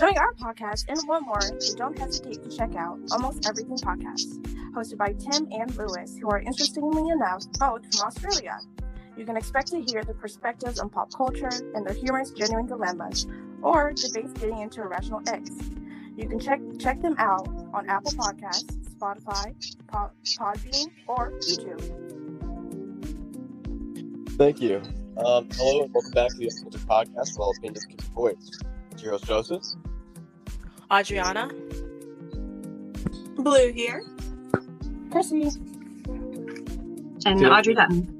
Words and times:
enjoying 0.00 0.18
our 0.18 0.32
podcast 0.34 0.84
and 0.88 1.08
one 1.08 1.24
more, 1.24 1.40
then 1.40 1.74
don't 1.76 1.98
hesitate 1.98 2.40
to 2.40 2.56
check 2.56 2.76
out 2.76 3.00
Almost 3.10 3.48
Everything 3.48 3.76
Podcast, 3.78 4.40
hosted 4.72 4.96
by 4.96 5.08
Tim 5.08 5.48
and 5.50 5.76
Lewis, 5.76 6.16
who 6.20 6.30
are 6.30 6.38
interestingly 6.38 7.10
enough 7.10 7.42
both 7.58 7.82
from 7.92 8.06
Australia. 8.06 8.56
You 9.16 9.24
can 9.24 9.36
expect 9.36 9.66
to 9.72 9.80
hear 9.80 10.04
their 10.04 10.14
perspectives 10.14 10.78
on 10.78 10.88
pop 10.88 11.12
culture 11.12 11.50
and 11.74 11.84
their 11.84 11.94
humorous, 11.94 12.30
genuine 12.30 12.66
dilemmas, 12.66 13.26
or 13.60 13.92
debates 13.92 14.32
getting 14.34 14.60
into 14.60 14.82
irrational 14.82 15.20
eggs. 15.26 15.50
You 16.16 16.28
can 16.28 16.38
check 16.38 16.60
check 16.78 17.02
them 17.02 17.16
out 17.18 17.48
on 17.74 17.88
Apple 17.88 18.12
Podcasts, 18.12 18.70
Spotify, 18.94 19.52
Pod, 19.88 20.12
Podbean, 20.38 20.92
or 21.08 21.32
YouTube. 21.40 21.82
Thank 24.36 24.60
you. 24.60 24.80
Um, 25.16 25.48
hello 25.54 25.82
and 25.82 25.92
welcome 25.92 26.12
back 26.12 26.30
to 26.30 26.36
the 26.36 26.50
Unfiltered 26.54 26.82
Podcast, 26.82 27.36
Well 27.36 27.52
Opinions 27.58 27.84
Keep 27.86 28.02
Voice. 28.14 28.60
It's 28.92 29.02
your 29.02 29.12
host, 29.12 29.26
Joseph. 29.26 29.62
Adriana. 30.92 31.50
Blue 33.36 33.72
here. 33.72 34.02
Chrissy. 35.10 35.50
And 37.26 37.40
Yeah. 37.40 37.48
Audrey 37.48 37.74
Dutton. 37.74 38.14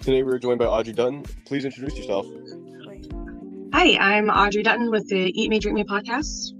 Today 0.00 0.22
we're 0.22 0.38
joined 0.38 0.58
by 0.58 0.66
Audrey 0.66 0.92
Dutton. 0.92 1.24
Please 1.46 1.64
introduce 1.64 1.96
yourself. 1.96 2.26
Hi, 3.72 3.96
I'm 3.98 4.30
Audrey 4.30 4.62
Dutton 4.62 4.90
with 4.90 5.08
the 5.08 5.32
Eat 5.40 5.48
Me, 5.50 5.58
Drink 5.58 5.74
Me 5.76 5.84
podcast. 5.84 6.52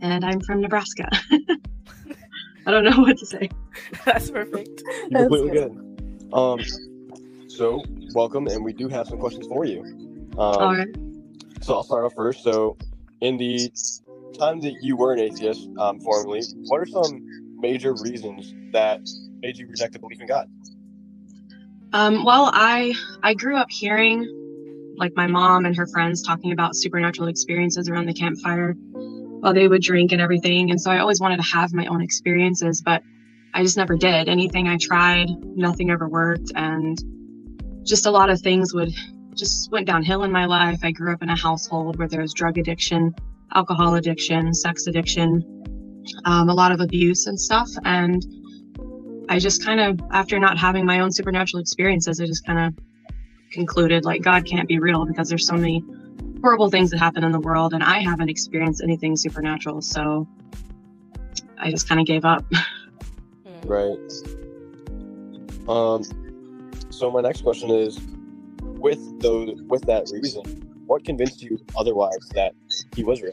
And 0.00 0.24
I'm 0.24 0.40
from 0.40 0.60
Nebraska. 0.60 1.08
I 2.66 2.70
don't 2.70 2.84
know 2.84 2.98
what 3.02 3.18
to 3.18 3.26
say. 3.26 3.48
That's 4.04 4.30
perfect. 4.30 4.82
You're 5.10 5.10
That's 5.10 5.22
completely 5.28 5.50
good. 5.50 6.32
Um, 6.32 6.60
so 7.48 7.82
welcome, 8.14 8.46
and 8.46 8.64
we 8.64 8.72
do 8.72 8.88
have 8.88 9.06
some 9.08 9.18
questions 9.18 9.46
for 9.46 9.64
you. 9.64 9.82
Um, 10.32 10.38
All 10.38 10.74
right. 10.74 10.88
So 11.62 11.74
I'll 11.74 11.82
start 11.82 12.04
off 12.04 12.14
first. 12.14 12.42
So, 12.44 12.76
in 13.20 13.36
the 13.36 13.70
time 14.38 14.60
that 14.60 14.74
you 14.82 14.96
were 14.96 15.12
an 15.12 15.20
atheist, 15.20 15.68
um, 15.78 16.00
formerly, 16.00 16.42
what 16.66 16.80
are 16.80 16.86
some 16.86 17.20
major 17.58 17.94
reasons 17.94 18.54
that 18.72 19.00
made 19.40 19.56
you 19.58 19.66
reject 19.66 19.92
the 19.92 19.98
belief 19.98 20.20
in 20.20 20.26
God? 20.26 20.48
Um, 21.92 22.24
well, 22.24 22.50
I 22.52 22.94
I 23.22 23.34
grew 23.34 23.56
up 23.56 23.70
hearing 23.70 24.26
like 24.96 25.14
my 25.16 25.26
mom 25.26 25.64
and 25.64 25.76
her 25.76 25.86
friends 25.86 26.22
talking 26.22 26.52
about 26.52 26.76
supernatural 26.76 27.28
experiences 27.28 27.88
around 27.88 28.06
the 28.06 28.12
campfire 28.12 28.74
while 29.40 29.54
they 29.54 29.68
would 29.68 29.82
drink 29.82 30.12
and 30.12 30.20
everything. 30.20 30.70
And 30.70 30.80
so 30.80 30.90
I 30.90 30.98
always 30.98 31.20
wanted 31.20 31.36
to 31.36 31.44
have 31.44 31.72
my 31.72 31.86
own 31.86 32.02
experiences, 32.02 32.82
but 32.82 33.02
I 33.54 33.62
just 33.62 33.76
never 33.76 33.96
did. 33.96 34.28
Anything 34.28 34.68
I 34.68 34.76
tried, 34.76 35.28
nothing 35.56 35.90
ever 35.90 36.08
worked. 36.08 36.52
And 36.54 36.98
just 37.84 38.06
a 38.06 38.10
lot 38.10 38.28
of 38.28 38.40
things 38.40 38.74
would 38.74 38.92
just 39.38 39.70
went 39.70 39.86
downhill 39.86 40.24
in 40.24 40.32
my 40.32 40.44
life. 40.44 40.80
I 40.82 40.90
grew 40.90 41.12
up 41.12 41.22
in 41.22 41.30
a 41.30 41.36
household 41.36 41.98
where 41.98 42.08
there 42.08 42.20
was 42.20 42.34
drug 42.34 42.58
addiction, 42.58 43.14
alcohol 43.54 43.94
addiction, 43.94 44.52
sex 44.52 44.86
addiction, 44.86 46.04
um, 46.24 46.48
a 46.48 46.54
lot 46.54 46.72
of 46.72 46.80
abuse 46.80 47.26
and 47.26 47.40
stuff. 47.40 47.68
And 47.84 48.24
I 49.28 49.38
just 49.38 49.64
kind 49.64 49.80
of, 49.80 50.00
after 50.10 50.38
not 50.38 50.58
having 50.58 50.84
my 50.84 51.00
own 51.00 51.12
supernatural 51.12 51.60
experiences, 51.60 52.20
I 52.20 52.26
just 52.26 52.44
kind 52.44 52.58
of 52.58 52.84
concluded 53.52 54.04
like 54.04 54.22
God 54.22 54.44
can't 54.44 54.68
be 54.68 54.78
real 54.78 55.06
because 55.06 55.28
there's 55.28 55.46
so 55.46 55.54
many 55.54 55.84
horrible 56.42 56.70
things 56.70 56.90
that 56.90 56.98
happen 56.98 57.24
in 57.24 57.32
the 57.32 57.40
world, 57.40 57.72
and 57.74 57.82
I 57.82 58.00
haven't 58.00 58.28
experienced 58.28 58.82
anything 58.82 59.16
supernatural. 59.16 59.82
So 59.82 60.26
I 61.58 61.70
just 61.70 61.88
kind 61.88 62.00
of 62.00 62.06
gave 62.06 62.24
up. 62.24 62.44
Right. 63.64 63.98
Um. 65.68 66.04
So 66.90 67.10
my 67.10 67.20
next 67.20 67.42
question 67.42 67.70
is, 67.70 67.98
with 68.78 69.20
those, 69.20 69.60
with 69.68 69.82
that 69.86 70.08
reason, 70.12 70.42
what 70.86 71.04
convinced 71.04 71.42
you 71.42 71.58
otherwise 71.76 72.28
that 72.34 72.54
he 72.94 73.04
was 73.04 73.22
real? 73.22 73.32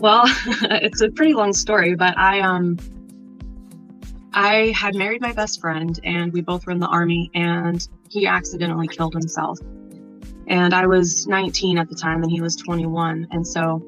Well, 0.00 0.24
it's 0.62 1.00
a 1.00 1.10
pretty 1.10 1.34
long 1.34 1.52
story, 1.52 1.94
but 1.94 2.16
I 2.16 2.40
um 2.40 2.78
I 4.32 4.72
had 4.76 4.94
married 4.94 5.20
my 5.20 5.32
best 5.32 5.60
friend 5.60 5.98
and 6.04 6.32
we 6.32 6.42
both 6.42 6.66
were 6.66 6.72
in 6.72 6.78
the 6.78 6.86
army 6.86 7.30
and 7.34 7.86
he 8.10 8.26
accidentally 8.26 8.86
killed 8.86 9.14
himself. 9.14 9.58
And 10.46 10.72
I 10.74 10.86
was 10.86 11.26
19 11.26 11.78
at 11.78 11.88
the 11.88 11.94
time 11.94 12.22
and 12.22 12.30
he 12.30 12.40
was 12.40 12.56
21 12.56 13.28
and 13.30 13.46
so 13.46 13.84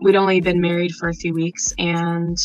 we'd 0.00 0.16
only 0.16 0.40
been 0.40 0.60
married 0.60 0.92
for 0.92 1.08
a 1.08 1.14
few 1.14 1.32
weeks 1.32 1.72
and 1.78 2.36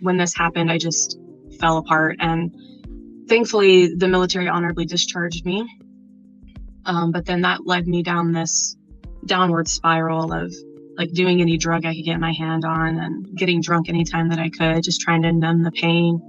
when 0.00 0.16
this 0.16 0.34
happened 0.34 0.70
I 0.70 0.78
just 0.78 1.18
fell 1.58 1.78
apart 1.78 2.16
and 2.20 2.54
thankfully 3.28 3.94
the 3.94 4.08
military 4.08 4.48
honorably 4.48 4.86
discharged 4.86 5.44
me. 5.44 5.68
Um, 6.84 7.10
but 7.10 7.26
then 7.26 7.42
that 7.42 7.66
led 7.66 7.86
me 7.86 8.02
down 8.02 8.32
this 8.32 8.76
downward 9.24 9.68
spiral 9.68 10.32
of 10.32 10.54
like 10.96 11.12
doing 11.12 11.40
any 11.40 11.58
drug 11.58 11.84
I 11.84 11.94
could 11.94 12.04
get 12.04 12.20
my 12.20 12.32
hand 12.32 12.64
on 12.64 12.98
and 12.98 13.36
getting 13.36 13.60
drunk 13.60 13.88
anytime 13.88 14.30
that 14.30 14.38
I 14.38 14.48
could, 14.48 14.82
just 14.82 15.00
trying 15.00 15.22
to 15.22 15.32
numb 15.32 15.62
the 15.62 15.72
pain. 15.72 16.20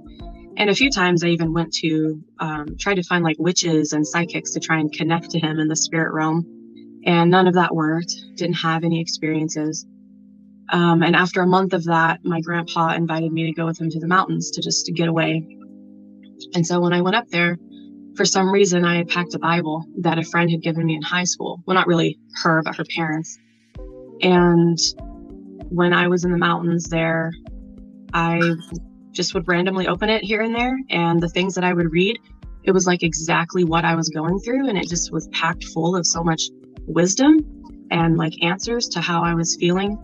And 0.56 0.68
a 0.68 0.74
few 0.74 0.90
times 0.90 1.22
I 1.22 1.28
even 1.28 1.52
went 1.52 1.72
to 1.74 2.22
um, 2.40 2.76
try 2.78 2.94
to 2.94 3.02
find 3.02 3.22
like 3.22 3.36
witches 3.38 3.92
and 3.92 4.06
psychics 4.06 4.50
to 4.52 4.60
try 4.60 4.78
and 4.78 4.92
connect 4.92 5.30
to 5.30 5.38
him 5.38 5.60
in 5.60 5.68
the 5.68 5.76
spirit 5.76 6.12
realm. 6.12 6.44
And 7.06 7.30
none 7.30 7.46
of 7.46 7.54
that 7.54 7.74
worked, 7.74 8.12
didn't 8.34 8.56
have 8.56 8.84
any 8.84 9.00
experiences. 9.00 9.86
Um, 10.70 11.02
and 11.02 11.16
after 11.16 11.40
a 11.40 11.46
month 11.46 11.72
of 11.72 11.84
that, 11.84 12.24
my 12.24 12.40
grandpa 12.40 12.92
invited 12.92 13.32
me 13.32 13.46
to 13.46 13.52
go 13.52 13.64
with 13.64 13.80
him 13.80 13.88
to 13.90 14.00
the 14.00 14.08
mountains 14.08 14.50
to 14.50 14.60
just 14.60 14.84
to 14.86 14.92
get 14.92 15.08
away. 15.08 15.57
And 16.54 16.66
so 16.66 16.80
when 16.80 16.92
I 16.92 17.00
went 17.00 17.16
up 17.16 17.28
there, 17.28 17.58
for 18.16 18.24
some 18.24 18.50
reason, 18.50 18.84
I 18.84 18.96
had 18.96 19.08
packed 19.08 19.34
a 19.34 19.38
Bible 19.38 19.84
that 20.00 20.18
a 20.18 20.24
friend 20.24 20.50
had 20.50 20.60
given 20.60 20.86
me 20.86 20.96
in 20.96 21.02
high 21.02 21.24
school. 21.24 21.62
Well, 21.66 21.74
not 21.76 21.86
really 21.86 22.18
her, 22.42 22.62
but 22.64 22.76
her 22.76 22.84
parents. 22.96 23.38
And 24.22 24.78
when 25.70 25.92
I 25.92 26.08
was 26.08 26.24
in 26.24 26.32
the 26.32 26.38
mountains 26.38 26.88
there, 26.88 27.32
I 28.12 28.40
just 29.12 29.34
would 29.34 29.46
randomly 29.46 29.86
open 29.86 30.10
it 30.10 30.24
here 30.24 30.42
and 30.42 30.54
there. 30.54 30.76
And 30.90 31.20
the 31.20 31.28
things 31.28 31.54
that 31.54 31.64
I 31.64 31.72
would 31.72 31.92
read, 31.92 32.18
it 32.64 32.72
was 32.72 32.86
like 32.86 33.02
exactly 33.02 33.64
what 33.64 33.84
I 33.84 33.94
was 33.94 34.08
going 34.08 34.40
through. 34.40 34.68
And 34.68 34.76
it 34.76 34.88
just 34.88 35.12
was 35.12 35.28
packed 35.28 35.64
full 35.64 35.94
of 35.94 36.06
so 36.06 36.24
much 36.24 36.50
wisdom 36.86 37.38
and 37.90 38.16
like 38.16 38.32
answers 38.42 38.88
to 38.88 39.00
how 39.00 39.22
I 39.22 39.34
was 39.34 39.56
feeling. 39.56 39.96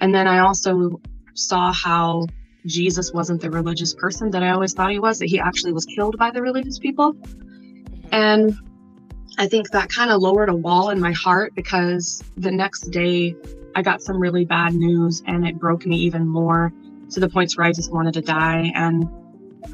And 0.00 0.14
then 0.14 0.28
I 0.28 0.38
also 0.38 1.00
saw 1.34 1.72
how 1.72 2.26
Jesus 2.66 3.12
wasn't 3.12 3.40
the 3.40 3.50
religious 3.50 3.94
person 3.94 4.30
that 4.30 4.42
I 4.42 4.50
always 4.50 4.72
thought 4.72 4.90
he 4.90 4.98
was, 4.98 5.18
that 5.18 5.26
he 5.26 5.40
actually 5.40 5.72
was 5.72 5.84
killed 5.84 6.18
by 6.18 6.30
the 6.30 6.42
religious 6.42 6.78
people. 6.78 7.14
Mm-hmm. 7.14 8.08
And 8.12 8.54
I 9.38 9.46
think 9.46 9.70
that 9.70 9.88
kind 9.88 10.10
of 10.10 10.20
lowered 10.20 10.48
a 10.48 10.54
wall 10.54 10.90
in 10.90 11.00
my 11.00 11.12
heart 11.12 11.54
because 11.54 12.22
the 12.36 12.50
next 12.50 12.90
day 12.90 13.34
I 13.74 13.82
got 13.82 14.02
some 14.02 14.18
really 14.18 14.44
bad 14.44 14.74
news 14.74 15.22
and 15.26 15.46
it 15.46 15.58
broke 15.58 15.86
me 15.86 15.96
even 15.96 16.26
more 16.26 16.72
to 17.10 17.20
the 17.20 17.28
points 17.28 17.56
where 17.56 17.66
I 17.66 17.72
just 17.72 17.92
wanted 17.92 18.14
to 18.14 18.20
die. 18.20 18.72
And 18.74 19.08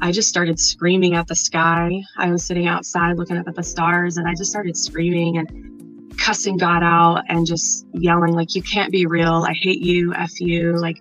I 0.01 0.11
just 0.11 0.29
started 0.29 0.59
screaming 0.59 1.15
at 1.15 1.27
the 1.27 1.35
sky. 1.35 2.01
I 2.17 2.29
was 2.31 2.43
sitting 2.45 2.67
outside 2.67 3.17
looking 3.17 3.37
up 3.37 3.47
at 3.47 3.55
the 3.55 3.63
stars 3.63 4.17
and 4.17 4.27
I 4.27 4.33
just 4.35 4.51
started 4.51 4.77
screaming 4.77 5.37
and 5.37 6.17
cussing 6.17 6.57
God 6.57 6.83
out 6.83 7.23
and 7.29 7.45
just 7.45 7.85
yelling, 7.93 8.33
like, 8.33 8.55
you 8.55 8.61
can't 8.61 8.91
be 8.91 9.05
real. 9.05 9.45
I 9.47 9.53
hate 9.53 9.81
you. 9.81 10.13
F 10.13 10.39
you. 10.39 10.73
Like, 10.73 10.97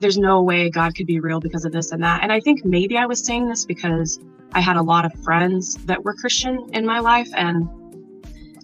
there's 0.00 0.18
no 0.18 0.42
way 0.42 0.70
God 0.70 0.94
could 0.94 1.06
be 1.06 1.20
real 1.20 1.40
because 1.40 1.64
of 1.64 1.72
this 1.72 1.92
and 1.92 2.02
that. 2.02 2.22
And 2.22 2.32
I 2.32 2.40
think 2.40 2.64
maybe 2.64 2.98
I 2.98 3.06
was 3.06 3.24
saying 3.24 3.48
this 3.48 3.64
because 3.64 4.18
I 4.52 4.60
had 4.60 4.76
a 4.76 4.82
lot 4.82 5.04
of 5.04 5.12
friends 5.22 5.74
that 5.86 6.04
were 6.04 6.14
Christian 6.14 6.66
in 6.72 6.84
my 6.84 7.00
life 7.00 7.28
and 7.34 7.68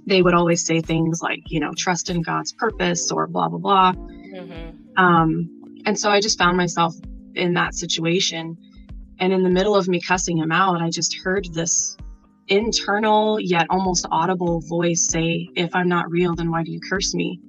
they 0.07 0.23
would 0.23 0.35
always 0.35 0.65
say 0.65 0.81
things 0.81 1.23
like, 1.23 1.41
you 1.47 1.61
know, 1.61 1.73
trust 1.77 2.11
in 2.11 2.23
God's 2.23 2.53
purpose 2.53 3.11
or 3.11 3.27
blah, 3.27 3.49
blah, 3.49 3.59
blah. 3.59 3.93
Mm-hmm. 3.93 5.03
Um, 5.03 5.81
and 5.87 5.99
so 5.99 6.11
I 6.11 6.21
just 6.21 6.39
found 6.39 6.57
myself 6.57 6.95
in 7.35 7.55
that 7.55 7.75
situation. 7.75 8.57
And 9.19 9.33
in 9.33 9.43
the 9.43 9.51
middle 9.51 9.77
of 9.77 9.89
me 9.89 10.01
cussing 10.01 10.39
him 10.39 10.51
out, 10.51 10.83
I 10.83 10.91
just 10.91 11.17
heard 11.23 11.47
this 11.53 11.97
internal 12.49 13.39
yet 13.41 13.67
almost 13.71 14.07
audible 14.11 14.61
voice 14.61 15.07
say, 15.09 15.49
If 15.55 15.75
I'm 15.75 15.89
not 15.89 16.11
real, 16.11 16.35
then 16.35 16.51
why 16.51 16.65
do 16.65 16.73
you 16.73 16.81
curse 16.81 17.15
me? 17.15 17.41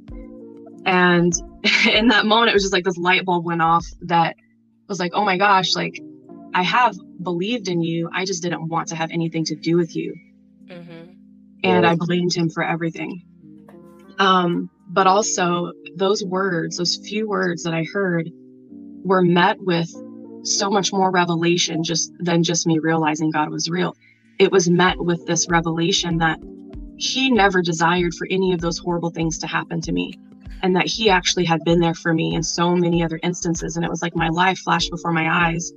And 0.86 1.34
in 1.92 2.10
that 2.10 2.26
moment, 2.26 2.50
it 2.50 2.54
was 2.54 2.64
just 2.64 2.74
like 2.74 2.84
this 2.84 2.98
light 2.98 3.26
bulb 3.26 3.46
went 3.46 3.62
off 3.62 3.86
that 4.02 4.36
was 4.88 5.00
like, 5.00 5.12
Oh 5.14 5.24
my 5.26 5.38
gosh, 5.38 5.76
like 5.76 6.00
I 6.54 6.64
have 6.64 6.96
believed 7.22 7.68
in 7.68 7.82
you. 7.82 8.10
I 8.14 8.26
just 8.26 8.44
didn't 8.44 8.68
want 8.68 8.90
to 8.90 8.96
have 8.96 9.12
anything 9.12 9.46
to 9.46 9.56
do 9.56 9.78
with 9.78 9.96
you 9.96 10.14
Mm-hmm. 10.70 11.12
and 11.64 11.86
I 11.86 11.96
blamed 11.96 12.34
him 12.34 12.50
for 12.50 12.64
everything. 12.64 13.24
Um, 14.20 14.70
but 14.88 15.08
also, 15.08 15.72
those 15.96 16.24
words, 16.24 16.78
those 16.78 16.98
few 16.98 17.28
words 17.28 17.64
that 17.64 17.74
I 17.74 17.84
heard, 17.84 18.30
were 19.04 19.22
met 19.22 19.58
with 19.60 19.92
so 20.44 20.70
much 20.70 20.94
more 20.94 21.12
revelation 21.12 21.84
just 21.84 22.12
than 22.20 22.44
just 22.44 22.68
me 22.68 22.80
realizing 22.80 23.32
God 23.32 23.50
was 23.50 23.70
real. 23.70 23.96
It 24.40 24.52
was 24.52 24.70
met 24.70 24.98
with 24.98 25.26
this 25.26 25.50
revelation 25.50 26.18
that 26.18 26.40
He 26.98 27.32
never 27.32 27.62
desired 27.62 28.14
for 28.14 28.28
any 28.30 28.54
of 28.54 28.62
those 28.62 28.78
horrible 28.78 29.10
things 29.10 29.40
to 29.40 29.48
happen 29.48 29.82
to 29.82 29.92
me, 29.92 30.14
and 30.64 30.76
that 30.76 30.88
He 30.88 31.10
actually 31.10 31.46
had 31.46 31.64
been 31.64 31.80
there 31.80 31.94
for 31.94 32.14
me 32.14 32.34
in 32.34 32.42
so 32.42 32.76
many 32.76 33.04
other 33.04 33.20
instances. 33.22 33.76
And 33.76 33.86
it 33.86 33.92
was 33.92 34.02
like 34.02 34.16
my 34.16 34.30
life 34.30 34.58
flashed 34.60 34.90
before 34.90 35.12
my 35.14 35.30
eyes, 35.50 35.72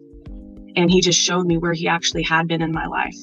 and 0.76 0.90
He 0.90 1.00
just 1.02 1.18
showed 1.20 1.46
me 1.46 1.58
where 1.58 1.74
He 1.74 1.86
actually 1.88 2.22
had 2.22 2.48
been 2.48 2.62
in 2.62 2.72
my 2.72 2.86
life. 2.86 3.16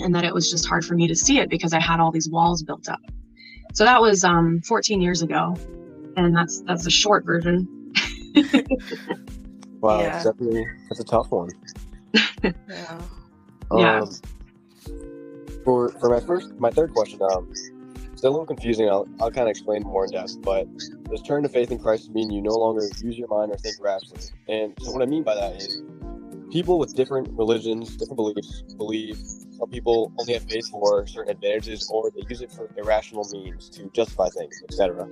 and 0.00 0.14
that 0.14 0.24
it 0.24 0.32
was 0.34 0.50
just 0.50 0.66
hard 0.66 0.84
for 0.84 0.94
me 0.94 1.06
to 1.08 1.14
see 1.16 1.38
it 1.38 1.48
because 1.50 1.72
I 1.72 1.80
had 1.80 2.00
all 2.00 2.10
these 2.10 2.28
walls 2.28 2.62
built 2.62 2.88
up. 2.88 3.00
So 3.74 3.84
that 3.84 4.00
was 4.00 4.24
um, 4.24 4.60
14 4.62 5.00
years 5.02 5.22
ago, 5.22 5.54
and 6.16 6.34
that's 6.36 6.60
that's 6.62 6.86
a 6.86 6.90
short 6.90 7.24
version. 7.26 7.66
Wow, 9.80 10.00
Yeah. 10.00 10.08
that's 10.10 10.24
definitely 10.24 10.64
that's 10.88 11.00
a 11.00 11.04
tough 11.04 11.30
one. 11.30 11.48
Yeah. 12.42 12.52
Yeah. 13.76 14.00
Um, 14.02 14.10
for 15.64 15.88
for 16.00 16.08
my 16.10 16.20
first, 16.20 16.52
my 16.58 16.70
third 16.70 16.92
question, 16.94 17.20
um, 17.22 17.48
it's 17.50 17.70
a 18.26 18.30
little 18.30 18.46
confusing. 18.46 18.88
I'll 18.88 19.08
I'll 19.20 19.30
kind 19.30 19.48
of 19.48 19.50
explain 19.50 19.82
more 19.82 20.04
in 20.04 20.12
depth. 20.12 20.40
But 20.42 20.66
does 21.10 21.22
turn 21.22 21.42
to 21.42 21.48
faith 21.48 21.70
in 21.70 21.78
Christ 21.78 22.10
mean 22.10 22.30
you 22.30 22.42
no 22.42 22.54
longer 22.54 22.82
use 23.02 23.16
your 23.16 23.28
mind 23.28 23.52
or 23.52 23.56
think 23.56 23.76
rationally? 23.80 24.22
And 24.48 24.74
so 24.80 24.92
what 24.92 25.02
I 25.02 25.06
mean 25.06 25.22
by 25.22 25.34
that 25.34 25.56
is, 25.56 25.82
people 26.50 26.78
with 26.78 26.94
different 26.94 27.28
religions, 27.32 27.96
different 27.96 28.16
beliefs, 28.16 28.62
believe 28.76 29.16
some 29.58 29.70
people 29.70 30.12
only 30.18 30.34
have 30.34 30.44
faith 30.44 30.68
for 30.68 31.06
certain 31.06 31.32
advantages, 31.32 31.88
or 31.90 32.10
they 32.10 32.22
use 32.28 32.42
it 32.42 32.52
for 32.52 32.70
irrational 32.76 33.26
means 33.32 33.68
to 33.70 33.90
justify 33.94 34.28
things, 34.28 34.62
etc. 34.68 35.08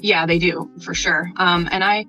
Yeah, 0.00 0.26
they 0.26 0.38
do 0.38 0.70
for 0.82 0.94
sure. 0.94 1.30
Um, 1.36 1.68
and 1.70 1.82
I, 1.82 2.06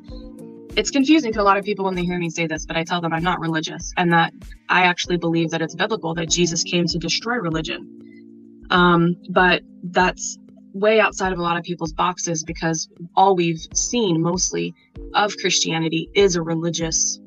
it's 0.76 0.92
confusing 0.92 1.34
to 1.34 1.42
a 1.42 1.44
lot 1.44 1.58
of 1.58 1.66
people 1.66 1.86
when 1.86 1.96
they 1.96 2.04
hear 2.04 2.18
me 2.18 2.30
say 2.30 2.48
this, 2.48 2.66
but 2.66 2.78
I 2.78 2.84
tell 2.84 3.02
them 3.02 3.14
I'm 3.14 3.24
not 3.24 3.40
religious 3.40 3.94
and 3.98 4.14
that 4.14 4.34
I 4.70 4.84
actually 4.84 5.18
believe 5.18 5.52
that 5.52 5.62
it's 5.62 5.76
biblical 5.76 6.14
that 6.16 6.30
Jesus 6.30 6.64
came 6.64 6.86
to 6.86 6.98
destroy 6.98 7.36
religion. 7.36 7.99
Um, 8.70 9.16
but 9.30 9.64
that's 9.84 10.38
way 10.74 11.00
outside 11.00 11.34
of 11.34 11.40
a 11.40 11.42
lot 11.42 11.58
of 11.58 11.64
people's 11.64 11.94
boxes 11.94 12.44
because 12.44 12.90
all 13.16 13.36
we've 13.36 13.66
seen 13.74 14.22
mostly 14.22 14.74
of 15.16 15.36
Christianity 15.38 16.10
is 16.14 16.36
a 16.36 16.42
religious 16.42 17.20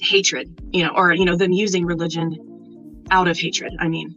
hatred, 0.00 0.48
you 0.72 0.84
know, 0.84 0.92
or, 0.94 1.12
you 1.14 1.24
know, 1.24 1.36
them 1.36 1.52
using 1.52 1.84
religion 1.86 2.36
out 3.10 3.28
of 3.28 3.38
hatred, 3.38 3.72
I 3.78 3.88
mean, 3.88 4.14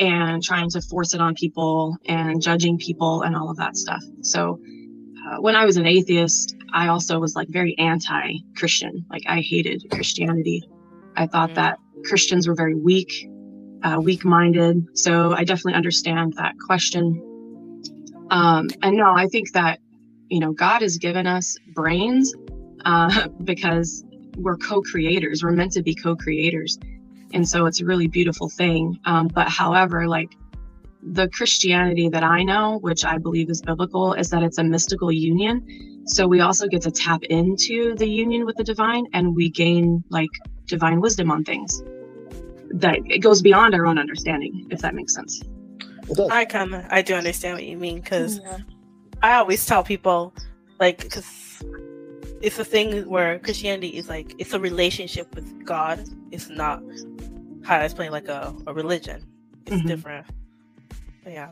and 0.00 0.42
trying 0.42 0.70
to 0.70 0.80
force 0.80 1.14
it 1.14 1.20
on 1.20 1.34
people 1.34 1.96
and 2.06 2.42
judging 2.42 2.78
people 2.78 3.22
and 3.22 3.36
all 3.36 3.50
of 3.50 3.56
that 3.58 3.76
stuff. 3.76 4.02
So, 4.22 4.58
uh, 5.26 5.40
when 5.40 5.56
I 5.56 5.64
was 5.64 5.76
an 5.76 5.86
atheist, 5.86 6.54
I 6.72 6.88
also 6.88 7.18
was 7.18 7.34
like 7.36 7.48
very 7.48 7.78
anti 7.78 8.38
Christian. 8.56 9.06
Like, 9.10 9.22
I 9.26 9.40
hated 9.40 9.84
Christianity. 9.90 10.62
I 11.16 11.26
thought 11.26 11.50
Mm. 11.50 11.54
that 11.54 11.78
Christians 12.04 12.48
were 12.48 12.54
very 12.54 12.74
weak, 12.74 13.10
uh, 13.84 14.00
weak 14.00 14.24
minded. 14.24 14.98
So, 14.98 15.32
I 15.32 15.44
definitely 15.44 15.74
understand 15.74 16.34
that 16.34 16.54
question. 16.58 17.22
Um, 18.30 18.68
and 18.82 18.96
no, 18.96 19.14
I 19.14 19.28
think 19.28 19.52
that, 19.52 19.80
you 20.28 20.40
know, 20.40 20.52
God 20.52 20.82
has 20.82 20.98
given 20.98 21.26
us 21.26 21.56
brains 21.74 22.34
uh, 22.84 23.28
because 23.44 24.04
we're 24.36 24.56
co 24.56 24.82
creators. 24.82 25.42
We're 25.42 25.52
meant 25.52 25.72
to 25.72 25.82
be 25.82 25.94
co 25.94 26.16
creators. 26.16 26.78
And 27.32 27.48
so 27.48 27.66
it's 27.66 27.80
a 27.80 27.84
really 27.84 28.06
beautiful 28.06 28.48
thing. 28.48 28.98
Um, 29.04 29.28
but 29.28 29.48
however, 29.48 30.06
like, 30.06 30.36
the 31.02 31.28
Christianity 31.28 32.08
that 32.08 32.22
I 32.22 32.42
know, 32.42 32.78
which 32.78 33.04
I 33.04 33.18
believe 33.18 33.50
is 33.50 33.60
biblical, 33.60 34.14
is 34.14 34.30
that 34.30 34.42
it's 34.42 34.58
a 34.58 34.64
mystical 34.64 35.12
union. 35.12 36.02
So 36.06 36.26
we 36.26 36.40
also 36.40 36.66
get 36.66 36.82
to 36.82 36.90
tap 36.90 37.22
into 37.24 37.94
the 37.96 38.08
union 38.08 38.46
with 38.46 38.56
the 38.56 38.64
divine 38.64 39.06
and 39.12 39.34
we 39.36 39.50
gain 39.50 40.02
like 40.08 40.30
divine 40.66 41.00
wisdom 41.00 41.30
on 41.30 41.44
things 41.44 41.82
that 42.74 42.98
it 43.06 43.18
goes 43.18 43.40
beyond 43.40 43.74
our 43.74 43.86
own 43.86 43.98
understanding, 43.98 44.66
if 44.70 44.80
that 44.80 44.94
makes 44.94 45.14
sense. 45.14 45.42
I 46.30 46.44
kind 46.44 46.74
of 46.74 46.84
I 46.90 47.00
do 47.02 47.14
understand 47.14 47.54
what 47.54 47.64
you 47.64 47.76
mean 47.78 48.00
because 48.00 48.38
Yeah. 48.38 48.58
I 49.22 49.34
always 49.36 49.64
tell 49.64 49.82
people 49.82 50.34
like 50.80 50.98
because 51.02 51.62
it's 52.42 52.58
a 52.58 52.64
thing 52.64 53.08
where 53.08 53.38
Christianity 53.38 53.88
is 53.96 54.08
like 54.08 54.34
it's 54.38 54.52
a 54.52 54.60
relationship 54.60 55.34
with 55.34 55.64
God. 55.64 56.04
It's 56.30 56.50
not 56.50 56.82
how 57.64 57.76
I 57.76 57.84
explain 57.84 58.10
like 58.10 58.28
a, 58.28 58.54
a 58.66 58.74
religion. 58.74 59.24
It's 59.66 59.76
Mhm. 59.76 59.86
different. 59.86 60.26
But 61.22 61.32
yeah. 61.32 61.50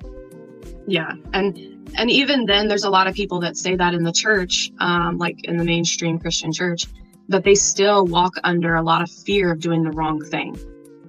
Yeah. 0.87 1.15
And 1.33 1.57
and 1.97 2.11
even 2.11 2.45
then 2.47 2.69
there's 2.69 2.85
a 2.85 2.91
lot 2.91 3.07
of 3.07 3.15
people 3.15 3.41
that 3.41 3.57
say 3.57 3.77
that 3.77 3.95
in 3.95 4.03
the 4.03 4.13
church, 4.13 4.71
um, 4.81 5.17
like 5.19 5.45
in 5.45 5.57
the 5.57 5.65
mainstream 5.65 6.19
Christian 6.19 6.53
church, 6.53 6.85
that 7.29 7.45
they 7.45 7.55
still 7.55 8.05
walk 8.07 8.35
under 8.45 8.75
a 8.75 8.83
lot 8.83 9.01
of 9.03 9.11
fear 9.11 9.53
of 9.53 9.61
doing 9.61 9.83
the 9.83 9.93
wrong 9.93 10.21
thing 10.23 10.59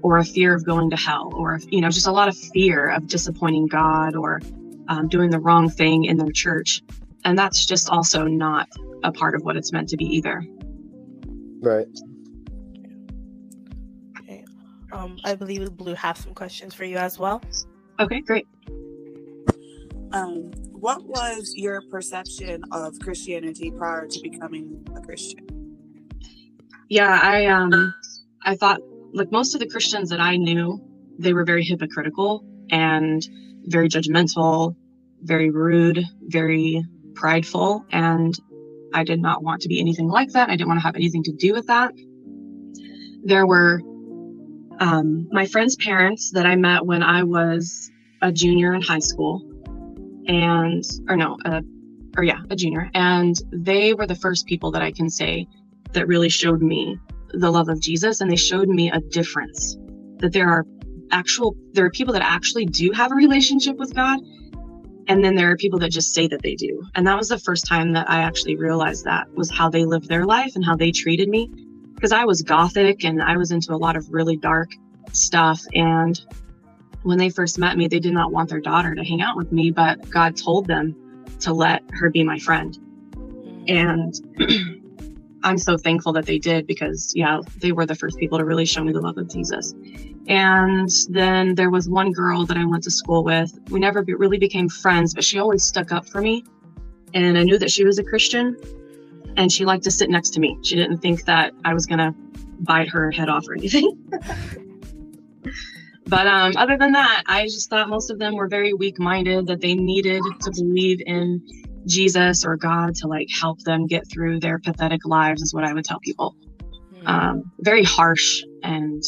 or 0.04 0.18
a 0.20 0.24
fear 0.24 0.54
of 0.54 0.64
going 0.66 0.90
to 0.92 0.96
hell 0.98 1.32
or 1.34 1.60
you 1.70 1.82
know 1.82 1.90
just 1.90 2.06
a 2.08 2.12
lot 2.12 2.28
of 2.28 2.38
fear 2.38 2.90
of 2.90 3.08
disappointing 3.08 3.66
god 3.68 4.16
or 4.16 4.40
um, 4.90 5.08
doing 5.08 5.30
the 5.32 5.40
wrong 5.40 5.70
thing 5.70 6.04
in 6.06 6.18
their 6.18 6.32
church 6.32 6.82
and 7.26 7.38
that's 7.40 7.66
just 7.66 7.90
also 7.90 8.26
not 8.26 8.68
a 9.04 9.12
part 9.12 9.34
of 9.34 9.42
what 9.44 9.56
it's 9.58 9.72
meant 9.72 9.90
to 9.90 9.98
be 9.98 10.06
either 10.06 10.46
Right. 11.62 11.88
Okay. 14.20 14.44
Um, 14.92 15.18
I 15.24 15.34
believe 15.36 15.72
Blue 15.78 15.94
has 15.94 16.18
some 16.20 16.34
questions 16.34 16.74
for 16.74 16.84
you 16.84 16.98
as 16.98 17.18
well. 17.18 17.42
okay 18.00 18.20
great 18.22 18.46
Um, 20.12 20.52
what 20.74 21.06
was 21.06 21.54
your 21.56 21.82
perception 21.90 22.62
of 22.74 23.00
Christianity 23.00 23.72
prior 23.72 24.06
to 24.08 24.20
becoming 24.22 24.86
a 24.96 25.02
Christian? 25.02 25.48
yeah 26.90 27.20
i 27.24 27.46
um 27.46 27.94
i 28.44 28.56
thought 28.58 28.82
like 29.14 29.32
most 29.32 29.54
of 29.54 29.60
the 29.60 29.68
christians 29.68 30.10
that 30.10 30.20
i 30.20 30.36
knew 30.38 30.80
they 31.20 31.34
were 31.34 31.46
very 31.46 31.64
hypocritical 31.64 32.44
and 32.70 33.28
very 33.66 33.88
judgmental 33.90 34.76
very 35.22 35.50
rude 35.50 36.04
very 36.24 36.84
prideful 37.16 37.86
and 37.92 38.36
i 38.94 39.04
did 39.04 39.22
not 39.22 39.44
want 39.44 39.62
to 39.62 39.68
be 39.68 39.80
anything 39.80 40.08
like 40.08 40.30
that. 40.32 40.50
I 40.50 40.56
didn't 40.56 40.68
want 40.68 40.80
to 40.80 40.86
have 40.86 40.96
anything 40.96 41.24
to 41.24 41.32
do 41.32 41.54
with 41.54 41.68
that. 41.68 41.92
There 43.24 43.48
were 43.48 43.82
um, 44.80 45.28
my 45.32 45.46
friend's 45.46 45.76
parents 45.76 46.32
that 46.32 46.46
i 46.46 46.56
met 46.56 46.86
when 46.86 47.04
i 47.04 47.24
was 47.24 47.92
a 48.22 48.32
junior 48.32 48.74
in 48.74 48.82
high 48.82 49.00
school 49.00 49.42
and 50.28 50.84
or 51.08 51.16
no 51.16 51.38
uh, 51.46 51.62
or 52.18 52.24
yeah 52.24 52.40
a 52.50 52.56
junior 52.56 52.90
and 52.94 53.36
they 53.52 53.94
were 53.94 54.08
the 54.08 54.16
first 54.16 54.46
people 54.46 54.72
that 54.72 54.82
i 54.82 54.92
can 54.92 55.10
say 55.10 55.48
that 55.92 56.08
really 56.08 56.30
showed 56.30 56.62
me 56.62 56.98
the 57.34 57.52
love 57.52 57.70
of 57.70 57.80
Jesus 57.80 58.22
and 58.22 58.32
they 58.32 58.36
showed 58.36 58.70
me 58.70 58.92
a 58.92 59.00
difference 59.00 59.78
that 60.20 60.32
there 60.32 60.50
are 60.50 60.66
actual 61.12 61.56
there 61.74 61.86
are 61.86 61.92
people 61.92 62.14
that 62.14 62.24
actually 62.24 62.66
do 62.66 62.92
have 62.92 63.12
a 63.12 63.16
relationship 63.16 63.78
with 63.78 63.94
God 63.94 64.20
and 65.08 65.24
then 65.24 65.36
there 65.36 65.52
are 65.52 65.58
people 65.58 65.80
that 65.80 65.90
just 65.90 66.14
say 66.14 66.28
that 66.28 66.42
they 66.42 66.56
do. 66.56 66.82
And 66.96 67.06
that 67.08 67.18
was 67.18 67.28
the 67.28 67.38
first 67.38 67.68
time 67.68 67.94
that 67.94 68.10
I 68.10 68.20
actually 68.22 68.56
realized 68.56 69.04
that 69.04 69.34
was 69.34 69.52
how 69.52 69.70
they 69.70 69.86
lived 69.86 70.08
their 70.08 70.26
life 70.26 70.56
and 70.56 70.64
how 70.64 70.76
they 70.76 70.92
treated 70.92 71.30
me 71.30 71.52
because 71.94 72.12
I 72.12 72.26
was 72.26 72.42
gothic 72.42 73.04
and 73.04 73.22
I 73.22 73.38
was 73.38 73.52
into 73.52 73.74
a 73.74 73.78
lot 73.78 73.96
of 73.96 74.08
really 74.12 74.38
dark 74.38 74.72
stuff. 75.12 75.62
And 75.74 76.20
when 77.04 77.18
they 77.18 77.30
first 77.30 77.58
met 77.58 77.78
me 77.78 77.88
they 77.88 78.00
did 78.00 78.14
not 78.14 78.32
want 78.32 78.50
their 78.50 78.62
daughter 78.62 78.96
to 78.96 79.04
hang 79.04 79.22
out 79.22 79.36
with 79.36 79.52
me 79.52 79.72
but 79.72 80.10
God 80.10 80.38
told 80.38 80.68
them 80.68 80.96
to 81.42 81.54
let 81.54 81.84
her 81.92 82.10
be 82.10 82.24
my 82.24 82.40
friend. 82.40 82.78
Mm. 83.16 83.70
And 83.70 84.83
I'm 85.44 85.58
so 85.58 85.78
thankful 85.78 86.14
that 86.14 86.26
they 86.26 86.40
did 86.40 86.66
because, 86.68 87.12
yeah, 87.16 87.40
they 87.58 87.72
were 87.72 87.86
the 87.86 87.96
first 87.96 88.18
people 88.18 88.38
to 88.38 88.46
really 88.46 88.66
show 88.66 88.84
me 88.84 88.94
the 88.94 89.02
love 89.02 89.18
of 89.18 89.30
Jesus. 89.30 89.74
And 90.28 90.90
then 91.10 91.56
there 91.56 91.70
was 91.70 91.90
one 91.90 92.12
girl 92.12 92.46
that 92.46 92.58
I 92.58 92.66
went 92.66 92.84
to 92.84 92.92
school 92.92 93.24
with. 93.24 93.52
We 93.70 93.80
never 93.80 94.04
be- 94.04 94.14
really 94.14 94.38
became 94.38 94.70
friends, 94.70 95.14
but 95.14 95.24
she 95.24 95.40
always 95.40 95.64
stuck 95.64 95.92
up 95.92 96.08
for 96.08 96.22
me. 96.22 96.46
And 97.14 97.38
I 97.38 97.44
knew 97.44 97.58
that 97.58 97.72
she 97.72 97.84
was 97.84 98.00
a 98.00 98.04
Christian 98.04 98.58
and 99.36 99.52
she 99.52 99.66
liked 99.66 99.84
to 99.84 99.92
sit 99.92 100.10
next 100.10 100.30
to 100.32 100.40
me. 100.40 100.58
She 100.64 100.76
didn't 100.76 101.00
think 101.00 101.26
that 101.26 101.54
I 101.66 101.74
was 101.74 101.86
going 101.86 102.00
to 102.00 102.14
bite 102.60 102.88
her 102.90 103.12
head 103.12 103.30
off 103.30 103.46
or 103.48 103.54
anything. 103.54 103.98
but 106.08 106.28
um, 106.28 106.54
other 106.56 106.78
than 106.78 106.94
that, 106.94 107.24
I 107.26 107.44
just 107.46 107.70
thought 107.70 107.90
most 107.90 108.10
of 108.10 108.18
them 108.20 108.36
were 108.36 108.48
very 108.48 108.74
weak 108.74 109.00
minded, 109.00 109.48
that 109.48 109.60
they 109.62 109.76
needed 109.76 110.24
to 110.42 110.52
believe 110.52 111.02
in 111.06 111.42
Jesus 111.88 112.46
or 112.46 112.56
God 112.58 112.96
to 112.96 113.08
like 113.08 113.28
help 113.42 113.60
them 113.62 113.88
get 113.88 114.10
through 114.10 114.40
their 114.40 114.60
pathetic 114.60 115.06
lives 115.06 115.42
is 115.42 115.54
what 115.54 115.64
I 115.64 115.74
would 115.74 115.86
tell 115.86 116.00
people. 116.00 116.36
Mm. 116.94 117.08
Um, 117.08 117.44
very 117.60 117.84
harsh 117.84 118.42
and 118.64 119.04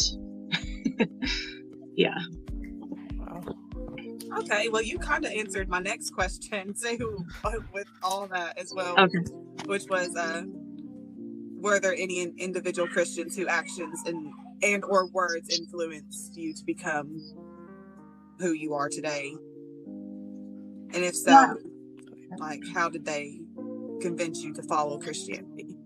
yeah. 1.96 2.17
Wow. 3.17 3.44
Okay, 4.39 4.70
well, 4.70 4.82
you 4.82 5.00
kind 5.00 5.25
of 5.25 5.32
answered 5.32 5.70
my 5.70 5.79
next 5.79 6.12
question 6.12 6.74
too, 6.82 7.25
with 7.74 7.88
all 8.03 8.27
that 8.27 8.58
as 8.58 8.72
well, 8.75 9.00
Okay. 9.00 9.20
which 9.65 9.84
was, 9.89 10.15
uh, 10.15 10.44
were 11.62 11.79
there 11.79 11.94
any 11.94 12.22
individual 12.38 12.88
Christians 12.88 13.36
who 13.36 13.48
actions 13.48 14.01
and 14.05 14.32
and 14.62 14.84
or 14.86 15.08
words 15.08 15.50
influenced 15.50 16.36
you 16.36 16.53
to 16.53 16.63
become 16.65 17.20
who 18.39 18.51
you 18.53 18.74
are 18.74 18.89
today? 18.89 19.34
And 20.94 21.03
if 21.03 21.15
so, 21.15 21.32
Yeah. 21.32 21.53
Like, 22.39 22.62
how 22.74 22.89
did 22.89 23.06
they 23.06 23.39
convince 24.01 24.44
you 24.44 24.54
to 24.54 24.63
follow 24.63 25.00
Christianity? 25.00 25.77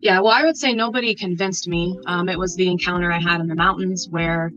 Yeah. 0.00 0.20
Well, 0.20 0.32
I 0.32 0.44
would 0.44 0.56
say 0.56 0.74
nobody 0.74 1.14
convinced 1.14 1.68
me. 1.68 1.98
Um, 2.06 2.28
it 2.28 2.38
was 2.38 2.54
the 2.56 2.68
encounter 2.70 3.12
I 3.12 3.20
had 3.20 3.40
in 3.40 3.48
the 3.48 3.54
mountains 3.54 4.08
where 4.10 4.52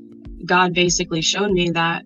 God 0.45 0.73
basically 0.73 1.21
showed 1.21 1.51
me 1.51 1.71
that 1.71 2.05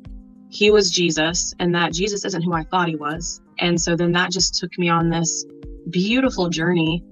he 0.50 0.72
was 0.72 0.92
Jesus 0.92 1.54
and 1.60 1.76
that 1.76 1.94
Jesus 1.94 2.26
isn't 2.26 2.44
who 2.44 2.54
I 2.54 2.64
thought 2.64 2.88
he 2.88 2.96
was. 2.96 3.42
And 3.60 3.80
so 3.82 3.96
then 3.96 4.12
that 4.14 4.32
just 4.32 4.56
took 4.56 4.78
me 4.78 4.90
on 4.90 5.10
this 5.10 5.46
beautiful 5.90 6.50
journey 6.50 7.04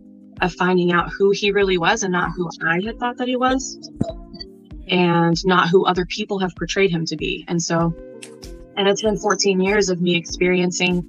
of 0.41 0.53
finding 0.53 0.91
out 0.91 1.09
who 1.17 1.31
he 1.31 1.51
really 1.51 1.77
was 1.77 2.03
and 2.03 2.11
not 2.13 2.31
who 2.35 2.49
I 2.65 2.81
had 2.83 2.99
thought 2.99 3.17
that 3.17 3.27
he 3.27 3.35
was. 3.35 3.77
and 4.87 5.37
not 5.45 5.69
who 5.69 5.85
other 5.85 6.05
people 6.05 6.39
have 6.39 6.51
portrayed 6.57 6.91
him 6.91 7.05
to 7.05 7.15
be. 7.15 7.45
And 7.47 7.61
so, 7.61 7.95
and 8.75 8.87
it's 8.87 9.01
been 9.01 9.17
14 9.17 9.61
years 9.61 9.89
of 9.89 10.01
me 10.01 10.15
experiencing 10.15 11.07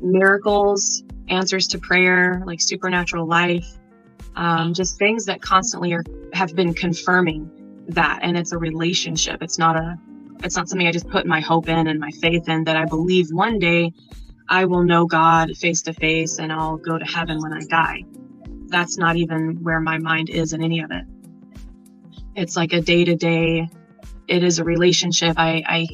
miracles, 0.00 1.02
answers 1.28 1.68
to 1.68 1.78
prayer, 1.78 2.42
like 2.46 2.60
supernatural 2.60 3.26
life, 3.26 3.66
um, 4.36 4.74
just 4.74 4.98
things 4.98 5.24
that 5.26 5.40
constantly 5.40 5.92
are 5.92 6.04
have 6.32 6.54
been 6.54 6.74
confirming 6.74 7.50
that. 7.88 8.20
And 8.22 8.36
it's 8.36 8.52
a 8.52 8.58
relationship. 8.58 9.42
It's 9.42 9.58
not 9.58 9.76
a 9.76 9.96
it's 10.42 10.56
not 10.56 10.68
something 10.68 10.86
I 10.86 10.92
just 10.92 11.08
put 11.08 11.26
my 11.26 11.40
hope 11.40 11.68
in 11.68 11.86
and 11.86 11.98
my 11.98 12.10
faith 12.10 12.48
in 12.48 12.64
that 12.64 12.76
I 12.76 12.84
believe 12.84 13.28
one 13.30 13.58
day 13.58 13.92
I 14.48 14.66
will 14.66 14.82
know 14.82 15.06
God 15.06 15.56
face 15.56 15.82
to 15.82 15.94
face 15.94 16.38
and 16.38 16.52
I'll 16.52 16.76
go 16.76 16.98
to 16.98 17.04
heaven 17.04 17.40
when 17.40 17.52
I 17.52 17.60
die. 17.64 18.04
That's 18.66 18.98
not 18.98 19.16
even 19.16 19.62
where 19.62 19.80
my 19.80 19.98
mind 19.98 20.28
is 20.28 20.52
in 20.52 20.62
any 20.62 20.80
of 20.80 20.90
it. 20.90 21.04
It's 22.34 22.56
like 22.56 22.72
a 22.72 22.80
day 22.80 23.04
to 23.04 23.14
day. 23.14 23.68
It 24.26 24.42
is 24.42 24.58
a 24.58 24.64
relationship. 24.64 25.34
I, 25.38 25.62
I 25.66 25.86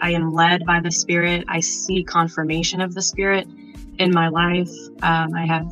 I 0.00 0.12
am 0.12 0.32
led 0.32 0.64
by 0.66 0.80
the 0.80 0.90
Spirit. 0.90 1.44
I 1.48 1.60
see 1.60 2.04
confirmation 2.04 2.80
of 2.80 2.94
the 2.94 3.02
Spirit 3.02 3.46
in 3.98 4.10
my 4.12 4.28
life. 4.28 4.70
Um, 5.02 5.34
I 5.34 5.46
have 5.46 5.66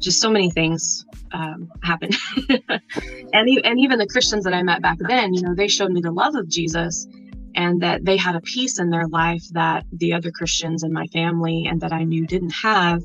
just 0.00 0.20
so 0.20 0.30
many 0.30 0.50
things 0.50 1.04
um, 1.32 1.70
happen, 1.82 2.10
and 2.48 3.48
and 3.64 3.80
even 3.80 3.98
the 3.98 4.06
Christians 4.06 4.44
that 4.44 4.54
I 4.54 4.62
met 4.62 4.82
back 4.82 4.98
then, 4.98 5.32
you 5.32 5.42
know, 5.42 5.54
they 5.54 5.68
showed 5.68 5.92
me 5.92 6.00
the 6.00 6.10
love 6.10 6.34
of 6.34 6.48
Jesus, 6.48 7.06
and 7.54 7.80
that 7.82 8.04
they 8.04 8.16
had 8.16 8.34
a 8.34 8.40
peace 8.40 8.78
in 8.78 8.90
their 8.90 9.06
life 9.06 9.42
that 9.52 9.84
the 9.92 10.12
other 10.12 10.30
Christians 10.30 10.82
in 10.82 10.92
my 10.92 11.06
family 11.08 11.66
and 11.68 11.80
that 11.80 11.92
I 11.92 12.04
knew 12.04 12.26
didn't 12.26 12.54
have. 12.62 13.02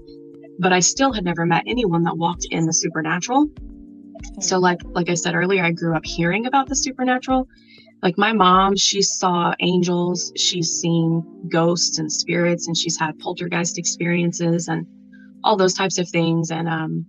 But 0.59 0.73
I 0.73 0.79
still 0.79 1.13
had 1.13 1.23
never 1.23 1.45
met 1.45 1.63
anyone 1.67 2.03
that 2.03 2.17
walked 2.17 2.47
in 2.49 2.65
the 2.65 2.73
supernatural. 2.73 3.47
So, 4.41 4.57
like 4.59 4.79
like 4.93 5.09
I 5.09 5.13
said 5.13 5.35
earlier, 5.35 5.63
I 5.63 5.71
grew 5.71 5.95
up 5.95 6.05
hearing 6.05 6.47
about 6.47 6.67
the 6.67 6.75
supernatural. 6.75 7.47
Like 8.03 8.17
my 8.17 8.31
mom, 8.31 8.75
she 8.75 9.01
saw 9.01 9.53
angels, 9.59 10.31
she's 10.35 10.69
seen 10.69 11.23
ghosts 11.49 11.97
and 11.97 12.11
spirits, 12.11 12.67
and 12.67 12.77
she's 12.77 12.97
had 12.97 13.17
poltergeist 13.19 13.77
experiences 13.77 14.67
and 14.67 14.85
all 15.43 15.57
those 15.57 15.73
types 15.73 15.97
of 15.97 16.07
things. 16.09 16.51
And 16.51 16.67
um, 16.67 17.05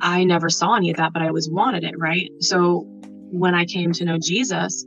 I 0.00 0.24
never 0.24 0.50
saw 0.50 0.74
any 0.76 0.90
of 0.90 0.98
that, 0.98 1.12
but 1.12 1.22
I 1.22 1.28
always 1.28 1.48
wanted 1.50 1.84
it, 1.84 1.94
right? 1.98 2.30
So 2.40 2.84
when 3.30 3.54
I 3.54 3.64
came 3.64 3.92
to 3.92 4.04
know 4.04 4.18
Jesus, 4.18 4.84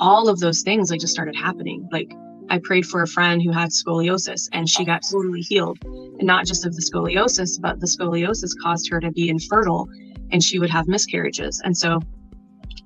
all 0.00 0.28
of 0.28 0.40
those 0.40 0.62
things 0.62 0.90
like 0.90 1.00
just 1.00 1.12
started 1.12 1.36
happening. 1.36 1.88
Like 1.92 2.12
I 2.50 2.58
prayed 2.62 2.86
for 2.86 3.02
a 3.02 3.06
friend 3.06 3.42
who 3.42 3.52
had 3.52 3.70
scoliosis 3.70 4.48
and 4.52 4.68
she 4.68 4.84
got 4.84 5.02
totally 5.08 5.42
healed. 5.42 5.78
And 5.84 6.26
not 6.26 6.46
just 6.46 6.66
of 6.66 6.74
the 6.74 6.82
scoliosis, 6.82 7.60
but 7.60 7.80
the 7.80 7.86
scoliosis 7.86 8.50
caused 8.60 8.90
her 8.90 9.00
to 9.00 9.10
be 9.10 9.28
infertile 9.28 9.88
and 10.32 10.42
she 10.42 10.58
would 10.58 10.70
have 10.70 10.88
miscarriages. 10.88 11.60
And 11.64 11.76
so 11.76 12.00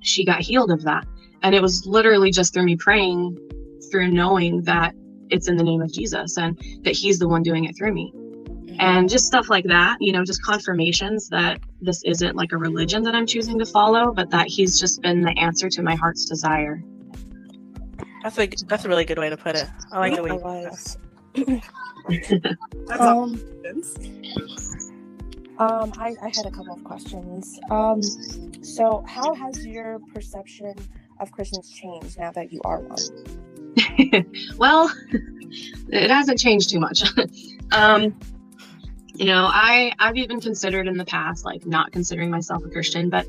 she 0.01 0.25
got 0.25 0.41
healed 0.41 0.71
of 0.71 0.83
that. 0.83 1.05
And 1.43 1.53
it 1.53 1.61
was 1.61 1.85
literally 1.85 2.31
just 2.31 2.53
through 2.53 2.63
me 2.63 2.75
praying, 2.75 3.37
through 3.91 4.07
knowing 4.09 4.61
that 4.63 4.95
it's 5.29 5.47
in 5.47 5.57
the 5.57 5.63
name 5.63 5.81
of 5.81 5.91
Jesus 5.91 6.37
and 6.37 6.57
that 6.83 6.95
he's 6.95 7.19
the 7.19 7.27
one 7.27 7.43
doing 7.43 7.65
it 7.65 7.75
through 7.77 7.93
me. 7.93 8.13
And 8.79 9.07
just 9.09 9.27
stuff 9.27 9.49
like 9.49 9.65
that, 9.65 9.97
you 9.99 10.11
know, 10.11 10.23
just 10.23 10.43
confirmations 10.43 11.29
that 11.29 11.59
this 11.81 12.01
isn't 12.05 12.35
like 12.35 12.53
a 12.53 12.57
religion 12.57 13.03
that 13.03 13.13
I'm 13.13 13.27
choosing 13.27 13.59
to 13.59 13.65
follow, 13.65 14.11
but 14.11 14.29
that 14.31 14.47
he's 14.47 14.79
just 14.79 15.01
been 15.01 15.21
the 15.21 15.37
answer 15.37 15.69
to 15.69 15.83
my 15.83 15.95
heart's 15.95 16.25
desire. 16.25 16.81
That's 18.23 18.39
a 18.39 18.47
that's 18.67 18.85
a 18.85 18.89
really 18.89 19.05
good 19.05 19.19
way 19.19 19.29
to 19.29 19.37
put 19.37 19.55
it. 19.55 19.67
I 19.91 19.99
like 19.99 20.15
the 20.15 20.23
way. 20.23 20.31
I 20.31 20.33
You 20.33 20.39
put 20.39 20.43
was. 20.43 20.97
That's 22.87 23.01
all 23.01 23.23
Um, 23.23 23.47
um, 25.59 25.93
I, 25.97 26.15
I 26.21 26.29
had 26.29 26.45
a 26.45 26.51
couple 26.51 26.73
of 26.73 26.83
questions. 26.83 27.59
Um, 27.69 28.01
so 28.63 29.03
how 29.07 29.33
has 29.35 29.65
your 29.65 29.99
perception 30.13 30.75
of 31.19 31.31
Christians 31.31 31.69
changed 31.71 32.17
now 32.19 32.31
that 32.31 32.51
you 32.51 32.61
are 32.65 32.79
one? 32.79 32.97
well, 34.57 34.91
it 35.89 36.09
hasn't 36.09 36.39
changed 36.39 36.69
too 36.69 36.79
much. 36.79 37.03
um, 37.71 38.17
you 39.15 39.25
know, 39.25 39.45
I 39.45 39.93
I've 39.99 40.17
even 40.17 40.39
considered 40.39 40.87
in 40.87 40.97
the 40.97 41.05
past 41.05 41.45
like 41.45 41.65
not 41.65 41.91
considering 41.91 42.29
myself 42.29 42.63
a 42.65 42.69
Christian, 42.69 43.09
but 43.09 43.27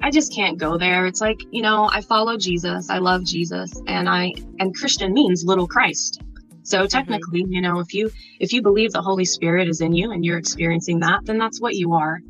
I 0.00 0.10
just 0.10 0.32
can't 0.32 0.58
go 0.58 0.76
there. 0.76 1.06
It's 1.06 1.20
like, 1.20 1.40
you 1.50 1.62
know, 1.62 1.88
I 1.92 2.00
follow 2.02 2.36
Jesus, 2.36 2.90
I 2.90 2.98
love 2.98 3.24
Jesus, 3.24 3.72
and 3.86 4.08
I 4.08 4.34
and 4.58 4.74
Christian 4.74 5.12
means 5.12 5.44
little 5.44 5.66
Christ. 5.66 6.20
So 6.62 6.86
technically, 6.86 7.44
you 7.48 7.60
know, 7.60 7.80
if 7.80 7.92
you 7.94 8.10
if 8.38 8.52
you 8.52 8.62
believe 8.62 8.92
the 8.92 9.02
Holy 9.02 9.24
Spirit 9.24 9.68
is 9.68 9.80
in 9.80 9.92
you 9.92 10.12
and 10.12 10.24
you're 10.24 10.38
experiencing 10.38 11.00
that, 11.00 11.24
then 11.24 11.38
that's 11.38 11.60
what 11.60 11.74
you 11.74 11.94
are. 11.94 12.20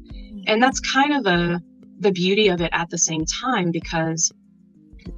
And 0.46 0.62
that's 0.62 0.80
kind 0.80 1.14
of 1.14 1.26
a 1.26 1.62
the 2.00 2.12
beauty 2.12 2.48
of 2.48 2.60
it 2.60 2.70
at 2.72 2.90
the 2.90 2.98
same 2.98 3.24
time 3.24 3.70
because 3.70 4.32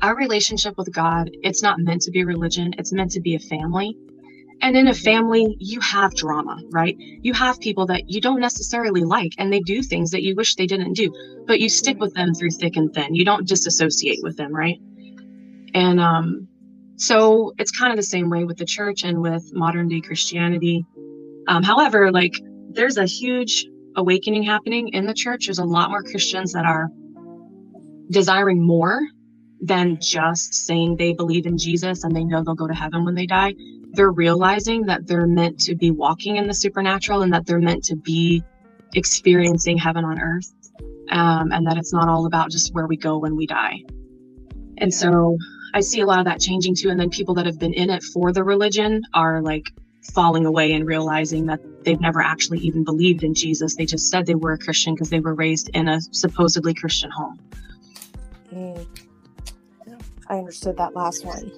our 0.03 0.17
relationship 0.17 0.77
with 0.77 0.93
God, 0.93 1.31
it's 1.43 1.63
not 1.63 1.79
meant 1.79 2.03
to 2.03 2.11
be 2.11 2.25
religion, 2.25 2.75
it's 2.79 2.93
meant 2.93 3.13
to 3.13 3.21
be 3.21 3.35
a 3.35 3.39
family. 3.39 3.97
And 4.63 4.77
in 4.77 4.89
a 4.89 4.95
family, 4.95 5.57
you 5.61 5.81
have 5.81 6.15
drama, 6.15 6.59
right? 6.71 6.97
You 6.99 7.35
have 7.35 7.61
people 7.61 7.87
that 7.87 8.09
you 8.09 8.21
don't 8.21 8.41
necessarily 8.41 9.03
like 9.03 9.33
and 9.39 9.53
they 9.53 9.61
do 9.61 9.83
things 9.83 10.11
that 10.13 10.23
you 10.23 10.35
wish 10.35 10.55
they 10.55 10.67
didn't 10.67 10.95
do, 10.95 11.13
but 11.47 11.61
you 11.61 11.69
stick 11.69 12.01
with 12.01 12.15
them 12.15 12.35
through 12.35 12.51
thick 12.51 12.77
and 12.77 12.93
thin. 12.93 13.15
You 13.15 13.25
don't 13.25 13.47
disassociate 13.47 14.21
with 14.23 14.37
them, 14.37 14.55
right? 14.55 14.79
And 15.75 16.01
um 16.01 16.49
so 16.97 17.53
it's 17.59 17.71
kind 17.71 17.93
of 17.93 17.99
the 17.99 18.03
same 18.03 18.31
way 18.31 18.45
with 18.45 18.57
the 18.57 18.65
church 18.65 19.05
and 19.05 19.21
with 19.21 19.53
modern 19.53 19.89
day 19.89 20.01
Christianity. 20.01 20.87
Um, 21.47 21.63
however, 21.63 22.11
like 22.11 22.35
there's 22.71 22.97
a 22.97 23.05
huge 23.05 23.67
awakening 23.95 24.45
happening 24.45 24.89
in 24.89 25.07
the 25.07 25.13
church. 25.15 25.47
There's 25.47 25.59
a 25.59 25.65
lot 25.65 25.91
more 25.91 26.03
Christians 26.03 26.55
that 26.55 26.65
are 26.65 26.89
desiring 28.11 28.67
more 28.67 29.01
than 29.61 29.99
just 30.01 30.55
saying 30.55 30.97
they 30.97 31.13
believe 31.13 31.47
in 31.47 31.59
Jesus 31.59 32.05
and 32.05 32.15
they 32.15 32.25
know 32.25 32.43
they'll 32.43 32.55
go 32.55 32.67
to 32.67 32.75
heaven 32.75 33.05
when 33.05 33.15
they 33.15 33.27
die. 33.27 33.55
They're 33.93 34.11
realizing 34.11 34.87
that 34.87 35.07
they're 35.07 35.27
meant 35.27 35.61
to 35.61 35.75
be 35.75 35.91
walking 35.91 36.37
in 36.37 36.47
the 36.47 36.55
supernatural 36.55 37.23
and 37.23 37.33
that 37.33 37.47
they're 37.47 37.59
meant 37.59 37.85
to 37.85 37.97
be 37.97 38.45
experiencing 38.95 39.79
heaven 39.79 40.05
on 40.05 40.21
earth. 40.21 40.53
Um, 41.09 41.53
and 41.53 41.67
that 41.69 41.77
it's 41.79 41.93
not 41.93 42.09
all 42.09 42.27
about 42.27 42.51
just 42.51 42.75
where 42.75 42.87
we 42.87 42.97
go 42.97 43.19
when 43.19 43.37
we 43.37 43.47
die. 43.47 43.85
And 44.79 44.93
so 44.93 45.39
I 45.73 45.81
see 45.81 46.01
a 46.01 46.07
lot 46.07 46.19
of 46.19 46.25
that 46.25 46.41
changing 46.41 46.75
too. 46.75 46.91
And 46.91 46.99
then 46.99 47.11
people 47.11 47.35
that 47.35 47.47
have 47.47 47.59
been 47.59 47.73
in 47.73 47.91
it 47.91 48.03
for 48.03 48.33
the 48.33 48.43
religion 48.43 49.03
are 49.15 49.41
like 49.41 49.71
falling 50.15 50.47
away 50.47 50.73
and 50.73 50.87
realizing 50.87 51.47
that 51.47 51.61
they've 51.85 52.01
never 52.01 52.21
actually 52.21 52.59
even 52.59 52.85
believed 52.85 53.23
in 53.23 53.35
Jesus. 53.35 53.77
They 53.77 53.87
just 53.87 54.11
said 54.11 54.27
they 54.27 54.35
were 54.35 54.53
a 54.53 54.59
Christian 54.59 54.95
because 54.95 55.11
they 55.11 55.21
were 55.21 55.35
raised 55.35 55.71
in 55.75 55.89
a 55.89 56.01
supposedly 56.01 56.75
Christian 56.75 57.11
home. 57.11 57.39
Mm. 58.53 58.87
I 60.29 60.39
understood 60.39 60.77
that 60.79 60.95
last 60.95 61.25
one. 61.25 61.53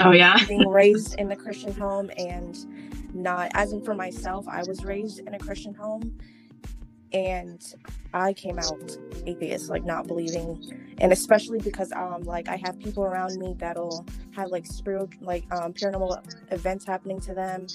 Oh, 0.00 0.12
yeah. 0.12 0.36
Being 0.48 0.68
raised 0.68 1.14
in 1.18 1.28
the 1.28 1.36
Christian 1.36 1.74
home 1.74 2.10
and 2.16 2.56
not, 3.14 3.50
as 3.54 3.72
in 3.72 3.82
for 3.82 3.94
myself, 3.94 4.46
I 4.48 4.62
was 4.64 4.84
raised 4.84 5.20
in 5.20 5.34
a 5.34 5.38
Christian 5.38 5.74
home 5.74 6.18
and 7.12 7.74
I 8.14 8.32
came 8.32 8.58
out 8.58 8.96
atheist, 9.26 9.68
like 9.68 9.84
not 9.84 10.06
believing, 10.06 10.62
and 10.98 11.12
especially 11.12 11.58
because 11.58 11.92
um 11.92 12.22
like 12.22 12.48
I 12.48 12.56
have 12.56 12.78
people 12.78 13.04
around 13.04 13.38
me 13.38 13.54
that'll 13.58 14.06
have 14.32 14.50
like 14.50 14.66
spiritual 14.66 15.10
like 15.20 15.44
um 15.52 15.72
paranormal 15.72 16.22
events 16.52 16.86
happening 16.86 17.20
to 17.20 17.34
them, 17.34 17.66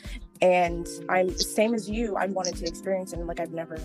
and 0.42 0.88
I'm 1.10 1.28
the 1.28 1.44
same 1.44 1.74
as 1.74 1.90
you. 1.90 2.16
I 2.16 2.26
wanted 2.28 2.56
to 2.58 2.66
experience 2.66 3.14
it, 3.14 3.20
and 3.20 3.28
like 3.28 3.40
I've 3.40 3.54
never 3.54 3.78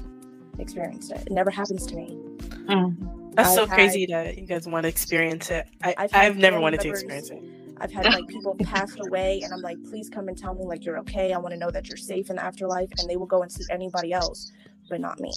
experienced 0.58 1.12
it. 1.12 1.22
It 1.26 1.32
never 1.32 1.50
happens 1.50 1.86
to 1.86 1.96
me. 1.96 2.18
Mm. 2.66 3.21
That's 3.34 3.54
so 3.54 3.62
I've 3.62 3.70
crazy 3.70 4.06
that 4.06 4.36
you 4.36 4.46
guys 4.46 4.66
want 4.66 4.84
to 4.84 4.88
experience 4.88 5.50
it. 5.50 5.66
I, 5.82 5.94
I've 5.96 6.14
I've, 6.14 6.36
never 6.36 6.54
family 6.54 6.62
wanted 6.62 6.80
to 6.80 6.90
experience 6.90 7.30
it. 7.30 7.42
I've 7.80 7.92
had 7.92 8.04
like 8.06 8.28
people 8.28 8.54
passed 8.62 8.98
away, 9.00 9.40
and 9.42 9.52
I'm 9.52 9.60
like, 9.60 9.82
please 9.84 10.08
come 10.08 10.28
and 10.28 10.36
tell 10.36 10.54
me 10.54 10.64
like 10.64 10.84
you're 10.84 10.98
okay. 10.98 11.32
I 11.32 11.38
want 11.38 11.52
to 11.52 11.58
know 11.58 11.70
that 11.70 11.88
you're 11.88 11.96
safe 11.96 12.30
in 12.30 12.36
the 12.36 12.44
afterlife, 12.44 12.90
and 12.98 13.08
they 13.08 13.16
will 13.16 13.26
go 13.26 13.42
and 13.42 13.50
see 13.50 13.64
anybody 13.70 14.12
else, 14.12 14.52
but 14.88 15.00
not 15.00 15.18
me. 15.18 15.32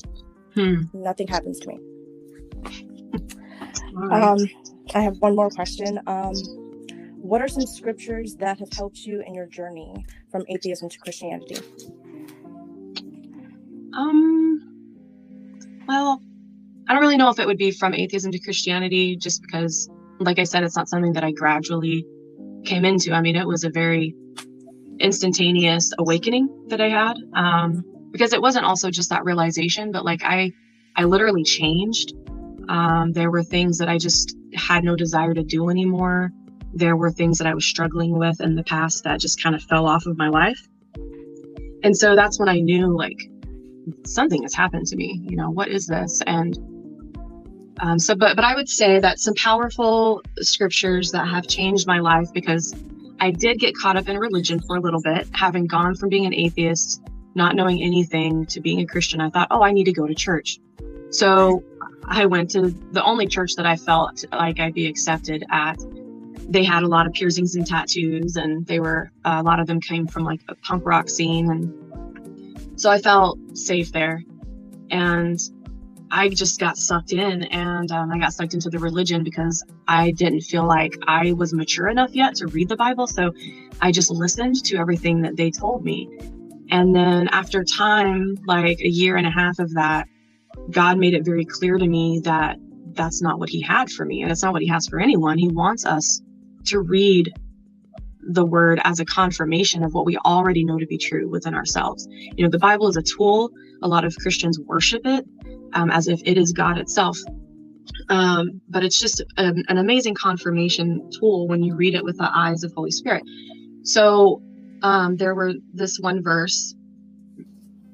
Hmm. 0.54 0.84
Nothing 0.94 1.28
happens 1.28 1.60
to 1.62 1.70
me. 1.70 1.80
All 3.98 4.08
right. 4.08 4.24
Um, 4.24 4.40
I 4.94 5.02
have 5.02 5.18
one 5.20 5.36
more 5.36 5.50
question. 5.50 6.00
Um, 6.06 6.36
what 7.26 7.42
are 7.42 7.48
some 7.48 7.66
scriptures 7.66 8.36
that 8.36 8.60
have 8.60 8.72
helped 8.74 9.00
you 9.00 9.24
in 9.26 9.34
your 9.34 9.48
journey 9.48 10.06
from 10.30 10.44
atheism 10.48 10.90
to 10.90 11.00
Christianity? 11.00 11.58
Um, 13.98 14.62
well, 15.88 16.22
I 16.22 16.35
don't 16.96 17.02
really 17.02 17.18
know 17.18 17.30
if 17.30 17.40
it 17.40 17.46
would 17.46 17.58
be 17.58 17.72
from 17.72 17.94
atheism 17.94 18.32
to 18.32 18.40
Christianity, 18.40 19.16
just 19.18 19.42
because, 19.42 19.90
like 20.20 20.40
I 20.40 20.44
said, 20.46 20.64
it's 20.64 20.76
not 20.76 20.90
something 20.90 21.14
that 21.14 21.24
I 21.24 21.32
gradually 21.32 22.06
came 22.64 22.86
into. 22.86 23.12
I 23.12 23.22
mean, 23.22 23.36
it 23.36 23.46
was 23.46 23.64
a 23.64 23.70
very 23.70 24.16
instantaneous 25.00 25.92
awakening 26.00 26.68
that 26.70 26.80
I 26.82 26.90
had, 26.90 27.18
um, 27.34 27.84
because 28.12 28.34
it 28.34 28.42
wasn't 28.42 28.66
also 28.66 28.90
just 28.90 29.10
that 29.10 29.26
realization, 29.26 29.92
but 29.92 30.06
like 30.06 30.24
I, 30.24 30.54
I 30.96 31.04
literally 31.04 31.44
changed. 31.44 32.14
Um, 32.70 33.12
there 33.12 33.30
were 33.30 33.44
things 33.44 33.78
that 33.80 33.90
I 33.90 33.98
just 33.98 34.36
had 34.56 34.84
no 34.84 34.96
desire 34.96 35.34
to 35.34 35.44
do 35.44 35.70
anymore. 35.70 36.32
There 36.74 36.96
were 36.96 37.12
things 37.12 37.38
that 37.38 37.48
I 37.48 37.54
was 37.54 37.66
struggling 37.66 38.18
with 38.18 38.42
in 38.42 38.56
the 38.56 38.64
past 38.64 39.04
that 39.04 39.20
just 39.20 39.44
kind 39.44 39.54
of 39.54 39.62
fell 39.64 39.86
off 39.86 40.06
of 40.06 40.18
my 40.18 40.30
life. 40.30 40.68
And 41.84 41.96
so 41.96 42.16
that's 42.16 42.40
when 42.40 42.50
I 42.50 42.60
knew 42.62 42.98
like 42.98 43.30
something 44.06 44.42
has 44.42 44.54
happened 44.54 44.88
to 44.88 44.96
me 44.96 45.22
you 45.30 45.38
know 45.38 45.50
what 45.52 45.68
is 45.68 45.86
this 45.86 46.22
and 46.26 46.58
Um, 47.80 48.00
so, 48.00 48.16
but 48.16 48.36
but 48.36 48.46
I 48.46 48.56
would 48.56 48.70
say 48.70 49.00
that 49.00 49.20
some 49.20 49.34
powerful 49.36 50.22
scriptures 50.40 51.12
that 51.12 51.28
have 51.28 51.48
changed 51.48 51.88
my 51.88 52.00
life 52.00 52.32
because 52.34 52.74
I 53.20 53.32
did 53.32 53.60
get 53.60 53.76
caught 53.76 53.98
up 53.98 54.08
in 54.08 54.18
religion 54.18 54.60
for 54.60 54.78
a 54.78 54.80
little 54.80 55.02
bit, 55.02 55.28
having 55.34 55.68
gone 55.68 55.96
from 55.96 56.10
being 56.10 56.26
an 56.26 56.34
atheist, 56.34 57.02
not 57.34 57.56
knowing 57.56 57.82
anything, 57.82 58.46
to 58.48 58.62
being 58.62 58.80
a 58.80 58.86
Christian. 58.86 59.22
I 59.22 59.30
thought, 59.30 59.48
oh, 59.52 59.62
I 59.62 59.72
need 59.72 59.86
to 59.86 59.94
go 59.94 60.08
to 60.08 60.16
church. 60.16 60.60
So 61.10 61.64
I 62.08 62.26
went 62.26 62.52
to 62.52 62.70
the 62.92 63.04
only 63.04 63.28
church 63.28 63.56
that 63.56 63.66
I 63.66 63.76
felt 63.76 64.24
like 64.32 64.60
I'd 64.60 64.74
be 64.74 64.88
accepted 64.88 65.46
at. 65.50 65.78
They 66.48 66.64
had 66.64 66.84
a 66.84 66.88
lot 66.88 67.08
of 67.08 67.14
piercings 67.14 67.56
and 67.56 67.66
tattoos, 67.66 68.36
and 68.36 68.66
they 68.68 68.80
were 68.80 69.12
a 69.24 69.42
lot 69.42 69.60
of 69.60 69.68
them 69.68 69.82
came 69.82 70.08
from 70.08 70.24
like 70.24 70.42
a 70.48 70.56
punk 70.56 70.86
rock 70.86 71.10
scene, 71.10 71.50
and 71.50 72.80
so 72.80 72.90
I 72.92 73.00
felt 73.00 73.40
safe 73.58 73.92
there. 73.92 74.24
And 74.92 75.40
I 76.16 76.30
just 76.30 76.62
got 76.62 76.78
sucked 76.78 77.12
in 77.12 77.44
and 77.44 77.92
um, 77.92 78.10
I 78.10 78.18
got 78.18 78.34
sucked 78.34 78.54
into 78.54 78.70
the 78.70 78.80
religion 78.80 79.22
because 79.22 79.66
I 79.86 80.12
didn't 80.12 80.42
feel 80.42 80.66
like 80.66 80.98
I 81.08 81.34
was 81.34 81.54
mature 81.54 81.90
enough 81.90 82.16
yet 82.16 82.36
to 82.36 82.48
read 82.48 82.70
the 82.70 82.78
Bible. 82.78 83.06
So 83.06 83.34
I 83.82 83.92
just 83.92 84.10
listened 84.10 84.64
to 84.64 84.78
everything 84.78 85.24
that 85.24 85.36
they 85.36 85.52
told 85.52 85.84
me. 85.84 86.08
And 86.72 86.96
then 86.96 87.28
after 87.28 87.66
time, 87.66 88.38
like 88.48 88.80
a 88.80 88.88
year 88.88 89.18
and 89.18 89.28
a 89.28 89.30
half 89.30 89.60
of 89.60 89.74
that, 89.74 90.08
God 90.72 90.98
made 90.98 91.16
it 91.16 91.26
very 91.26 91.44
clear 91.44 91.78
to 91.78 91.86
me 91.86 92.22
that 92.24 92.60
that's 92.94 93.22
not 93.22 93.38
what 93.38 93.50
He 93.50 93.62
had 93.62 93.90
for 93.90 94.06
me. 94.06 94.22
And 94.22 94.32
it's 94.32 94.42
not 94.42 94.54
what 94.54 94.62
He 94.62 94.70
has 94.70 94.88
for 94.88 95.02
anyone. 95.02 95.38
He 95.38 95.50
wants 95.50 95.86
us 95.86 96.22
to 96.68 96.80
read 96.80 97.34
the 98.22 98.46
word 98.46 98.80
as 98.86 99.02
a 99.02 99.06
confirmation 99.06 99.84
of 99.84 99.94
what 99.94 100.06
we 100.06 100.18
already 100.20 100.64
know 100.64 100.80
to 100.80 100.88
be 100.88 100.98
true 100.98 101.28
within 101.28 101.54
ourselves. 101.54 102.08
You 102.10 102.46
know, 102.46 102.50
the 102.50 102.58
Bible 102.58 102.88
is 102.88 102.96
a 102.96 103.04
tool. 103.04 103.52
A 103.82 103.88
lot 103.90 104.06
of 104.06 104.16
Christians 104.16 104.58
worship 104.62 105.02
it 105.04 105.28
um, 105.76 105.92
as 105.92 106.08
if 106.08 106.22
it 106.26 106.38
is 106.38 106.52
God 106.52 106.78
itself. 106.78 107.18
Um, 108.10 108.62
but 108.68 108.84
it's 108.84 109.00
just 109.00 109.22
an, 109.38 109.64
an, 109.68 109.78
amazing 109.78 110.16
confirmation 110.16 111.10
tool 111.20 111.48
when 111.48 111.64
you 111.64 111.76
read 111.76 111.96
it 111.96 112.04
with 112.04 112.18
the 112.18 112.30
eyes 112.34 112.64
of 112.64 112.74
Holy 112.76 112.92
Spirit. 112.92 113.24
So 113.84 114.42
um, 114.82 115.18
there 115.18 115.36
were 115.36 115.54
this 115.74 116.00
one 116.00 116.24
verse. 116.24 116.76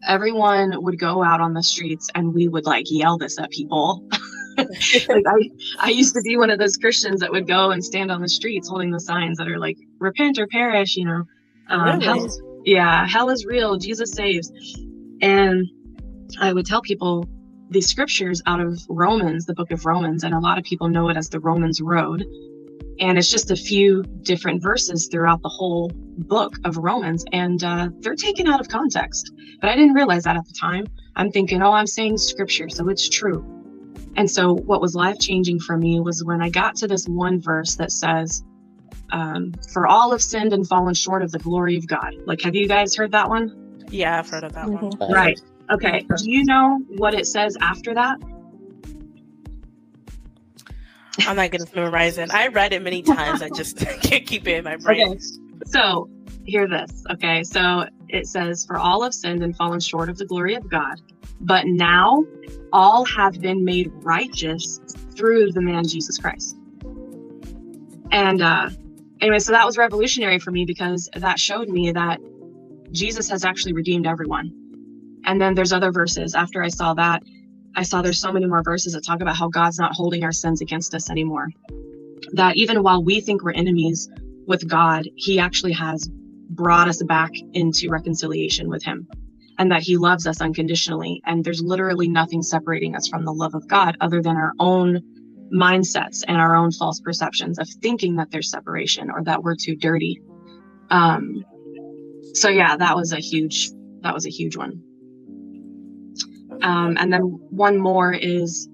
Everyone 0.08 0.82
would 0.84 1.00
go 1.00 1.24
out 1.24 1.42
on 1.42 1.54
the 1.54 1.64
streets 1.64 2.10
and 2.16 2.34
we 2.34 2.48
would 2.48 2.66
like 2.66 2.86
yell 2.90 3.18
this 3.18 3.40
at 3.40 3.50
people. 3.52 4.04
like 4.58 5.26
I, 5.28 5.50
I 5.80 5.90
used 5.90 6.16
to 6.16 6.22
be 6.22 6.38
one 6.38 6.50
of 6.50 6.60
those 6.60 6.78
Christians 6.78 7.20
that 7.20 7.32
would 7.32 7.48
go 7.48 7.72
and 7.72 7.84
stand 7.84 8.12
on 8.12 8.22
the 8.22 8.30
streets 8.30 8.68
holding 8.68 8.92
the 8.92 9.00
signs 9.00 9.38
that 9.38 9.48
are 9.48 9.60
like 9.60 9.78
repent 10.00 10.40
or 10.40 10.48
perish, 10.48 10.96
you 10.96 11.06
know. 11.06 11.24
Um, 11.70 12.00
really? 12.00 12.06
hell, 12.06 12.30
yeah, 12.66 13.08
hell 13.08 13.30
is 13.30 13.46
real, 13.46 13.78
Jesus 13.78 14.12
saves. 14.12 14.52
And 15.22 15.66
I 16.40 16.52
would 16.54 16.66
tell 16.66 16.82
people 16.82 17.28
these 17.72 17.88
scriptures 17.88 18.42
out 18.46 18.60
of 18.60 18.80
Romans, 18.90 19.46
the 19.46 19.54
book 19.54 19.72
of 19.72 19.86
Romans, 19.86 20.24
and 20.24 20.34
a 20.34 20.40
lot 20.40 20.58
of 20.58 20.64
people 20.64 20.90
know 20.90 21.10
it 21.10 21.18
as 21.18 21.30
the 21.30 21.40
Romans 21.40 21.82
Road. 21.82 22.26
And 23.00 23.18
it's 23.18 23.32
just 23.32 23.50
a 23.50 23.56
few 23.56 24.04
different 24.22 24.62
verses 24.62 25.08
throughout 25.12 25.42
the 25.42 25.50
whole 25.50 25.90
book 25.96 26.58
of 26.66 26.78
Romans, 26.78 27.26
and 27.32 27.64
uh, 27.64 27.90
they're 28.00 28.16
taken 28.16 28.48
out 28.48 28.60
of 28.60 28.68
context. 28.68 29.32
But 29.60 29.70
I 29.70 29.76
didn't 29.76 29.94
realize 29.94 30.26
that 30.26 30.36
at 30.36 30.46
the 30.46 30.54
time. 30.54 30.86
I'm 31.16 31.32
thinking, 31.32 31.64
oh, 31.64 31.72
I'm 31.72 31.88
saying 31.88 32.18
scripture, 32.18 32.70
so 32.70 32.90
it's 32.90 33.10
true. 33.10 33.44
And 34.18 34.30
so, 34.30 34.54
what 34.54 34.82
was 34.82 34.94
life 34.94 35.20
changing 35.20 35.60
for 35.60 35.78
me 35.78 36.00
was 36.02 36.24
when 36.24 36.42
I 36.42 36.50
got 36.50 36.76
to 36.78 36.88
this 36.88 37.08
one 37.08 37.40
verse 37.40 37.76
that 37.76 37.92
says, 37.92 38.44
um, 39.12 39.54
For 39.72 39.88
all 39.88 40.12
have 40.12 40.22
sinned 40.22 40.54
and 40.54 40.68
fallen 40.68 40.94
short 40.94 41.24
of 41.24 41.32
the 41.32 41.40
glory 41.40 41.78
of 41.78 41.88
God. 41.88 42.14
Like, 42.26 42.42
have 42.42 42.54
you 42.54 42.68
guys 42.68 42.96
heard 42.96 43.12
that 43.14 43.30
one? 43.30 43.86
Yeah, 43.90 44.20
I've 44.20 44.30
heard 44.30 44.44
of 44.44 44.54
that 44.54 44.68
mm-hmm. 44.68 44.98
one. 44.98 45.12
Right. 45.12 45.40
Okay. 45.72 46.06
Do 46.18 46.30
you 46.30 46.44
know 46.46 46.80
what 46.98 47.14
it 47.14 47.26
says 47.26 47.58
after 47.62 47.94
that? 47.94 48.18
I'm 51.28 51.36
not 51.36 51.52
gonna 51.52 51.66
memorize 51.74 52.18
it. 52.18 52.34
I 52.34 52.48
read 52.48 52.74
it 52.74 52.82
many 52.82 53.02
times. 53.02 53.42
I 53.42 53.50
just 53.50 53.78
can't 54.02 54.26
keep 54.26 54.48
it 54.48 54.58
in 54.58 54.64
my 54.64 54.78
brain. 54.78 55.08
Okay. 55.08 55.20
So 55.68 56.10
hear 56.46 56.68
this. 56.68 57.04
Okay. 57.12 57.44
So 57.44 57.86
it 58.10 58.28
says, 58.28 58.66
For 58.66 58.78
all 58.78 59.04
have 59.04 59.14
sinned 59.14 59.44
and 59.44 59.56
fallen 59.56 59.80
short 59.80 60.10
of 60.10 60.18
the 60.18 60.26
glory 60.26 60.56
of 60.56 60.70
God, 60.70 61.00
but 61.40 61.66
now 61.68 62.24
all 62.74 63.06
have 63.06 63.40
been 63.40 63.64
made 63.64 63.92
righteous 64.04 64.80
through 65.16 65.52
the 65.52 65.62
man 65.62 65.88
Jesus 65.88 66.18
Christ. 66.18 66.58
And 68.12 68.42
uh 68.42 68.70
anyway, 69.22 69.40
so 69.40 69.52
that 69.52 69.66
was 69.66 69.78
revolutionary 69.78 70.40
for 70.40 70.52
me 70.52 70.66
because 70.66 71.10
that 71.16 71.40
showed 71.40 71.70
me 71.70 71.92
that 71.92 72.20
Jesus 72.92 73.30
has 73.30 73.46
actually 73.46 73.74
redeemed 73.74 74.08
everyone. 74.08 74.61
And 75.26 75.40
then 75.40 75.56
there's 75.56 75.74
other 75.74 75.92
verses. 75.92 76.36
After 76.36 76.64
I 76.64 76.70
saw 76.70 76.94
that, 76.96 77.24
I 77.76 77.84
saw 77.84 78.02
there's 78.02 78.20
so 78.20 78.32
many 78.32 78.46
more 78.48 78.64
verses 78.64 78.94
that 78.94 79.06
talk 79.06 79.22
about 79.22 79.38
how 79.38 79.48
God's 79.48 79.80
not 79.80 79.94
holding 79.94 80.24
our 80.24 80.32
sins 80.32 80.62
against 80.62 80.94
us 80.94 81.10
anymore. 81.10 81.50
That 82.34 82.58
even 82.58 82.84
while 82.84 83.04
we 83.04 83.22
think 83.22 83.44
we're 83.44 83.52
enemies 83.52 84.10
with 84.48 84.68
God, 84.68 85.08
He 85.16 85.40
actually 85.40 85.74
has 85.74 86.10
brought 86.50 86.90
us 86.90 87.02
back 87.04 87.32
into 87.54 87.90
reconciliation 87.90 88.70
with 88.70 88.84
Him 88.84 89.08
and 89.58 89.72
that 89.72 89.84
He 89.84 89.98
loves 89.98 90.28
us 90.28 90.42
unconditionally. 90.42 91.22
And 91.26 91.44
there's 91.44 91.62
literally 91.62 92.10
nothing 92.10 92.42
separating 92.42 92.96
us 92.96 93.08
from 93.08 93.26
the 93.26 93.34
love 93.34 93.56
of 93.56 93.68
God 93.68 93.96
other 94.02 94.22
than 94.22 94.36
our 94.36 94.54
own 94.60 95.02
mindsets 95.54 96.24
and 96.28 96.38
our 96.38 96.56
own 96.56 96.72
false 96.72 97.00
perceptions 97.00 97.60
of 97.60 97.70
thinking 97.82 98.16
that 98.16 98.32
there's 98.32 98.50
separation 98.50 99.10
or 99.12 99.24
that 99.24 99.44
we're 99.44 99.56
too 99.56 99.76
dirty. 99.76 100.22
Um, 100.90 101.44
so 102.34 102.50
yeah, 102.50 102.78
that 102.78 102.96
was 102.96 103.12
a 103.14 103.20
huge, 103.20 103.70
that 104.02 104.14
was 104.14 104.26
a 104.26 104.30
huge 104.30 104.56
one. 104.56 104.84
Um, 106.62 106.98
and 107.00 107.12
then 107.12 107.22
one 107.22 107.78
more 107.78 108.14
is 108.14 108.70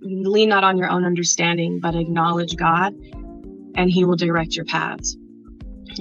lean 0.00 0.48
not 0.48 0.64
on 0.64 0.78
your 0.78 0.90
own 0.90 1.04
understanding, 1.04 1.80
but 1.80 1.94
acknowledge 1.94 2.56
God, 2.56 2.94
and 3.74 3.90
He 3.90 4.04
will 4.04 4.16
direct 4.16 4.54
your 4.56 4.64
paths, 4.64 5.16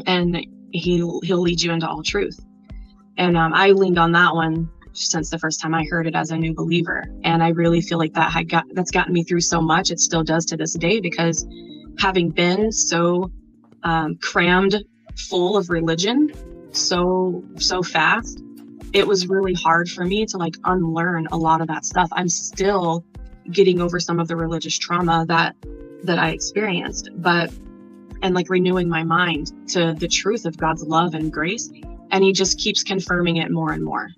and 0.05 0.45
He'll 0.71 1.21
He'll 1.21 1.41
lead 1.41 1.61
you 1.61 1.71
into 1.71 1.87
all 1.87 2.03
truth. 2.03 2.39
And 3.17 3.37
um, 3.37 3.53
I 3.53 3.69
leaned 3.69 3.97
on 3.97 4.11
that 4.13 4.35
one 4.35 4.69
since 4.93 5.29
the 5.29 5.39
first 5.39 5.61
time 5.61 5.73
I 5.73 5.85
heard 5.89 6.07
it 6.07 6.15
as 6.15 6.31
a 6.31 6.37
new 6.37 6.53
believer, 6.53 7.03
and 7.23 7.43
I 7.43 7.49
really 7.49 7.81
feel 7.81 7.97
like 7.97 8.13
that 8.13 8.31
had 8.31 8.49
got 8.49 8.65
that's 8.73 8.91
gotten 8.91 9.13
me 9.13 9.23
through 9.23 9.41
so 9.41 9.61
much. 9.61 9.91
It 9.91 9.99
still 9.99 10.23
does 10.23 10.45
to 10.45 10.57
this 10.57 10.73
day 10.73 10.99
because 10.99 11.45
having 11.99 12.29
been 12.29 12.71
so 12.71 13.31
um, 13.83 14.17
crammed 14.17 14.83
full 15.15 15.55
of 15.55 15.69
religion 15.69 16.29
so 16.71 17.43
so 17.57 17.81
fast 17.81 18.41
it 18.93 19.07
was 19.07 19.27
really 19.27 19.53
hard 19.53 19.89
for 19.89 20.05
me 20.05 20.25
to 20.27 20.37
like 20.37 20.55
unlearn 20.63 21.27
a 21.31 21.37
lot 21.37 21.61
of 21.61 21.67
that 21.67 21.85
stuff. 21.85 22.09
I'm 22.11 22.29
still 22.29 23.05
getting 23.51 23.81
over 23.81 23.99
some 23.99 24.19
of 24.19 24.27
the 24.27 24.35
religious 24.35 24.77
trauma 24.77 25.25
that 25.27 25.55
that 26.03 26.19
I 26.19 26.29
experienced, 26.29 27.09
but 27.15 27.51
and 28.21 28.33
like 28.33 28.49
renewing 28.49 28.89
my 28.89 29.03
mind 29.03 29.51
to 29.69 29.93
the 29.93 30.07
truth 30.07 30.45
of 30.45 30.57
God's 30.57 30.83
love 30.83 31.13
and 31.13 31.31
grace, 31.31 31.69
and 32.11 32.23
he 32.23 32.33
just 32.33 32.59
keeps 32.59 32.83
confirming 32.83 33.37
it 33.37 33.51
more 33.51 33.71
and 33.71 33.83
more. 33.83 34.09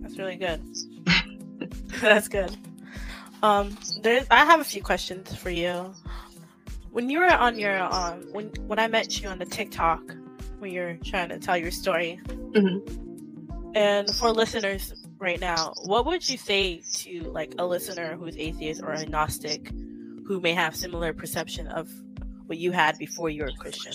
That's 0.00 0.18
really 0.18 0.36
good. 0.36 0.62
That's 2.00 2.28
good. 2.28 2.56
Um, 3.42 3.76
there's 4.02 4.26
I 4.30 4.44
have 4.44 4.60
a 4.60 4.64
few 4.64 4.82
questions 4.82 5.34
for 5.34 5.50
you. 5.50 5.92
When 6.90 7.10
you 7.10 7.20
were 7.20 7.26
on 7.26 7.58
your 7.58 7.80
um 7.80 8.22
when 8.32 8.48
when 8.66 8.78
I 8.78 8.88
met 8.88 9.20
you 9.20 9.28
on 9.28 9.38
the 9.38 9.44
TikTok, 9.44 10.02
when 10.58 10.72
you're 10.72 10.96
trying 11.04 11.28
to 11.30 11.38
tell 11.38 11.56
your 11.56 11.70
story. 11.70 12.20
Mm-hmm. 12.26 13.74
And 13.74 14.12
for 14.14 14.32
listeners 14.32 14.94
right 15.18 15.40
now, 15.40 15.72
what 15.84 16.06
would 16.06 16.28
you 16.28 16.38
say 16.38 16.82
to 16.94 17.22
like 17.32 17.54
a 17.58 17.66
listener 17.66 18.16
who's 18.16 18.36
atheist 18.36 18.82
or 18.82 18.92
agnostic 18.92 19.70
who 20.26 20.40
may 20.40 20.52
have 20.52 20.76
similar 20.76 21.12
perception 21.12 21.66
of 21.68 21.90
what 22.46 22.58
you 22.58 22.72
had 22.72 22.98
before 22.98 23.30
you 23.30 23.42
were 23.42 23.48
a 23.48 23.54
Christian? 23.54 23.92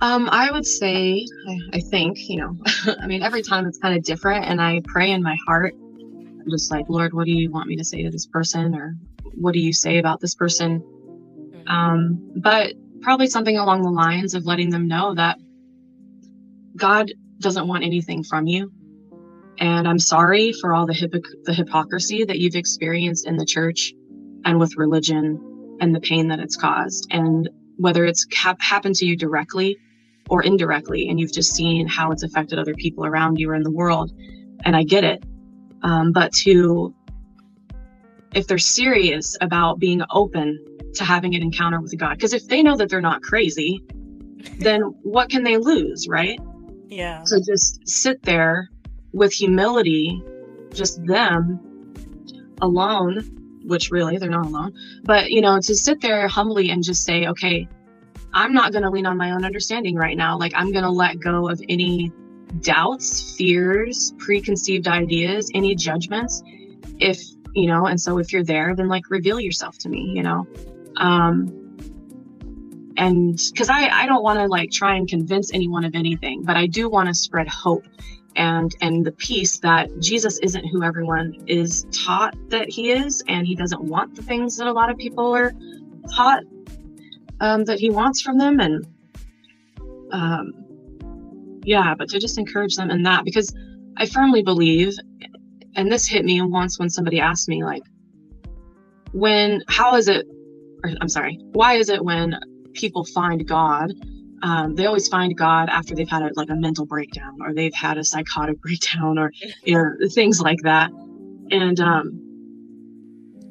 Um, 0.00 0.28
I 0.30 0.50
would 0.50 0.66
say, 0.66 1.24
I, 1.48 1.58
I 1.74 1.80
think, 1.80 2.28
you 2.28 2.38
know, 2.38 2.56
I 3.00 3.06
mean, 3.06 3.22
every 3.22 3.42
time 3.42 3.66
it's 3.66 3.78
kind 3.78 3.96
of 3.96 4.04
different, 4.04 4.44
and 4.44 4.60
I 4.60 4.82
pray 4.84 5.10
in 5.10 5.22
my 5.22 5.36
heart, 5.46 5.74
I'm 5.74 6.50
just 6.50 6.70
like, 6.70 6.86
Lord, 6.88 7.14
what 7.14 7.24
do 7.24 7.32
you 7.32 7.50
want 7.50 7.66
me 7.66 7.76
to 7.76 7.84
say 7.84 8.02
to 8.02 8.10
this 8.10 8.26
person, 8.26 8.74
or 8.74 8.96
what 9.34 9.52
do 9.52 9.60
you 9.60 9.72
say 9.72 9.98
about 9.98 10.20
this 10.20 10.34
person? 10.34 10.80
Mm-hmm. 10.80 11.68
Um, 11.68 12.32
but 12.36 12.74
probably 13.06 13.28
something 13.28 13.56
along 13.56 13.82
the 13.82 13.88
lines 13.88 14.34
of 14.34 14.46
letting 14.46 14.68
them 14.68 14.88
know 14.88 15.14
that 15.14 15.38
God 16.74 17.12
doesn't 17.38 17.68
want 17.68 17.84
anything 17.84 18.24
from 18.24 18.48
you. 18.48 18.72
And 19.60 19.86
I'm 19.86 20.00
sorry 20.00 20.52
for 20.52 20.74
all 20.74 20.86
the, 20.86 20.92
hypoc- 20.92 21.44
the 21.44 21.54
hypocrisy 21.54 22.24
that 22.24 22.40
you've 22.40 22.56
experienced 22.56 23.24
in 23.24 23.36
the 23.36 23.46
church 23.46 23.92
and 24.44 24.58
with 24.58 24.76
religion 24.76 25.78
and 25.80 25.94
the 25.94 26.00
pain 26.00 26.26
that 26.30 26.40
it's 26.40 26.56
caused. 26.56 27.06
And 27.12 27.48
whether 27.76 28.04
it's 28.04 28.26
ha- 28.34 28.56
happened 28.58 28.96
to 28.96 29.06
you 29.06 29.16
directly 29.16 29.78
or 30.28 30.42
indirectly, 30.42 31.08
and 31.08 31.20
you've 31.20 31.32
just 31.32 31.54
seen 31.54 31.86
how 31.86 32.10
it's 32.10 32.24
affected 32.24 32.58
other 32.58 32.74
people 32.74 33.06
around 33.06 33.38
you 33.38 33.50
or 33.50 33.54
in 33.54 33.62
the 33.62 33.70
world. 33.70 34.10
And 34.64 34.74
I 34.74 34.82
get 34.82 35.04
it. 35.04 35.22
Um, 35.84 36.10
but 36.10 36.32
to, 36.42 36.92
if 38.34 38.46
they're 38.46 38.58
serious 38.58 39.36
about 39.40 39.78
being 39.78 40.02
open 40.10 40.64
to 40.94 41.04
having 41.04 41.34
an 41.34 41.42
encounter 41.42 41.80
with 41.80 41.96
God. 41.98 42.14
Because 42.14 42.32
if 42.32 42.48
they 42.48 42.62
know 42.62 42.76
that 42.76 42.88
they're 42.88 43.00
not 43.00 43.22
crazy, 43.22 43.82
then 44.58 44.82
what 45.02 45.30
can 45.30 45.42
they 45.42 45.56
lose, 45.56 46.08
right? 46.08 46.38
Yeah. 46.88 47.24
So 47.24 47.38
just 47.40 47.86
sit 47.88 48.22
there 48.22 48.70
with 49.12 49.32
humility, 49.32 50.22
just 50.72 51.04
them 51.04 51.60
alone, 52.60 53.32
which 53.64 53.90
really 53.90 54.18
they're 54.18 54.30
not 54.30 54.46
alone, 54.46 54.72
but 55.02 55.30
you 55.30 55.40
know, 55.40 55.60
to 55.60 55.74
sit 55.74 56.00
there 56.00 56.28
humbly 56.28 56.70
and 56.70 56.84
just 56.84 57.04
say, 57.04 57.26
okay, 57.26 57.68
I'm 58.32 58.52
not 58.52 58.72
going 58.72 58.82
to 58.82 58.90
lean 58.90 59.06
on 59.06 59.16
my 59.16 59.30
own 59.30 59.44
understanding 59.44 59.96
right 59.96 60.16
now. 60.16 60.38
Like, 60.38 60.52
I'm 60.54 60.70
going 60.70 60.84
to 60.84 60.90
let 60.90 61.18
go 61.18 61.48
of 61.48 61.60
any 61.68 62.12
doubts, 62.60 63.34
fears, 63.36 64.12
preconceived 64.18 64.86
ideas, 64.88 65.50
any 65.54 65.74
judgments. 65.74 66.42
If, 66.98 67.18
you 67.56 67.66
know, 67.66 67.86
and 67.86 68.00
so 68.00 68.18
if 68.18 68.32
you're 68.32 68.44
there, 68.44 68.76
then 68.76 68.86
like 68.86 69.10
reveal 69.10 69.40
yourself 69.40 69.78
to 69.78 69.88
me, 69.88 70.12
you 70.14 70.22
know? 70.22 70.46
Um, 70.98 71.62
and 72.98 73.40
because 73.50 73.70
I, 73.70 73.88
I 73.88 74.06
don't 74.06 74.22
want 74.22 74.38
to 74.38 74.46
like 74.46 74.70
try 74.70 74.94
and 74.94 75.08
convince 75.08 75.52
anyone 75.52 75.84
of 75.84 75.94
anything, 75.94 76.42
but 76.42 76.56
I 76.56 76.66
do 76.66 76.88
want 76.88 77.08
to 77.08 77.14
spread 77.14 77.48
hope 77.48 77.84
and 78.36 78.76
and 78.82 79.04
the 79.04 79.12
peace 79.12 79.58
that 79.60 79.88
Jesus 79.98 80.38
isn't 80.42 80.66
who 80.66 80.82
everyone 80.82 81.34
is 81.46 81.86
taught 81.90 82.34
that 82.50 82.68
he 82.68 82.92
is, 82.92 83.22
and 83.26 83.46
he 83.46 83.54
doesn't 83.54 83.82
want 83.82 84.14
the 84.14 84.22
things 84.22 84.56
that 84.58 84.66
a 84.66 84.72
lot 84.72 84.90
of 84.90 84.98
people 84.98 85.34
are 85.34 85.52
taught 86.14 86.42
um, 87.40 87.64
that 87.64 87.78
he 87.78 87.88
wants 87.90 88.20
from 88.20 88.36
them, 88.38 88.60
and 88.60 88.86
um, 90.12 90.52
yeah, 91.64 91.94
but 91.94 92.10
to 92.10 92.18
just 92.18 92.38
encourage 92.38 92.76
them 92.76 92.90
in 92.90 93.02
that 93.04 93.24
because 93.24 93.54
I 93.96 94.04
firmly 94.04 94.42
believe, 94.42 94.94
and 95.76 95.90
this 95.90 96.08
hit 96.08 96.24
me 96.24 96.42
once 96.42 96.78
when 96.78 96.90
somebody 96.90 97.20
asked 97.20 97.48
me 97.48 97.64
like, 97.64 97.82
when 99.12 99.62
how 99.68 99.96
is 99.96 100.08
it? 100.08 100.26
Or, 100.82 100.90
I'm 101.00 101.08
sorry, 101.08 101.38
why 101.52 101.74
is 101.74 101.88
it 101.88 102.04
when 102.04 102.38
people 102.74 103.04
find 103.04 103.46
God 103.46 103.92
um, 104.42 104.74
they 104.74 104.86
always 104.86 105.08
find 105.08 105.36
God 105.36 105.68
after 105.68 105.94
they've 105.94 106.08
had 106.08 106.22
a, 106.22 106.30
like 106.34 106.50
a 106.50 106.54
mental 106.54 106.86
breakdown 106.86 107.38
or 107.40 107.54
they've 107.54 107.74
had 107.74 107.98
a 107.98 108.04
psychotic 108.04 108.60
breakdown 108.62 109.18
or 109.18 109.32
you 109.64 109.74
know 109.76 109.92
things 110.12 110.40
like 110.40 110.60
that. 110.62 110.90
And 111.50 111.80
um, 111.80 112.22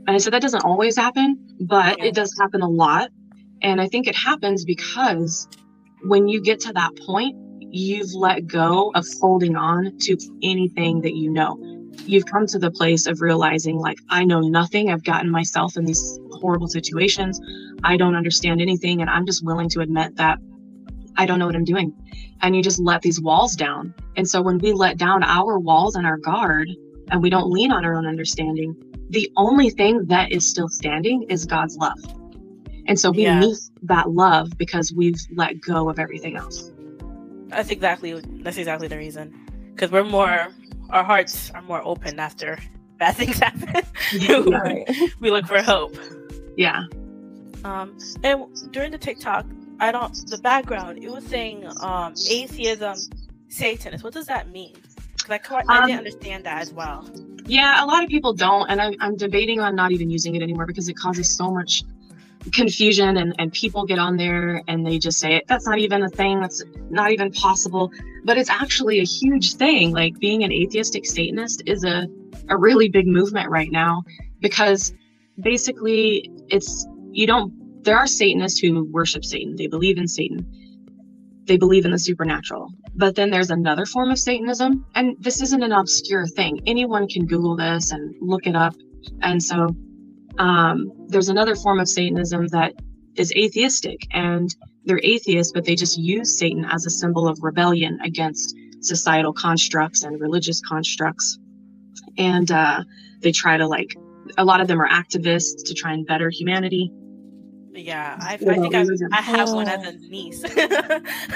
and 0.08 0.16
I 0.16 0.18
said 0.18 0.34
that 0.34 0.42
doesn't 0.42 0.64
always 0.64 0.96
happen, 0.96 1.38
but 1.62 2.00
it 2.00 2.14
does 2.14 2.36
happen 2.40 2.62
a 2.62 2.70
lot. 2.70 3.10
And 3.62 3.82
I 3.82 3.88
think 3.88 4.08
it 4.08 4.16
happens 4.16 4.64
because 4.64 5.48
when 6.04 6.28
you 6.28 6.42
get 6.42 6.60
to 6.62 6.74
that 6.74 6.92
point, 7.06 7.36
you've 7.60 8.14
let 8.14 8.46
go 8.46 8.92
of 8.94 9.06
holding 9.20 9.56
on 9.56 9.98
to 10.00 10.18
anything 10.44 11.02
that 11.02 11.16
you 11.16 11.32
know. 11.32 11.58
You've 12.06 12.26
come 12.26 12.46
to 12.48 12.60
the 12.60 12.72
place 12.72 13.08
of 13.08 13.22
realizing, 13.22 13.78
like, 13.78 13.98
I 14.10 14.26
know 14.26 14.42
nothing. 14.42 14.92
I've 14.92 15.04
gotten 15.04 15.30
myself 15.30 15.78
in 15.78 15.86
these 15.86 16.20
horrible 16.34 16.68
situations. 16.68 17.40
I 17.84 17.98
don't 17.98 18.16
understand 18.16 18.62
anything. 18.62 19.02
And 19.02 19.10
I'm 19.10 19.26
just 19.26 19.44
willing 19.44 19.70
to 19.70 19.82
admit 19.82 20.16
that 20.18 20.40
I 21.18 21.26
don't 21.26 21.40
know 21.40 21.46
what 21.46 21.56
I'm 21.56 21.64
doing. 21.64 21.94
And 22.42 22.56
you 22.56 22.62
just 22.62 22.80
let 22.80 23.02
these 23.02 23.22
walls 23.22 23.56
down. 23.56 23.94
And 24.18 24.28
so 24.28 24.42
when 24.42 24.58
we 24.60 24.74
let 24.74 24.98
down 24.98 25.24
our 25.24 25.58
walls 25.58 25.96
and 25.96 26.06
our 26.06 26.18
guard 26.18 26.70
and 27.12 27.22
we 27.22 27.30
don't 27.30 27.50
lean 27.50 27.72
on 27.72 27.86
our 27.86 27.96
own 27.96 28.06
understanding, 28.06 28.76
the 29.10 29.32
only 29.38 29.70
thing 29.70 30.06
that 30.08 30.32
is 30.32 30.50
still 30.50 30.68
standing 30.68 31.24
is 31.30 31.46
God's 31.46 31.78
love. 31.78 32.00
And 32.88 33.00
so 33.00 33.12
we 33.12 33.24
yeah. 33.24 33.40
meet 33.40 33.58
that 33.84 34.12
love 34.12 34.58
because 34.58 34.94
we've 34.94 35.20
let 35.36 35.60
go 35.62 35.90
of 35.90 36.00
everything 36.00 36.36
else. 36.36 36.72
That's 37.48 37.70
exactly 37.70 38.20
that's 38.44 38.58
exactly 38.58 38.88
the 38.88 38.98
reason. 38.98 39.34
Because 39.74 39.92
we're 39.92 40.04
more 40.04 40.50
our 40.90 41.04
hearts 41.04 41.52
are 41.52 41.62
more 41.62 41.82
open 41.84 42.20
after 42.20 42.58
bad 42.98 43.16
things 43.16 43.40
happen. 43.40 43.84
we 45.20 45.32
look 45.32 45.46
for 45.48 45.62
hope. 45.62 45.96
Yeah. 46.56 46.84
Um, 47.64 47.98
and 48.24 48.46
during 48.72 48.92
the 48.92 48.98
TikTok, 48.98 49.46
I 49.80 49.92
don't 49.92 50.14
the 50.30 50.38
background. 50.38 51.04
It 51.04 51.10
was 51.10 51.26
saying 51.26 51.66
um, 51.82 52.14
atheism, 52.30 52.96
Satanist. 53.50 54.04
What 54.04 54.14
does 54.14 54.28
that 54.28 54.50
mean? 54.50 54.76
Because 55.28 55.64
I, 55.68 55.74
I 55.74 55.80
um, 55.80 55.88
didn't 55.88 55.98
understand 56.00 56.44
that 56.46 56.62
as 56.62 56.72
well. 56.72 57.10
Yeah, 57.48 57.84
a 57.84 57.86
lot 57.86 58.04
of 58.04 58.10
people 58.10 58.34
don't, 58.34 58.70
and 58.70 58.82
I'm, 58.82 58.96
I'm 59.00 59.16
debating 59.16 59.60
on 59.60 59.76
not 59.76 59.92
even 59.92 60.10
using 60.10 60.36
it 60.36 60.42
anymore 60.42 60.66
because 60.66 60.88
it 60.90 60.96
causes 60.96 61.30
so 61.30 61.52
much 61.52 61.84
confusion 62.54 63.18
and, 63.18 63.36
and 63.40 63.52
people 63.54 63.86
get 63.86 64.00
on 64.00 64.18
there 64.18 64.62
and 64.68 64.86
they 64.86 65.00
just 65.00 65.20
say 65.20 65.42
that's 65.48 65.66
not 65.66 65.80
even 65.80 66.04
a 66.04 66.10
thing 66.10 66.40
that's 66.40 66.64
not 66.90 67.12
even 67.12 67.32
possible 67.32 67.92
but 68.24 68.38
it's 68.38 68.50
actually 68.50 69.00
a 69.00 69.04
huge 69.04 69.56
thing 69.56 69.92
like 69.92 70.18
being 70.20 70.44
an 70.44 70.52
atheistic 70.52 71.06
satanist 71.06 71.64
is 71.66 71.84
a, 71.84 72.08
a 72.50 72.58
really 72.58 72.88
big 72.88 73.08
movement 73.08 73.50
right 73.50 73.72
now 73.72 74.04
because 74.42 74.94
basically 75.42 76.30
it's 76.50 76.88
you 77.12 77.26
don't 77.26 77.52
there 77.86 77.98
are 77.98 78.08
Satanists 78.08 78.60
who 78.60 78.86
worship 78.86 79.24
Satan. 79.24 79.56
They 79.56 79.68
believe 79.68 79.98
in 79.98 80.08
Satan. 80.08 80.46
They 81.46 81.56
believe 81.56 81.86
in 81.86 81.92
the 81.92 82.00
supernatural. 82.00 82.70
But 82.96 83.16
then 83.16 83.30
there's 83.30 83.52
another 83.52 83.86
form 83.86 84.10
of 84.10 84.18
Satanism, 84.18 84.86
and 84.96 85.16
this 85.20 85.42
isn't 85.42 85.62
an 85.62 85.72
obscure 85.72 86.26
thing. 86.26 86.62
Anyone 86.66 87.08
can 87.08 87.28
Google 87.28 87.56
this 87.56 87.92
and 87.92 88.16
look 88.20 88.48
it 88.48 88.56
up. 88.56 88.74
And 89.22 89.42
so 89.42 89.76
um, 90.38 90.92
there's 91.08 91.30
another 91.30 91.56
form 91.56 91.80
of 91.80 91.88
Satanism 91.88 92.48
that 92.48 92.74
is 93.16 93.32
atheistic, 93.34 94.08
and 94.12 94.54
they're 94.86 95.02
atheists, 95.04 95.52
but 95.54 95.66
they 95.66 95.76
just 95.76 95.98
use 95.98 96.38
Satan 96.38 96.66
as 96.66 96.86
a 96.86 96.90
symbol 96.90 97.28
of 97.28 97.40
rebellion 97.42 98.00
against 98.04 98.56
societal 98.82 99.34
constructs 99.34 100.04
and 100.04 100.20
religious 100.20 100.62
constructs. 100.62 101.40
And 102.18 102.52
uh, 102.52 102.84
they 103.22 103.32
try 103.32 103.58
to 103.58 103.68
like, 103.68 103.96
a 104.38 104.46
lot 104.46 104.62
of 104.62 104.68
them 104.68 104.82
are 104.82 104.90
activists 104.90 105.64
to 105.66 105.74
try 105.74 105.94
and 105.94 106.06
better 106.06 106.30
humanity. 106.30 106.92
Yeah, 107.74 108.18
I, 108.22 108.36
I 108.36 108.38
think 108.38 108.74
I, 108.74 108.86
I 109.12 109.22
have 109.22 109.52
one 109.52 109.68
as 109.68 109.86
a 109.86 109.98
niece. 109.98 110.44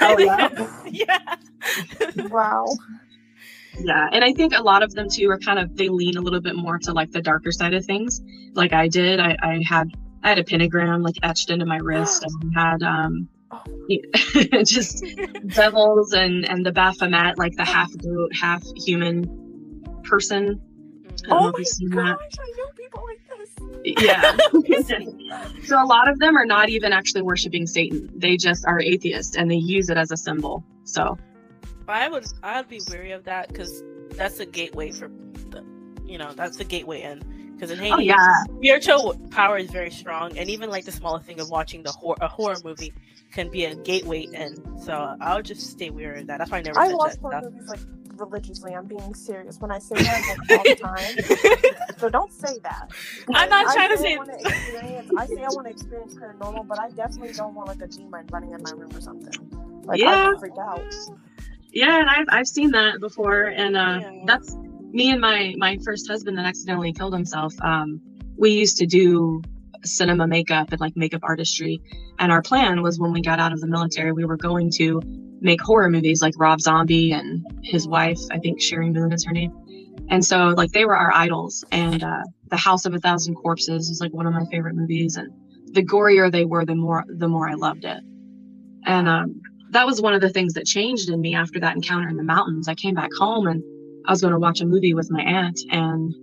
oh, 0.01 0.17
yeah. 0.17 0.79
yeah. 0.89 2.27
wow. 2.29 2.65
Yeah, 3.77 4.10
and 4.12 4.23
I 4.23 4.34
think 4.34 4.58
a 4.58 4.62
lot 4.62 4.84
of 4.84 4.93
them 4.93 5.10
too 5.10 5.29
are 5.29 5.38
kind 5.38 5.60
of 5.60 5.75
they 5.75 5.89
lean 5.89 6.17
a 6.17 6.21
little 6.21 6.41
bit 6.41 6.55
more 6.55 6.77
to 6.79 6.93
like 6.93 7.12
the 7.12 7.21
darker 7.21 7.51
side 7.51 7.73
of 7.73 7.86
things. 7.86 8.21
Like 8.53 8.73
I 8.73 8.88
did, 8.88 9.19
I, 9.19 9.38
I 9.41 9.63
had 9.65 9.89
I 10.23 10.29
had 10.29 10.39
a 10.39 10.43
pentagram 10.43 11.01
like 11.01 11.15
etched 11.23 11.49
into 11.49 11.65
my 11.65 11.77
wrist, 11.77 12.23
and 12.23 12.43
we 12.43 12.53
had 12.53 12.84
um 12.84 13.29
oh. 13.51 14.63
just 14.63 15.05
devils 15.47 16.13
and 16.13 16.49
and 16.49 16.65
the 16.65 16.71
Baphomet, 16.71 17.38
like 17.38 17.55
the 17.55 17.65
half 17.65 17.95
goat, 17.97 18.32
half 18.36 18.63
human 18.75 19.23
person. 20.03 20.60
oh 21.29 21.51
my 21.51 21.51
gosh, 21.51 22.19
I 22.39 22.53
know 22.58 22.67
people 22.75 23.03
like 23.05 23.21
this 23.38 23.60
yeah. 23.84 24.36
so 25.63 25.82
a 25.82 25.86
lot 25.86 26.10
of 26.10 26.19
them 26.19 26.38
are 26.38 26.45
not 26.45 26.69
even 26.69 26.93
actually 26.93 27.21
worshiping 27.21 27.67
Satan. 27.67 28.10
They 28.15 28.38
just 28.38 28.65
are 28.65 28.79
atheists 28.79 29.36
and 29.36 29.49
they 29.49 29.55
use 29.55 29.89
it 29.89 29.97
as 29.97 30.12
a 30.12 30.17
symbol. 30.17 30.63
So 30.84 31.17
I 31.89 32.08
would 32.10 32.25
I'd 32.43 32.67
be 32.67 32.82
wary 32.89 33.12
of 33.12 33.23
that 33.25 33.47
because 33.47 33.84
that's 34.12 34.39
a 34.39 34.45
gateway 34.45 34.91
for 34.91 35.10
the 35.49 35.63
you 36.10 36.17
know, 36.17 36.34
that's 36.34 36.58
the 36.58 36.63
gateway 36.63 37.04
in. 37.04 37.23
Because 37.54 37.71
in 37.71 37.80
oh, 37.80 37.84
Hades, 37.84 37.93
oh, 37.95 37.99
yeah. 37.99 38.43
spiritual 38.58 39.19
power 39.32 39.58
is 39.58 39.69
very 39.69 39.91
strong, 39.91 40.38
and 40.38 40.49
even 40.49 40.69
like 40.69 40.86
the 40.86 40.93
smallest 40.93 41.25
thing 41.25 41.41
of 41.41 41.49
watching 41.49 41.84
the 41.84 41.91
hor- 41.91 42.15
a 42.21 42.28
horror 42.28 42.56
movie 42.63 42.93
can 43.34 43.49
be 43.49 43.65
a 43.65 43.75
gateway 43.75 44.21
in. 44.21 44.56
So 44.80 45.15
I'll 45.19 45.41
just 45.41 45.69
stay 45.69 45.89
weary 45.89 46.21
of 46.21 46.28
that. 46.28 46.38
That's 46.38 46.52
why 46.52 46.60
I 46.60 46.62
never. 46.62 46.80
I 46.80 46.93
watch 46.93 47.17
horror 47.17 47.41
movies 47.41 47.67
like 47.67 47.82
religiously. 48.15 48.73
I'm 48.73 48.86
being 48.86 49.13
serious 49.13 49.60
when 49.60 49.71
I 49.71 49.80
say 49.80 49.95
that 49.95 50.38
like, 50.49 50.58
all 50.58 50.63
the 50.63 50.75
time. 50.75 51.97
so 51.97 52.10
don't 52.10 52.32
say 52.32 52.58
that. 52.63 52.91
I'm 53.34 53.49
not 53.49 53.73
trying 53.73 53.89
to 53.89 53.97
say. 53.97 54.17
I 54.17 55.25
say 55.25 55.43
I 55.43 55.49
want 55.49 55.67
to 55.67 55.71
experience 55.71 56.15
paranormal, 56.15 56.65
but 56.65 56.80
I 56.80 56.91
definitely 56.91 57.34
don't 57.34 57.56
want 57.56 57.67
like 57.67 57.82
a 57.82 57.88
demon 57.88 58.25
running 58.32 58.54
in 58.54 58.63
my 58.63 58.71
room 58.71 58.95
or 58.95 59.02
something. 59.02 59.84
Like 59.84 59.99
yeah. 59.99 60.34
I 60.34 60.39
freak 60.39 60.54
out. 60.58 60.82
Yeah, 61.71 61.99
and 61.99 62.10
I've 62.10 62.25
I've 62.29 62.47
seen 62.47 62.71
that 62.71 62.99
before, 62.99 63.43
and 63.43 63.77
uh, 63.77 63.99
yeah. 64.01 64.12
that's 64.25 64.55
me 64.91 65.12
and 65.12 65.21
my 65.21 65.53
my 65.58 65.77
first 65.86 66.08
husband 66.08 66.38
that 66.38 66.45
accidentally 66.45 66.93
killed 66.93 67.13
himself. 67.13 67.53
Um, 67.62 68.01
we 68.38 68.51
used 68.51 68.77
to 68.77 68.86
do 68.86 69.41
cinema 69.84 70.27
makeup 70.27 70.71
and 70.71 70.82
like 70.82 70.95
makeup 70.97 71.21
artistry, 71.23 71.82
and 72.17 72.32
our 72.32 72.41
plan 72.41 72.82
was 72.82 72.99
when 72.99 73.12
we 73.12 73.21
got 73.21 73.39
out 73.39 73.53
of 73.53 73.62
the 73.62 73.67
military, 73.67 74.12
we 74.12 74.25
were 74.25 74.38
going 74.38 74.71
to 74.71 75.01
make 75.41 75.62
horror 75.62 75.89
movies 75.89 76.21
like 76.21 76.34
Rob 76.38 76.60
Zombie 76.62 77.12
and 77.12 77.45
his 77.63 77.88
wife, 77.88 78.19
I 78.32 78.39
think 78.39 78.60
Sheri 78.60 78.93
Moon 78.93 79.12
is 79.12 79.23
her 79.25 79.32
name. 79.32 79.53
And 80.10 80.23
so 80.23 80.47
like 80.58 80.71
they 80.71 80.86
were 80.86 80.97
our 80.97 81.13
idols. 81.13 81.63
And 81.71 82.03
uh, 82.03 82.23
The 82.49 82.58
House 82.58 82.86
of 82.86 82.93
a 82.93 82.99
Thousand 82.99 83.36
Corpses 83.36 83.89
is 83.89 84.01
like 84.01 84.13
one 84.13 84.25
of 84.25 84.34
my 84.34 84.45
favorite 84.51 84.75
movies. 84.75 85.17
And 85.17 85.32
the 85.73 85.84
gorier 85.84 86.32
they 86.32 86.45
were, 86.45 86.65
the 86.65 86.75
more 86.75 87.05
the 87.08 87.27
more 87.27 87.47
I 87.47 87.53
loved 87.53 87.86
it. 87.86 88.01
And 88.86 89.08
um, 89.08 89.41
that 89.71 89.86
was 89.86 90.01
one 90.01 90.13
of 90.13 90.21
the 90.21 90.29
things 90.29 90.53
that 90.53 90.65
changed 90.65 91.10
in 91.10 91.21
me 91.21 91.36
after 91.36 91.60
that 91.60 91.75
encounter 91.75 92.10
in 92.10 92.17
the 92.17 92.23
mountains. 92.23 92.67
I 92.67 92.75
came 92.75 92.95
back 92.95 93.10
home 93.17 93.47
and 93.47 93.63
I 94.05 94.12
was 94.12 94.21
going 94.21 94.34
to 94.34 94.39
watch 94.39 94.62
a 94.62 94.65
movie 94.65 94.93
with 94.93 95.12
my 95.12 95.21
aunt, 95.21 95.60
and 95.69 96.15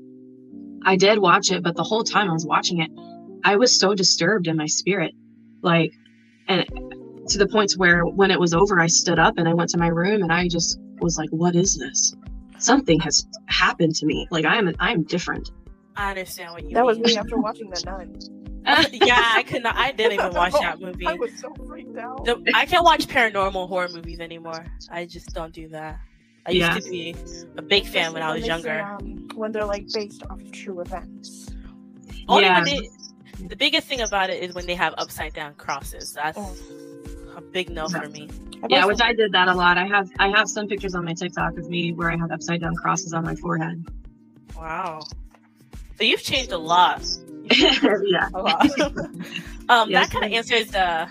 I 0.84 0.96
did 0.96 1.18
watch 1.18 1.50
it. 1.50 1.62
But 1.62 1.76
the 1.76 1.84
whole 1.84 2.02
time 2.02 2.28
I 2.28 2.32
was 2.32 2.46
watching 2.46 2.80
it, 2.80 2.90
I 3.44 3.56
was 3.56 3.78
so 3.78 3.94
disturbed 3.94 4.48
in 4.48 4.56
my 4.56 4.66
spirit, 4.66 5.14
like, 5.62 5.92
and 6.48 6.64
to 7.28 7.38
the 7.38 7.46
points 7.48 7.76
where 7.76 8.04
when 8.04 8.30
it 8.30 8.40
was 8.40 8.54
over, 8.54 8.80
I 8.80 8.86
stood 8.86 9.18
up 9.18 9.34
and 9.36 9.48
I 9.48 9.54
went 9.54 9.70
to 9.70 9.78
my 9.78 9.88
room 9.88 10.22
and 10.22 10.32
I 10.32 10.48
just 10.48 10.78
was 11.00 11.18
like, 11.18 11.28
what 11.30 11.54
is 11.54 11.76
this? 11.76 12.14
Something 12.58 13.00
has 13.00 13.26
happened 13.46 13.94
to 13.96 14.06
me. 14.06 14.26
Like 14.30 14.44
I 14.44 14.56
am, 14.56 14.72
I 14.78 14.92
am 14.92 15.02
different. 15.02 15.50
I 15.96 16.10
understand 16.10 16.52
what 16.52 16.62
you 16.64 16.74
that 16.74 16.80
mean. 16.80 16.86
was 16.86 16.98
me 16.98 17.16
after 17.16 17.38
watching 17.38 17.70
The 17.70 17.82
Nun. 17.84 18.35
Yeah, 18.92 19.32
I 19.34 19.42
could 19.46 19.62
not. 19.62 19.76
I 19.76 19.92
didn't 19.92 20.12
even 20.14 20.32
watch 20.32 20.52
that 20.52 20.80
movie. 20.80 21.06
I 21.06 21.14
was 21.14 21.38
so 21.38 21.52
freaked 21.66 21.96
out. 21.96 22.24
The, 22.24 22.42
I 22.54 22.66
can't 22.66 22.84
watch 22.84 23.06
paranormal 23.06 23.68
horror 23.68 23.88
movies 23.92 24.20
anymore. 24.20 24.64
I 24.90 25.06
just 25.06 25.34
don't 25.34 25.52
do 25.52 25.68
that. 25.68 25.98
I 26.46 26.52
used 26.52 26.84
to 26.84 26.90
be 26.90 27.14
a 27.56 27.62
big 27.62 27.86
fan 27.86 28.12
when 28.12 28.22
I 28.22 28.32
was 28.32 28.42
Especially 28.42 28.68
younger. 28.70 28.96
when 28.98 28.98
they 28.98 29.14
say, 29.14 29.34
um, 29.34 29.38
when 29.38 29.52
they're 29.52 29.64
like 29.64 29.86
based 29.92 30.22
off 30.30 30.40
of 30.40 30.52
true 30.52 30.80
events. 30.80 31.48
Only 32.28 32.44
Yeah. 32.44 32.54
when 32.62 32.64
they, 32.64 32.90
the 33.48 33.56
biggest 33.56 33.86
thing 33.88 34.00
about 34.00 34.30
it 34.30 34.42
is 34.42 34.54
when 34.54 34.64
they 34.66 34.74
have 34.76 34.94
upside 34.98 35.32
down 35.34 35.54
crosses. 35.54 36.12
That's 36.12 36.38
Oh. 36.38 36.56
a 37.36 37.40
big 37.40 37.70
no 37.70 37.88
for 37.88 38.08
me. 38.08 38.28
Yeah, 38.70 38.84
which 38.86 39.00
I 39.00 39.12
did 39.12 39.32
that 39.32 39.48
a 39.48 39.54
lot. 39.54 39.76
I 39.76 39.86
have 39.86 40.10
I 40.18 40.28
have 40.28 40.48
some 40.48 40.66
pictures 40.68 40.94
on 40.94 41.04
my 41.04 41.12
TikTok 41.14 41.58
of 41.58 41.68
me 41.68 41.92
where 41.92 42.10
I 42.10 42.16
have 42.16 42.30
upside 42.30 42.60
down 42.60 42.74
crosses 42.76 43.12
on 43.12 43.24
my 43.24 43.34
forehead. 43.34 43.84
Wow. 44.56 45.00
So 45.98 46.04
you've 46.04 46.22
changed 46.22 46.52
a 46.52 46.58
lot. 46.58 47.06
yeah. 48.06 48.28
A 48.34 48.42
lot. 48.42 48.80
um, 49.68 49.90
Yes, 49.90 50.08
that 50.08 50.10
kind 50.10 50.24
of 50.24 50.32
answers 50.32 50.68
the 50.68 51.08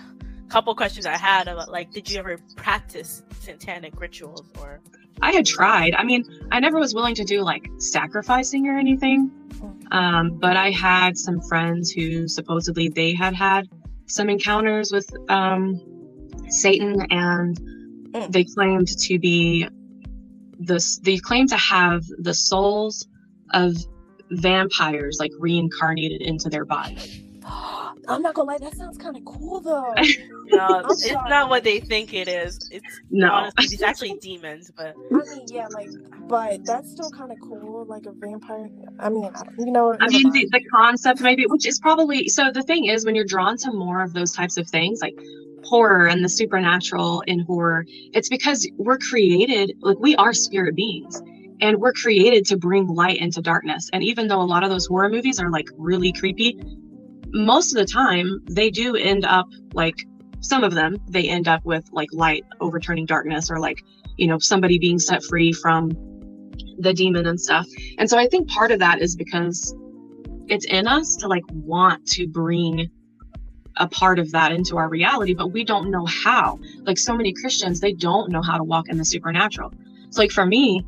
couple 0.48 0.74
questions 0.74 1.06
I 1.06 1.16
had 1.16 1.48
about 1.48 1.70
like, 1.70 1.90
did 1.92 2.10
you 2.10 2.18
ever 2.18 2.38
practice 2.56 3.22
satanic 3.40 4.00
rituals 4.00 4.44
or? 4.60 4.80
I 5.22 5.32
had 5.32 5.46
tried. 5.46 5.94
I 5.94 6.04
mean, 6.04 6.24
I 6.52 6.60
never 6.60 6.78
was 6.78 6.94
willing 6.94 7.14
to 7.16 7.24
do 7.24 7.42
like 7.42 7.68
sacrificing 7.78 8.68
or 8.68 8.78
anything. 8.78 9.30
Um, 9.90 10.38
but 10.38 10.56
I 10.56 10.70
had 10.70 11.16
some 11.16 11.40
friends 11.40 11.90
who 11.90 12.28
supposedly 12.28 12.88
they 12.88 13.14
had 13.14 13.34
had 13.34 13.66
some 14.06 14.28
encounters 14.28 14.92
with 14.92 15.10
um, 15.30 15.80
Satan, 16.48 17.06
and 17.10 17.58
Mm. 18.12 18.32
they 18.32 18.44
claimed 18.44 18.88
to 18.88 19.18
be 19.18 19.66
this. 20.58 20.98
They 20.98 21.18
claimed 21.18 21.50
to 21.50 21.56
have 21.56 22.02
the 22.18 22.32
souls 22.32 23.06
of 23.52 23.74
vampires 24.30 25.18
like 25.20 25.32
reincarnated 25.38 26.22
into 26.22 26.48
their 26.48 26.64
body. 26.64 27.22
I'm 28.08 28.22
not 28.22 28.34
gonna 28.34 28.48
lie, 28.52 28.58
that 28.58 28.76
sounds 28.76 28.98
kind 28.98 29.16
of 29.16 29.24
cool 29.24 29.60
though. 29.60 29.94
No, 30.48 30.84
it's 30.88 31.10
not 31.10 31.50
what 31.50 31.64
they 31.64 31.80
think 31.80 32.14
it 32.14 32.28
is. 32.28 32.68
It's 32.70 33.00
No. 33.10 33.32
honestly, 33.32 33.64
it's 33.64 33.82
actually 33.82 34.16
demons. 34.20 34.70
But 34.76 34.94
I 35.12 35.16
mean, 35.16 35.46
yeah, 35.48 35.66
like, 35.66 35.88
but 36.28 36.64
that's 36.64 36.88
still 36.92 37.10
kind 37.10 37.32
of 37.32 37.40
cool, 37.40 37.84
like 37.86 38.06
a 38.06 38.12
vampire. 38.12 38.70
I 39.00 39.08
mean, 39.08 39.24
I 39.34 39.42
you 39.58 39.72
know, 39.72 39.96
I 39.98 40.06
mean, 40.06 40.30
the, 40.30 40.48
the 40.52 40.62
concept 40.72 41.20
maybe, 41.20 41.46
which 41.48 41.66
is 41.66 41.80
probably 41.80 42.28
so. 42.28 42.52
The 42.52 42.62
thing 42.62 42.84
is, 42.84 43.04
when 43.04 43.16
you're 43.16 43.24
drawn 43.24 43.56
to 43.58 43.72
more 43.72 44.02
of 44.04 44.12
those 44.12 44.32
types 44.32 44.56
of 44.56 44.68
things, 44.68 45.00
like 45.02 45.18
horror 45.64 46.06
and 46.06 46.24
the 46.24 46.28
supernatural 46.28 47.22
in 47.22 47.40
horror, 47.40 47.84
it's 47.88 48.28
because 48.28 48.68
we're 48.76 48.98
created, 48.98 49.72
like 49.80 49.98
we 49.98 50.14
are 50.14 50.32
spirit 50.32 50.76
beings, 50.76 51.20
and 51.60 51.78
we're 51.78 51.92
created 51.92 52.44
to 52.46 52.56
bring 52.56 52.86
light 52.86 53.18
into 53.18 53.40
darkness. 53.40 53.88
And 53.92 54.02
even 54.02 54.28
though 54.28 54.40
a 54.40 54.44
lot 54.44 54.62
of 54.62 54.70
those 54.70 54.86
horror 54.86 55.08
movies 55.08 55.40
are 55.40 55.50
like 55.50 55.68
really 55.76 56.12
creepy, 56.12 56.58
most 57.32 57.72
of 57.72 57.78
the 57.78 57.90
time 57.90 58.40
they 58.50 58.70
do 58.70 58.96
end 58.96 59.24
up 59.24 59.46
like 59.72 60.06
some 60.40 60.62
of 60.62 60.74
them 60.74 60.96
they 61.08 61.28
end 61.28 61.48
up 61.48 61.64
with 61.64 61.88
like 61.92 62.08
light 62.12 62.44
overturning 62.60 63.06
darkness 63.06 63.50
or 63.50 63.58
like 63.58 63.82
you 64.16 64.26
know 64.26 64.38
somebody 64.38 64.78
being 64.78 64.98
set 64.98 65.22
free 65.24 65.52
from 65.52 65.90
the 66.78 66.92
demon 66.92 67.26
and 67.26 67.40
stuff. 67.40 67.66
And 67.98 68.08
so 68.08 68.18
i 68.18 68.26
think 68.26 68.48
part 68.48 68.70
of 68.70 68.78
that 68.78 69.00
is 69.00 69.16
because 69.16 69.74
it's 70.48 70.66
in 70.66 70.86
us 70.86 71.16
to 71.16 71.28
like 71.28 71.42
want 71.50 72.06
to 72.06 72.26
bring 72.28 72.88
a 73.78 73.88
part 73.88 74.18
of 74.18 74.30
that 74.30 74.52
into 74.52 74.76
our 74.76 74.88
reality 74.88 75.34
but 75.34 75.48
we 75.48 75.64
don't 75.64 75.90
know 75.90 76.06
how. 76.06 76.58
Like 76.82 76.98
so 76.98 77.16
many 77.16 77.32
christians 77.32 77.80
they 77.80 77.92
don't 77.92 78.30
know 78.30 78.42
how 78.42 78.56
to 78.56 78.64
walk 78.64 78.88
in 78.88 78.98
the 78.98 79.04
supernatural. 79.04 79.72
So 80.10 80.20
like 80.20 80.30
for 80.30 80.46
me 80.46 80.84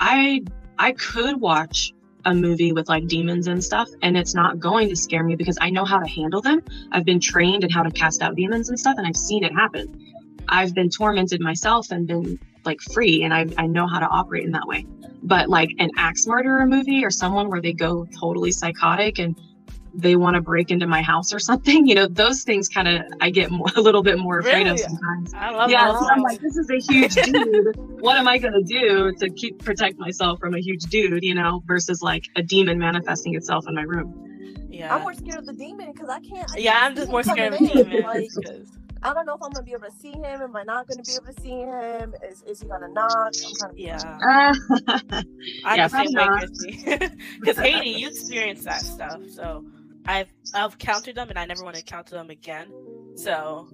i 0.00 0.42
i 0.78 0.92
could 0.92 1.40
watch 1.40 1.92
a 2.26 2.34
movie 2.34 2.72
with 2.72 2.88
like 2.88 3.06
demons 3.06 3.46
and 3.46 3.62
stuff 3.62 3.88
and 4.02 4.16
it's 4.16 4.34
not 4.34 4.58
going 4.58 4.88
to 4.88 4.96
scare 4.96 5.22
me 5.22 5.36
because 5.36 5.56
i 5.60 5.70
know 5.70 5.84
how 5.84 5.98
to 5.98 6.08
handle 6.08 6.42
them. 6.42 6.62
I've 6.92 7.04
been 7.04 7.20
trained 7.20 7.64
in 7.64 7.70
how 7.70 7.82
to 7.82 7.90
cast 7.90 8.20
out 8.20 8.34
demons 8.34 8.68
and 8.68 8.78
stuff 8.78 8.96
and 8.98 9.06
i've 9.06 9.16
seen 9.16 9.44
it 9.44 9.52
happen. 9.52 9.86
I've 10.48 10.74
been 10.74 10.90
tormented 10.90 11.40
myself 11.40 11.90
and 11.90 12.06
been 12.06 12.38
like 12.64 12.80
free 12.80 13.22
and 13.22 13.32
I, 13.32 13.46
I 13.56 13.66
know 13.66 13.86
how 13.86 14.00
to 14.00 14.06
operate 14.06 14.44
in 14.44 14.52
that 14.52 14.66
way. 14.66 14.86
But 15.22 15.48
like 15.48 15.70
an 15.78 15.90
axe 15.96 16.26
murderer 16.26 16.66
movie 16.66 17.04
or 17.04 17.10
someone 17.10 17.48
where 17.48 17.60
they 17.60 17.72
go 17.72 18.06
totally 18.18 18.52
psychotic 18.52 19.18
and 19.18 19.38
they 19.94 20.16
want 20.16 20.34
to 20.36 20.40
break 20.40 20.70
into 20.70 20.86
my 20.86 21.02
house 21.02 21.32
or 21.32 21.38
something 21.38 21.86
you 21.88 21.94
know 21.94 22.06
those 22.06 22.42
things 22.42 22.68
kind 22.68 22.88
of 22.88 23.02
i 23.20 23.30
get 23.30 23.50
more, 23.50 23.66
a 23.76 23.80
little 23.80 24.02
bit 24.02 24.18
more 24.18 24.38
afraid 24.38 24.66
of 24.66 24.78
sometimes 24.78 25.32
I 25.34 25.50
love 25.50 25.70
yeah 25.70 25.92
so 25.92 26.08
i'm 26.10 26.22
like 26.22 26.40
this 26.40 26.56
is 26.56 26.70
a 26.70 26.78
huge 26.92 27.14
dude 27.14 27.74
what 28.00 28.16
am 28.16 28.28
i 28.28 28.38
going 28.38 28.52
to 28.54 28.62
do 28.62 29.12
to 29.18 29.30
keep 29.30 29.62
protect 29.64 29.98
myself 29.98 30.38
from 30.40 30.54
a 30.54 30.60
huge 30.60 30.82
dude 30.84 31.22
you 31.24 31.34
know 31.34 31.62
versus 31.66 32.02
like 32.02 32.24
a 32.36 32.42
demon 32.42 32.78
manifesting 32.78 33.34
itself 33.34 33.64
in 33.68 33.74
my 33.74 33.82
room 33.82 34.26
yeah. 34.72 34.94
I'm 34.94 35.02
more 35.02 35.12
scared 35.14 35.38
of 35.40 35.46
the 35.46 35.52
demon 35.52 35.92
because 35.92 36.08
I 36.08 36.20
can't. 36.20 36.48
I 36.52 36.58
yeah, 36.58 36.78
I'm 36.82 36.94
just 36.94 37.10
more 37.10 37.22
scared 37.24 37.52
of 37.52 37.58
the 37.58 37.66
demon. 37.66 37.90
demons. 37.90 38.04
Like, 38.04 38.30
'cause- 38.46 38.78
I 39.02 39.12
don't 39.12 39.26
know 39.26 39.34
if 39.34 39.42
I'm 39.42 39.50
gonna 39.50 39.64
be 39.64 39.72
able 39.72 39.86
to 39.88 39.92
see 39.92 40.12
him. 40.12 40.24
Am 40.40 40.54
I 40.56 40.62
not 40.62 40.86
gonna 40.88 41.02
be 41.02 41.12
able 41.12 41.32
to 41.34 41.40
see 41.40 41.50
him? 41.50 42.14
Is, 42.26 42.42
is 42.44 42.60
he 42.62 42.68
gonna 42.68 42.88
knock? 42.88 43.32
I'm 43.46 43.54
kind 43.56 43.78
yeah. 43.78 43.98
uh, 44.22 44.54
I'm 45.64 45.76
Yeah, 45.76 45.88
the 45.88 45.88
same 45.88 46.12
probably 46.12 46.14
not. 46.14 46.38
Christy. 46.38 47.08
Because 47.40 47.58
Haiti, 47.58 47.90
you 47.90 48.08
experienced 48.08 48.64
that 48.64 48.80
stuff, 48.82 49.20
so 49.28 49.64
I've 50.06 50.28
I've 50.54 50.78
countered 50.78 51.14
them, 51.14 51.28
and 51.28 51.38
I 51.38 51.46
never 51.46 51.64
want 51.64 51.76
to 51.76 51.82
counter 51.82 52.16
them 52.16 52.30
again. 52.30 52.68
So, 53.16 53.68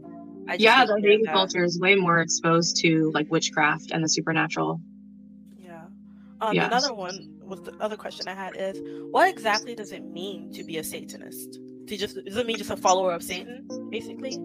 I 0.48 0.52
just 0.52 0.60
yeah 0.60 0.84
the 0.84 0.92
care 0.92 0.98
of 0.98 1.04
haiti 1.04 1.22
that. 1.24 1.34
culture 1.34 1.64
is 1.64 1.78
way 1.80 1.94
more 1.94 2.20
exposed 2.20 2.76
to 2.82 3.10
like 3.14 3.30
witchcraft 3.30 3.90
and 3.92 4.02
the 4.02 4.08
supernatural 4.08 4.80
Yeah. 5.58 5.84
Um, 6.40 6.54
Yeah. 6.54 6.66
Another 6.66 6.94
one 6.94 7.38
was 7.42 7.62
the 7.62 7.74
other 7.80 7.96
question 7.96 8.26
I 8.28 8.34
had 8.34 8.56
is, 8.56 8.80
what 9.10 9.28
exactly 9.28 9.74
does 9.74 9.92
it 9.92 10.04
mean 10.04 10.52
to 10.52 10.64
be 10.64 10.78
a 10.78 10.84
Satanist? 10.84 11.60
To 11.88 11.96
just 11.96 12.16
does 12.24 12.36
it 12.36 12.46
mean 12.46 12.56
just 12.58 12.70
a 12.70 12.76
follower 12.76 13.12
of 13.12 13.22
Satan, 13.22 13.66
basically? 13.90 14.36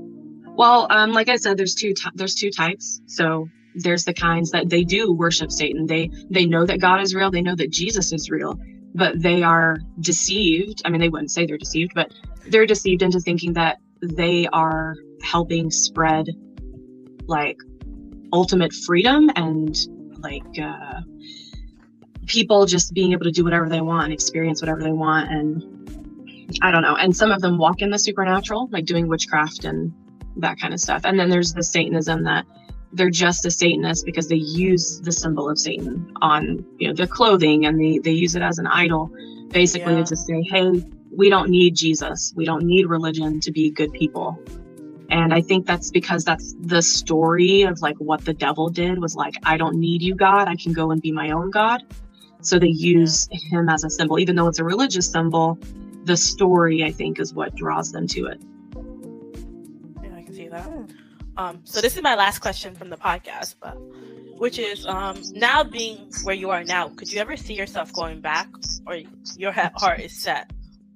Well, 0.56 0.86
um, 0.91 1.12
like 1.12 1.30
I 1.30 1.38
said, 1.38 1.58
there's 1.58 1.74
two 1.76 1.94
there's 2.13 2.36
two 2.36 2.52
types. 2.52 3.02
So 3.08 3.50
there's 3.74 4.04
the 4.04 4.13
kinds 4.13 4.52
that 4.52 4.70
they 4.70 4.84
do 4.84 5.12
worship 5.12 5.52
Satan. 5.52 5.88
They 5.88 6.10
they 6.30 6.46
know 6.46 6.65
that 6.65 6.80
God 6.80 7.02
is 7.02 7.15
real. 7.15 7.32
They 7.32 7.41
know 7.41 7.56
that 7.56 7.72
Jesus 7.72 8.12
is 8.13 8.30
real, 8.30 8.60
but 8.93 9.21
they 9.21 9.43
are 9.43 9.77
deceived. 9.99 10.82
I 10.86 10.89
mean, 10.89 11.01
they 11.01 11.10
wouldn't 11.10 11.32
say 11.32 11.45
they're 11.45 11.58
deceived, 11.58 11.93
but 11.95 12.12
they're 12.47 12.65
deceived 12.65 13.01
into 13.01 13.19
thinking 13.19 13.54
that 13.54 13.77
they 14.01 14.47
are 14.47 14.95
helping 15.23 15.69
spread 15.71 16.27
like 17.27 17.58
ultimate 18.34 18.73
freedom 18.73 19.30
and 19.36 19.77
like 20.19 20.60
uh, 20.62 21.01
people 22.25 22.65
just 22.65 22.93
being 22.93 23.12
able 23.12 23.25
to 23.25 23.32
do 23.32 23.43
whatever 23.43 23.69
they 23.69 23.82
want, 23.82 24.06
and 24.06 24.13
experience 24.13 24.62
whatever 24.62 24.82
they 24.82 24.91
want, 24.91 25.30
and 25.32 26.60
I 26.62 26.71
don't 26.71 26.82
know. 26.82 26.95
And 26.95 27.15
some 27.15 27.32
of 27.32 27.41
them 27.41 27.58
walk 27.58 27.82
in 27.82 27.89
the 27.89 27.99
supernatural, 27.99 28.69
like 28.71 28.86
doing 28.86 29.08
witchcraft 29.08 29.65
and 29.65 29.93
that 30.38 30.60
kind 30.60 30.73
of 30.73 30.80
stuff. 30.80 31.01
And 31.06 31.19
then 31.19 31.30
there's 31.30 31.54
the 31.54 31.63
Satanism 31.63 32.23
that 32.23 32.45
they're 32.93 33.10
just 33.10 33.45
a 33.45 33.51
Satanist 33.51 34.06
because 34.06 34.27
they 34.27 34.36
use 34.36 34.99
the 35.01 35.12
symbol 35.12 35.49
of 35.49 35.58
Satan 35.58 36.12
on 36.21 36.65
you 36.77 36.88
know 36.88 36.93
their 36.93 37.08
clothing 37.08 37.65
and 37.65 37.80
they, 37.80 37.99
they 37.99 38.12
use 38.12 38.36
it 38.36 38.41
as 38.41 38.58
an 38.58 38.67
idol, 38.67 39.10
basically 39.49 39.95
Yeah. 39.95 40.04
to 40.04 40.15
say, 40.15 40.41
hey, 40.43 40.84
we 41.15 41.30
don't 41.30 41.49
need 41.49 41.75
Jesus. 41.75 42.34
We 42.36 42.45
don't 42.45 42.63
need 42.63 42.88
religion 42.88 43.39
to 43.41 43.51
be 43.51 43.69
good 43.71 43.93
people. 43.93 44.39
And 45.10 45.34
I 45.34 45.41
think 45.41 45.65
that's 45.65 45.91
because 45.91 46.23
that's 46.23 46.56
the 46.62 46.82
story 46.82 47.63
of 47.63 47.82
like 47.82 47.97
what 47.97 48.23
the 48.23 48.34
devil 48.34 48.69
did 48.69 48.99
was 48.99 49.13
like, 49.15 49.36
I 49.43 49.58
don't 49.58 49.75
need 49.75 50.01
you, 50.01 50.15
God. 50.15 50.47
I 50.47 50.56
can 50.56 50.71
go 50.71 50.91
and 50.91 51.01
be 51.01 51.12
my 51.12 51.32
own 51.32 51.51
God. 51.51 51.82
So 52.41 52.58
they 52.58 52.67
use 52.67 53.27
him 53.32 53.67
as 53.69 53.84
a 53.84 53.89
symbol, 53.89 54.19
even 54.19 54.36
though 54.36 54.47
it's 54.47 54.60
a 54.60 54.63
religious 54.63 55.12
symbol. 55.12 55.60
The 56.06 56.17
story, 56.17 56.84
I 56.84 56.91
think, 56.91 57.19
is 57.19 57.34
what 57.34 57.56
draws 57.56 57.91
them 57.91 58.08
to 58.08 58.25
it. 58.27 58.41
Yeah, 60.04 60.15
I 60.15 60.23
can 60.23 60.34
see 60.34 60.47
that. 60.47 60.71
Um, 61.38 61.62
so 61.63 61.82
this 61.82 61.96
is 61.96 62.04
my 62.04 62.15
last 62.15 62.39
question 62.39 62.76
from 62.76 62.89
the 62.89 62.98
podcast, 62.98 63.56
but 63.62 63.78
which 64.38 64.58
is 64.58 64.86
um, 64.88 65.22
now 65.34 65.63
being 65.63 66.12
where 66.24 66.36
you 66.36 66.50
are 66.50 66.63
now, 66.63 66.89
could 66.89 67.12
you 67.12 67.20
ever 67.20 67.38
see 67.38 67.54
yourself 67.54 67.94
going 67.94 68.22
back, 68.22 68.50
or 68.88 68.98
your 69.38 69.52
heart 69.52 70.00
is 70.00 70.20
set? 70.20 70.52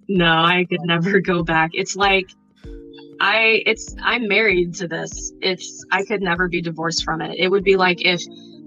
No, 0.08 0.26
I 0.26 0.66
could 0.70 0.82
never 0.82 1.20
go 1.20 1.44
back. 1.44 1.72
It's 1.74 1.96
like 1.96 2.30
I 3.20 3.64
it's 3.66 3.96
I'm 4.02 4.28
married 4.28 4.76
to 4.76 4.88
this. 4.88 5.32
It's 5.42 5.86
I 5.92 6.04
could 6.04 6.22
never 6.22 6.48
be 6.48 6.62
divorced 6.62 7.04
from 7.04 7.22
it. 7.22 7.40
It 7.40 7.50
would 7.50 7.64
be 7.64 7.76
like 7.76 8.04
if 8.04 8.22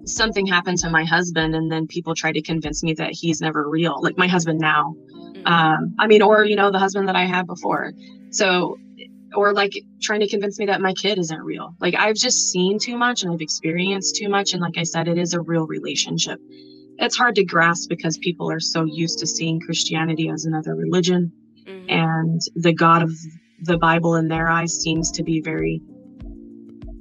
something 0.04 0.46
happened 0.46 0.78
to 0.78 0.90
my 0.90 1.04
husband 1.04 1.54
and 1.54 1.70
then 1.70 1.86
people 1.86 2.14
try 2.14 2.32
to 2.32 2.40
convince 2.40 2.82
me 2.82 2.94
that 2.94 3.12
he's 3.12 3.40
never 3.40 3.68
real. 3.68 4.00
Like 4.02 4.16
my 4.16 4.26
husband 4.26 4.58
now. 4.58 4.94
Mm. 5.12 5.46
Um 5.46 5.94
I 5.98 6.06
mean 6.06 6.22
or 6.22 6.44
you 6.44 6.56
know 6.56 6.70
the 6.70 6.78
husband 6.78 7.08
that 7.08 7.16
I 7.16 7.26
had 7.26 7.46
before. 7.46 7.92
So 8.30 8.78
or 9.34 9.52
like 9.52 9.72
trying 10.00 10.20
to 10.20 10.28
convince 10.28 10.58
me 10.58 10.66
that 10.66 10.80
my 10.80 10.92
kid 10.94 11.18
isn't 11.18 11.40
real. 11.42 11.74
Like 11.80 11.94
I've 11.96 12.16
just 12.16 12.50
seen 12.50 12.78
too 12.78 12.96
much 12.96 13.22
and 13.22 13.32
I've 13.32 13.40
experienced 13.40 14.16
too 14.16 14.28
much 14.28 14.52
and 14.52 14.62
like 14.62 14.78
I 14.78 14.82
said 14.84 15.08
it 15.08 15.18
is 15.18 15.34
a 15.34 15.40
real 15.40 15.66
relationship. 15.66 16.38
It's 16.98 17.16
hard 17.16 17.34
to 17.36 17.44
grasp 17.44 17.88
because 17.88 18.18
people 18.18 18.50
are 18.50 18.60
so 18.60 18.84
used 18.84 19.18
to 19.20 19.26
seeing 19.26 19.60
Christianity 19.60 20.28
as 20.30 20.44
another 20.44 20.74
religion 20.74 21.32
Mhm. 21.66 21.90
and 21.90 22.40
the 22.56 22.72
God 22.72 23.02
of 23.02 23.12
the 23.62 23.76
Bible 23.78 24.14
in 24.16 24.28
their 24.28 24.48
eyes 24.48 24.80
seems 24.80 25.10
to 25.12 25.22
be 25.22 25.40
very 25.40 25.82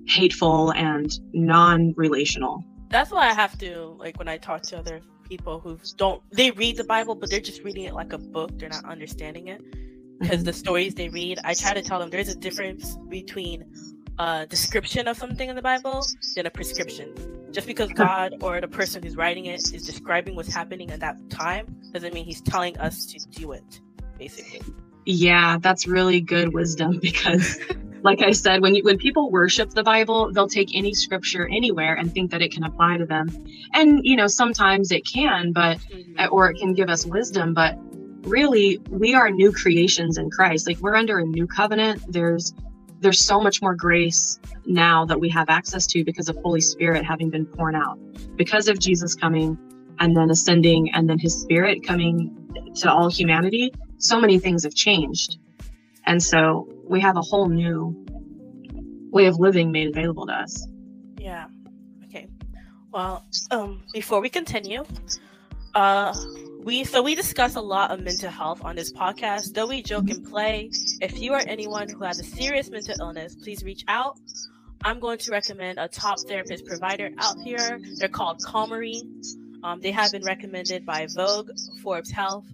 hateful 0.08 0.72
and 0.72 1.12
non-relational. 1.34 2.64
That's 2.90 3.12
why 3.12 3.30
I 3.30 3.34
have 3.34 3.58
to 3.60 3.96
like 4.00 4.18
when 4.18 4.28
I 4.28 4.38
talk 4.38 4.62
to 4.64 4.78
other 4.78 5.02
people 5.28 5.60
who 5.60 5.78
don't 5.98 6.22
they 6.32 6.52
read 6.52 6.78
the 6.78 6.84
Bible, 6.86 7.16
but 7.16 7.30
they're 7.30 7.40
just 7.42 7.64
reading 7.64 7.84
it 7.84 7.94
like 7.94 8.14
a 8.14 8.18
book. 8.18 8.58
They're 8.58 8.70
not 8.70 8.86
understanding 8.86 9.48
it 9.48 9.62
because 10.20 10.44
the 10.44 10.54
stories 10.54 10.96
they 10.96 11.10
read. 11.10 11.40
I 11.44 11.54
try 11.54 11.74
to 11.74 11.82
tell 11.82 12.00
them 12.00 12.10
there's 12.10 12.30
a 12.30 12.36
difference 12.36 12.98
between 13.10 13.66
a 14.20 14.46
description 14.48 15.08
of 15.08 15.18
something 15.18 15.50
in 15.50 15.56
the 15.56 15.62
Bible 15.62 16.06
than 16.36 16.46
a 16.46 16.50
prescription. 16.50 17.14
just 17.52 17.68
because 17.68 17.90
God 17.94 18.36
or 18.42 18.60
the 18.62 18.68
person 18.68 19.02
who's 19.02 19.16
writing 19.16 19.46
it 19.46 19.74
is 19.74 19.84
describing 19.86 20.36
what's 20.36 20.54
happening 20.54 20.92
at 20.92 21.00
that 21.00 21.18
time 21.30 21.66
doesn't 21.94 22.14
mean 22.14 22.26
he's 22.26 22.42
telling 22.42 22.78
us 22.80 23.06
to 23.08 23.20
do 23.40 23.52
it, 23.54 23.82
basically. 24.18 24.62
Yeah, 25.06 25.58
that's 25.60 25.88
really 25.88 26.20
good 26.20 26.54
wisdom 26.54 27.00
because 27.02 27.58
like 28.04 28.22
I 28.22 28.32
said, 28.32 28.62
when 28.62 28.76
you, 28.76 28.84
when 28.84 28.98
people 28.98 29.32
worship 29.32 29.72
the 29.72 29.84
Bible, 29.84 30.32
they'll 30.32 30.48
take 30.48 30.76
any 30.76 30.94
scripture 30.94 31.48
anywhere 31.48 31.96
and 31.96 32.14
think 32.14 32.32
that 32.32 32.42
it 32.42 32.52
can 32.52 32.64
apply 32.64 32.98
to 32.98 33.06
them. 33.06 33.28
And 33.74 34.02
you 34.04 34.16
know, 34.16 34.28
sometimes 34.28 34.92
it 34.92 35.06
can, 35.06 35.52
but 35.52 35.78
Mhm. 35.80 36.28
or 36.32 36.50
it 36.52 36.58
can 36.60 36.74
give 36.74 36.90
us 36.90 37.06
wisdom, 37.06 37.54
but 37.54 37.78
really 38.28 38.80
we 38.90 39.14
are 39.16 39.30
new 39.30 39.52
creations 39.52 40.18
in 40.18 40.30
Christ. 40.30 40.68
Like 40.68 40.80
we're 40.80 40.96
under 40.96 41.20
a 41.20 41.26
new 41.26 41.48
covenant. 41.48 42.04
There's 42.08 42.54
there's 43.00 43.24
so 43.24 43.40
much 43.40 43.62
more 43.62 43.76
grace 43.76 44.40
now 44.66 45.06
that 45.06 45.20
we 45.20 45.30
have 45.30 45.50
access 45.50 45.86
to 45.88 46.04
because 46.04 46.30
of 46.30 46.38
Holy 46.38 46.62
Spirit 46.62 47.06
having 47.06 47.30
been 47.30 47.46
poured 47.46 47.76
out. 47.76 48.00
Because 48.36 48.68
of 48.68 48.80
Jesus 48.80 49.16
coming 49.16 49.58
and 50.00 50.16
then 50.16 50.30
ascending 50.30 50.92
and 50.94 51.10
then 51.10 51.20
his 51.20 51.40
spirit 51.40 51.84
coming 51.86 52.34
to 52.76 52.92
all 52.92 53.10
humanity, 53.10 53.72
so 53.98 54.20
many 54.20 54.40
things 54.40 54.64
have 54.64 54.74
changed. 54.74 55.38
And 56.06 56.22
so 56.22 56.68
we 56.86 57.00
have 57.02 57.18
a 57.18 57.22
whole 57.22 57.50
new 57.50 58.06
way 59.12 59.26
of 59.26 59.40
living 59.40 59.72
made 59.72 59.90
available 59.90 60.26
to 60.28 60.34
us. 60.34 60.68
Yeah. 61.18 61.48
Okay. 62.06 62.28
Well, 62.92 63.26
um, 63.52 63.84
before 63.94 64.22
we 64.22 64.30
continue, 64.30 64.86
uh, 65.76 66.14
we 66.68 66.84
so 66.84 67.02
we 67.02 67.16
discuss 67.16 67.56
a 67.56 67.62
lot 67.62 67.92
of 67.92 68.02
mental 68.02 68.30
health 68.30 68.62
on 68.62 68.76
this 68.76 68.92
podcast. 68.92 69.54
Though 69.54 69.68
we 69.68 69.82
joke 69.82 70.10
and 70.10 70.22
play, 70.30 70.70
if 71.00 71.18
you 71.18 71.32
are 71.32 71.42
anyone 71.48 71.88
who 71.88 72.04
has 72.04 72.20
a 72.20 72.26
serious 72.26 72.70
mental 72.70 72.94
illness, 73.00 73.36
please 73.36 73.64
reach 73.64 73.86
out. 73.88 74.20
I'm 74.84 75.00
going 75.00 75.18
to 75.20 75.32
recommend 75.32 75.78
a 75.78 75.88
top 75.88 76.20
therapist 76.28 76.66
provider 76.66 77.10
out 77.20 77.38
here. 77.40 77.80
They're 77.96 78.10
called 78.10 78.42
Calmerry. 78.46 79.02
Um, 79.64 79.80
they 79.80 79.92
have 79.92 80.12
been 80.12 80.26
recommended 80.26 80.86
by 80.86 81.08
Vogue, 81.16 81.52
Forbes 81.82 82.12
Health, 82.12 82.46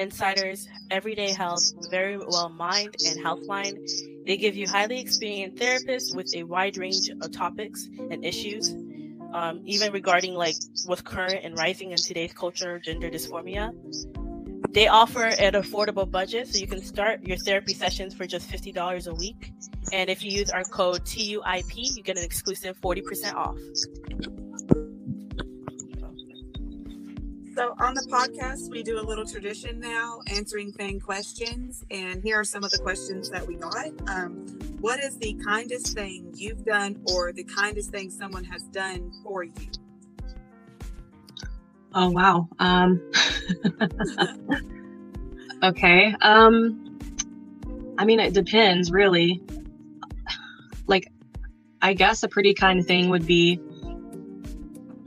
Insiders, 0.00 0.68
Everyday 0.90 1.30
Health, 1.30 1.62
Verywell 1.92 2.52
Mind, 2.52 2.96
and 3.06 3.24
Healthline. 3.24 3.78
They 4.26 4.36
give 4.36 4.56
you 4.56 4.66
highly 4.66 4.98
experienced 4.98 5.62
therapists 5.62 6.16
with 6.16 6.34
a 6.34 6.42
wide 6.42 6.76
range 6.76 7.08
of 7.08 7.30
topics 7.30 7.86
and 7.86 8.24
issues, 8.24 8.74
um, 9.32 9.60
even 9.64 9.92
regarding 9.92 10.34
like 10.34 10.56
what's 10.86 11.02
current 11.02 11.40
and 11.44 11.56
rising 11.56 11.92
in 11.92 11.96
today's 11.96 12.32
culture, 12.32 12.78
gender 12.78 13.10
dysphoria. 13.10 13.72
They 14.72 14.86
offer 14.86 15.24
an 15.24 15.54
affordable 15.54 16.08
budget, 16.08 16.46
so 16.48 16.58
you 16.58 16.66
can 16.66 16.80
start 16.80 17.24
your 17.24 17.36
therapy 17.38 17.74
sessions 17.74 18.14
for 18.14 18.26
just 18.26 18.48
fifty 18.48 18.70
dollars 18.70 19.06
a 19.08 19.14
week. 19.14 19.52
And 19.92 20.08
if 20.08 20.24
you 20.24 20.30
use 20.30 20.50
our 20.50 20.62
code 20.62 21.04
TUIP, 21.04 21.96
you 21.96 22.02
get 22.02 22.16
an 22.16 22.24
exclusive 22.24 22.76
forty 22.76 23.02
percent 23.02 23.36
off. 23.36 23.56
So 27.60 27.74
on 27.78 27.92
the 27.92 28.06
podcast, 28.10 28.70
we 28.70 28.82
do 28.82 28.98
a 28.98 29.04
little 29.04 29.26
tradition 29.26 29.80
now, 29.80 30.20
answering 30.34 30.72
fan 30.72 30.98
questions, 30.98 31.84
and 31.90 32.22
here 32.22 32.40
are 32.40 32.44
some 32.44 32.64
of 32.64 32.70
the 32.70 32.78
questions 32.78 33.28
that 33.28 33.46
we 33.46 33.56
got. 33.56 33.88
Um, 34.08 34.46
what 34.80 34.98
is 34.98 35.18
the 35.18 35.34
kindest 35.44 35.92
thing 35.92 36.32
you've 36.34 36.64
done, 36.64 37.04
or 37.12 37.32
the 37.32 37.44
kindest 37.44 37.90
thing 37.90 38.08
someone 38.08 38.44
has 38.44 38.62
done 38.62 39.12
for 39.22 39.44
you? 39.44 39.52
Oh 41.94 42.08
wow. 42.08 42.48
Um 42.58 42.98
Okay. 45.62 46.14
Um 46.22 46.98
I 47.98 48.06
mean 48.06 48.20
it 48.20 48.32
depends 48.32 48.90
really. 48.90 49.42
Like 50.86 51.12
I 51.82 51.92
guess 51.92 52.22
a 52.22 52.28
pretty 52.28 52.54
kind 52.54 52.86
thing 52.86 53.10
would 53.10 53.26
be 53.26 53.60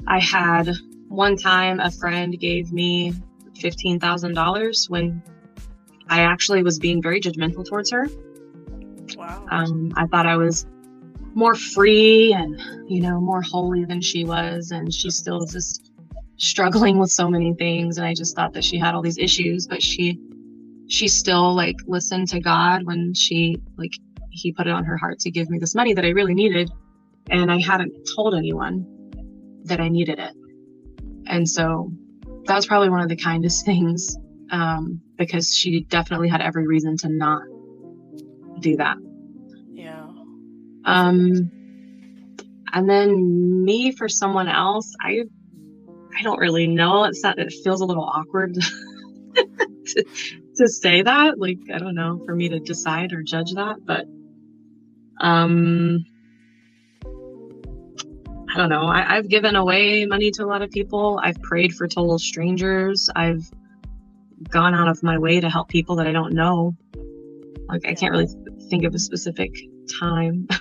I 0.06 0.20
had 0.20 0.70
one 1.14 1.38
time 1.38 1.80
a 1.80 1.92
friend 1.92 2.40
gave 2.40 2.74
me 2.74 3.14
$15,000 3.60 4.90
when 4.90 5.22
I 6.10 6.22
actually 6.22 6.64
was 6.64 6.80
being 6.80 7.02
very 7.02 7.22
judgmental 7.22 7.66
towards 7.68 7.92
her. 7.92 8.08
Wow. 9.16 9.46
Um, 9.52 9.94
I 9.96 10.08
thought 10.08 10.26
I 10.26 10.38
was 10.38 10.66
more 11.36 11.54
free 11.54 12.34
and, 12.34 12.60
you 12.90 13.00
know, 13.00 13.22
more 13.22 13.44
holy 13.44 13.86
than 13.86 14.02
she 14.02 14.26
was. 14.26 14.72
And 14.72 14.92
she 14.92 15.12
still 15.12 15.40
was 15.40 15.54
just 15.54 15.92
struggling 16.38 16.98
with 16.98 17.12
so 17.12 17.30
many 17.30 17.54
things. 17.54 17.98
And 17.98 18.08
I 18.08 18.16
just 18.16 18.36
thought 18.36 18.54
that 18.54 18.64
she 18.64 18.80
had 18.80 18.96
all 18.96 19.04
these 19.04 19.20
issues, 19.20 19.68
but 19.68 19.84
she, 19.84 20.20
she 20.88 21.08
still 21.08 21.54
like 21.54 21.78
listened 21.86 22.28
to 22.30 22.40
God 22.40 22.86
when 22.86 23.14
she, 23.14 23.58
like, 23.78 23.94
he 24.32 24.52
put 24.52 24.66
it 24.66 24.72
on 24.72 24.84
her 24.84 24.98
heart 24.98 25.20
to 25.20 25.32
give 25.32 25.52
me 25.52 25.60
this 25.60 25.76
money 25.76 25.94
that 25.94 26.06
I 26.06 26.10
really 26.10 26.34
needed. 26.34 26.72
And 27.30 27.52
I 27.52 27.60
hadn't 27.62 27.94
told 28.16 28.34
anyone 28.34 28.88
that 29.66 29.80
I 29.80 29.90
needed 29.90 30.18
it. 30.18 30.34
And 31.28 31.48
so 31.48 31.92
that 32.46 32.56
was 32.56 32.66
probably 32.66 32.90
one 32.90 33.02
of 33.02 33.10
the 33.10 33.16
kindest 33.16 33.66
things 33.66 34.18
um, 34.52 35.02
because 35.18 35.56
she 35.56 35.84
definitely 35.86 36.30
had 36.30 36.42
every 36.42 36.68
reason 36.68 36.98
to 36.98 37.10
not 37.10 37.44
do 38.60 38.78
that. 38.78 38.98
yeah. 39.72 40.08
Um, 40.86 41.52
and 42.74 42.90
then 42.90 43.64
me 43.64 43.92
for 43.92 44.10
someone 44.10 44.48
else, 44.48 44.94
I 45.02 45.24
I 46.18 46.22
don't 46.22 46.40
really 46.40 46.68
know. 46.68 47.06
It's 47.06 47.24
not. 47.24 47.40
It 47.40 47.54
feels 47.64 47.82
a 47.82 47.86
little 47.86 48.04
awkward 48.04 48.54
to, 49.36 50.06
to 50.56 50.68
say 50.68 51.02
that. 51.02 51.40
Like 51.40 51.60
I 51.74 51.78
don't 51.80 51.96
know 51.96 52.22
for 52.26 52.36
me 52.36 52.50
to 52.50 52.60
decide 52.60 53.14
or 53.14 53.24
judge 53.24 53.54
that, 53.54 53.78
but 53.86 54.06
um, 55.20 56.06
I 58.54 58.58
don't 58.58 58.70
know. 58.70 58.86
I, 58.86 59.18
I've 59.18 59.28
given 59.30 59.56
away 59.56 60.06
money 60.06 60.32
to 60.32 60.44
a 60.44 60.48
lot 60.48 60.62
of 60.62 60.70
people. 60.70 61.20
I've 61.24 61.42
prayed 61.42 61.74
for 61.74 61.88
total 61.88 62.20
strangers. 62.20 63.10
I've 63.16 63.50
gone 64.50 64.76
out 64.76 64.88
of 64.88 65.02
my 65.02 65.18
way 65.18 65.40
to 65.40 65.50
help 65.50 65.70
people 65.70 65.96
that 65.96 66.08
I 66.08 66.12
don't 66.12 66.34
know. 66.34 66.76
Like 67.68 67.86
I 67.88 67.94
can't 67.94 68.12
really 68.12 68.28
think 68.70 68.84
of 68.84 68.94
a 68.94 69.00
specific 69.00 69.56
time. 70.00 70.48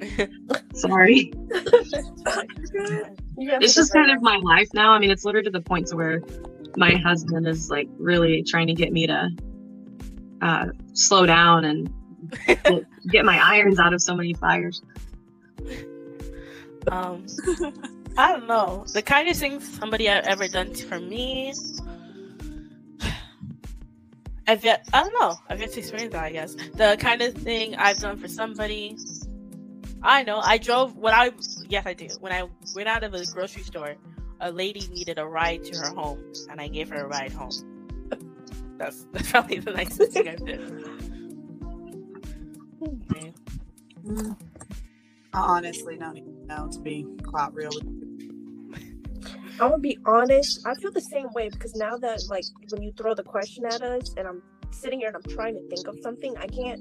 Sorry. 0.74 1.32
It's 3.36 3.74
just 3.74 3.92
kind 3.92 4.12
of 4.12 4.22
my 4.22 4.36
life 4.36 4.68
now. 4.74 4.92
I 4.92 5.00
mean, 5.00 5.10
it's 5.10 5.24
literally 5.24 5.46
to 5.46 5.50
the 5.50 5.60
point 5.60 5.88
to 5.88 5.96
where 5.96 6.22
my 6.76 6.94
husband 6.94 7.48
is 7.48 7.68
like 7.68 7.88
really 7.98 8.44
trying 8.44 8.68
to 8.68 8.74
get 8.74 8.92
me 8.92 9.08
to 9.08 9.28
uh, 10.40 10.66
slow 10.92 11.26
down 11.26 11.64
and 11.64 11.92
get 13.10 13.24
my 13.24 13.40
irons 13.42 13.80
out 13.80 13.92
of 13.92 14.00
so 14.00 14.14
many 14.14 14.34
fires. 14.34 14.82
Um, 16.88 17.26
I 18.16 18.32
don't 18.32 18.46
know. 18.46 18.84
The 18.92 19.02
kindest 19.02 19.40
thing 19.40 19.60
somebody 19.60 20.06
had 20.06 20.24
ever 20.26 20.48
done 20.48 20.74
for 20.74 21.00
me. 21.00 21.52
I've 24.46 24.62
yet, 24.62 24.86
I 24.92 25.02
don't 25.02 25.14
know. 25.18 25.36
I've 25.48 25.60
yet 25.60 25.72
to 25.72 25.80
experience 25.80 26.12
that, 26.12 26.24
I 26.24 26.30
guess. 26.30 26.54
The 26.74 26.96
kind 27.00 27.22
of 27.22 27.34
thing 27.34 27.76
I've 27.76 27.98
done 27.98 28.18
for 28.18 28.28
somebody. 28.28 28.98
I 30.02 30.22
know. 30.22 30.38
I 30.40 30.58
drove 30.58 30.96
when 30.96 31.14
I, 31.14 31.32
yes, 31.68 31.86
I 31.86 31.94
do. 31.94 32.08
When 32.20 32.32
I 32.32 32.48
went 32.74 32.88
out 32.88 33.04
of 33.04 33.12
the 33.12 33.26
grocery 33.32 33.62
store, 33.62 33.94
a 34.40 34.52
lady 34.52 34.86
needed 34.88 35.18
a 35.18 35.24
ride 35.26 35.64
to 35.64 35.78
her 35.78 35.94
home, 35.94 36.20
and 36.50 36.60
I 36.60 36.68
gave 36.68 36.90
her 36.90 37.04
a 37.04 37.06
ride 37.06 37.32
home. 37.32 37.50
That's, 38.76 39.06
that's 39.12 39.30
probably 39.30 39.60
the 39.60 39.70
nicest 39.70 40.12
thing 40.12 40.28
I've 40.28 40.44
done. 40.44 41.10
Okay. 43.14 43.32
I 45.34 45.40
honestly 45.40 45.96
don't 45.98 46.16
even 46.16 46.46
know 46.46 46.68
to 46.70 46.78
be 46.80 47.06
quite 47.24 47.52
real. 47.52 47.70
with 47.74 47.84
you. 47.84 48.00
I'm 49.60 49.70
gonna 49.70 49.78
be 49.78 49.98
honest. 50.06 50.66
I 50.66 50.74
feel 50.74 50.90
the 50.92 51.00
same 51.00 51.32
way 51.32 51.48
because 51.48 51.74
now 51.74 51.96
that 51.98 52.22
like 52.28 52.44
when 52.70 52.82
you 52.82 52.92
throw 52.96 53.14
the 53.14 53.22
question 53.22 53.64
at 53.66 53.82
us 53.82 54.12
and 54.16 54.26
I'm 54.26 54.42
sitting 54.70 54.98
here 55.00 55.08
and 55.08 55.16
I'm 55.16 55.22
trying 55.34 55.54
to 55.54 55.68
think 55.68 55.86
of 55.86 55.96
something, 56.02 56.34
I 56.38 56.46
can't 56.46 56.80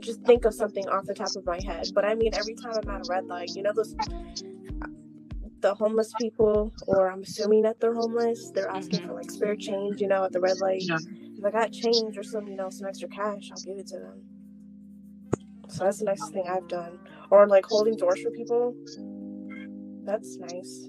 just 0.00 0.22
think 0.22 0.44
of 0.44 0.54
something 0.54 0.86
off 0.88 1.04
the 1.04 1.14
top 1.14 1.34
of 1.36 1.44
my 1.46 1.58
head. 1.64 1.88
But 1.94 2.04
I 2.04 2.14
mean, 2.14 2.32
every 2.34 2.54
time 2.54 2.72
I'm 2.82 2.88
at 2.90 3.06
a 3.06 3.10
red 3.10 3.26
light, 3.26 3.50
you 3.54 3.62
know 3.62 3.72
those 3.74 3.94
the 5.60 5.74
homeless 5.74 6.12
people, 6.18 6.72
or 6.86 7.10
I'm 7.10 7.22
assuming 7.22 7.62
that 7.62 7.80
they're 7.80 7.94
homeless. 7.94 8.50
They're 8.50 8.68
asking 8.68 9.00
Mhm. 9.00 9.06
for 9.06 9.14
like 9.14 9.30
spare 9.30 9.56
change, 9.56 10.00
you 10.02 10.06
know, 10.06 10.24
at 10.24 10.32
the 10.32 10.40
red 10.40 10.58
light. 10.60 10.82
Yeah. 10.82 10.98
If 11.38 11.44
I 11.44 11.50
got 11.50 11.72
change 11.72 12.16
or 12.18 12.22
some, 12.22 12.46
you 12.46 12.56
know, 12.56 12.68
some 12.70 12.86
extra 12.86 13.08
cash, 13.08 13.50
I'll 13.50 13.60
give 13.62 13.78
it 13.78 13.86
to 13.88 13.98
them. 13.98 14.22
So 15.76 15.84
that's 15.84 15.98
the 15.98 16.06
nicest 16.06 16.32
thing 16.32 16.46
I've 16.48 16.66
done. 16.68 16.98
Or 17.30 17.46
like 17.46 17.66
holding 17.66 17.96
doors 17.96 18.22
for 18.22 18.30
people. 18.30 18.74
That's 20.04 20.38
nice. 20.38 20.88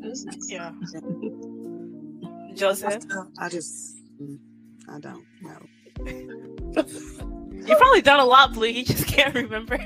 That 0.00 0.24
nice. 0.24 0.50
Yeah. 0.50 0.72
Joseph, 2.56 3.04
I 3.38 3.48
just, 3.48 3.98
mm, 4.20 4.36
I 4.88 4.98
don't 4.98 5.24
know. 5.42 5.58
you've 7.66 7.78
probably 7.78 8.02
done 8.02 8.18
a 8.18 8.24
lot, 8.24 8.52
Blue. 8.52 8.66
You 8.66 8.84
just 8.84 9.06
can't 9.06 9.32
remember. 9.32 9.78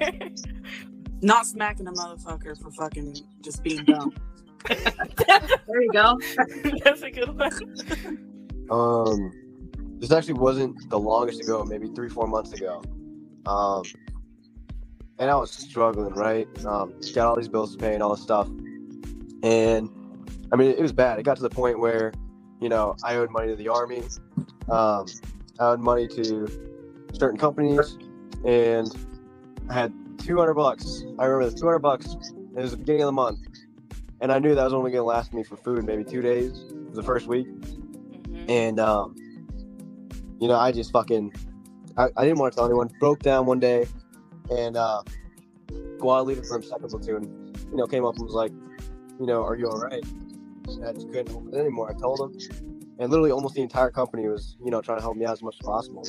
Not 1.20 1.46
smacking 1.46 1.86
a 1.86 1.92
motherfucker 1.92 2.58
for 2.58 2.70
fucking 2.70 3.16
just 3.42 3.62
being 3.62 3.84
dumb. 3.84 4.14
There 4.66 5.82
you 5.82 5.92
go. 5.92 6.18
That's 6.82 7.02
a 7.02 7.10
good 7.10 7.36
one. 7.36 8.68
Um, 8.70 9.32
this 9.98 10.10
actually 10.10 10.34
wasn't 10.34 10.88
the 10.88 10.98
longest 10.98 11.42
ago, 11.42 11.64
maybe 11.64 11.88
three, 11.88 12.08
four 12.08 12.26
months 12.26 12.52
ago. 12.52 12.82
Um, 13.44 13.82
and 15.18 15.30
I 15.30 15.36
was 15.36 15.50
struggling, 15.50 16.12
right? 16.14 16.48
Um, 16.66 16.94
got 17.14 17.28
all 17.28 17.36
these 17.36 17.48
bills 17.48 17.72
to 17.72 17.78
pay 17.78 17.94
and 17.94 18.02
all 18.02 18.14
this 18.14 18.22
stuff. 18.22 18.48
and 19.42 19.88
I 20.52 20.56
mean, 20.56 20.70
it 20.70 20.80
was 20.80 20.92
bad. 20.92 21.18
It 21.18 21.24
got 21.24 21.36
to 21.36 21.42
the 21.42 21.50
point 21.50 21.78
where, 21.80 22.12
you 22.60 22.68
know, 22.68 22.94
I 23.02 23.16
owed 23.16 23.30
money 23.30 23.48
to 23.48 23.56
the 23.56 23.68
army, 23.68 24.02
um, 24.70 25.06
I 25.58 25.66
owed 25.70 25.80
money 25.80 26.06
to 26.08 26.46
certain 27.12 27.38
companies, 27.38 27.96
and 28.44 28.88
I 29.68 29.74
had 29.74 29.92
200 30.18 30.54
bucks. 30.54 31.02
I 31.18 31.24
remember 31.26 31.50
the 31.50 31.58
200 31.58 31.78
bucks. 31.80 32.06
It 32.56 32.60
was 32.60 32.70
the 32.72 32.76
beginning 32.76 33.02
of 33.02 33.06
the 33.06 33.12
month, 33.12 33.40
and 34.20 34.30
I 34.30 34.38
knew 34.38 34.54
that 34.54 34.64
was 34.64 34.72
only 34.72 34.92
going 34.92 35.00
to 35.02 35.06
last 35.06 35.32
me 35.34 35.42
for 35.42 35.56
food 35.56 35.84
maybe 35.84 36.04
two 36.04 36.22
days 36.22 36.52
for 36.90 36.96
the 36.96 37.02
first 37.02 37.26
week, 37.26 37.46
Mhm. 37.48 38.48
and 38.48 38.80
um, 38.80 39.14
you 40.40 40.46
know, 40.48 40.56
I 40.56 40.70
just 40.72 40.92
fucking, 40.92 41.32
I, 41.96 42.08
I 42.16 42.24
didn't 42.24 42.38
want 42.38 42.52
to 42.52 42.56
tell 42.56 42.66
anyone. 42.66 42.90
Broke 43.00 43.20
down 43.20 43.46
one 43.46 43.58
day, 43.60 43.86
and 44.50 44.76
uh, 44.76 45.02
Guad 45.98 46.26
leaving 46.26 46.44
from 46.44 46.62
second 46.62 46.88
platoon, 46.88 47.54
you 47.70 47.76
know, 47.76 47.86
came 47.86 48.04
up 48.04 48.16
and 48.16 48.24
was 48.24 48.34
like, 48.34 48.52
you 49.20 49.26
know, 49.26 49.42
are 49.44 49.56
you 49.56 49.68
all 49.68 49.78
right? 49.80 50.04
And 50.66 50.84
I 50.86 50.92
just 50.92 51.08
couldn't 51.08 51.30
hold 51.30 51.54
it 51.54 51.58
anymore. 51.58 51.90
I 51.90 52.00
told 52.00 52.20
him, 52.20 52.38
and 52.98 53.10
literally 53.10 53.30
almost 53.30 53.54
the 53.54 53.62
entire 53.62 53.90
company 53.90 54.28
was, 54.28 54.56
you 54.64 54.70
know, 54.70 54.80
trying 54.80 54.98
to 54.98 55.02
help 55.02 55.16
me 55.16 55.24
out 55.24 55.32
as 55.32 55.42
much 55.42 55.56
as 55.60 55.66
possible. 55.66 56.04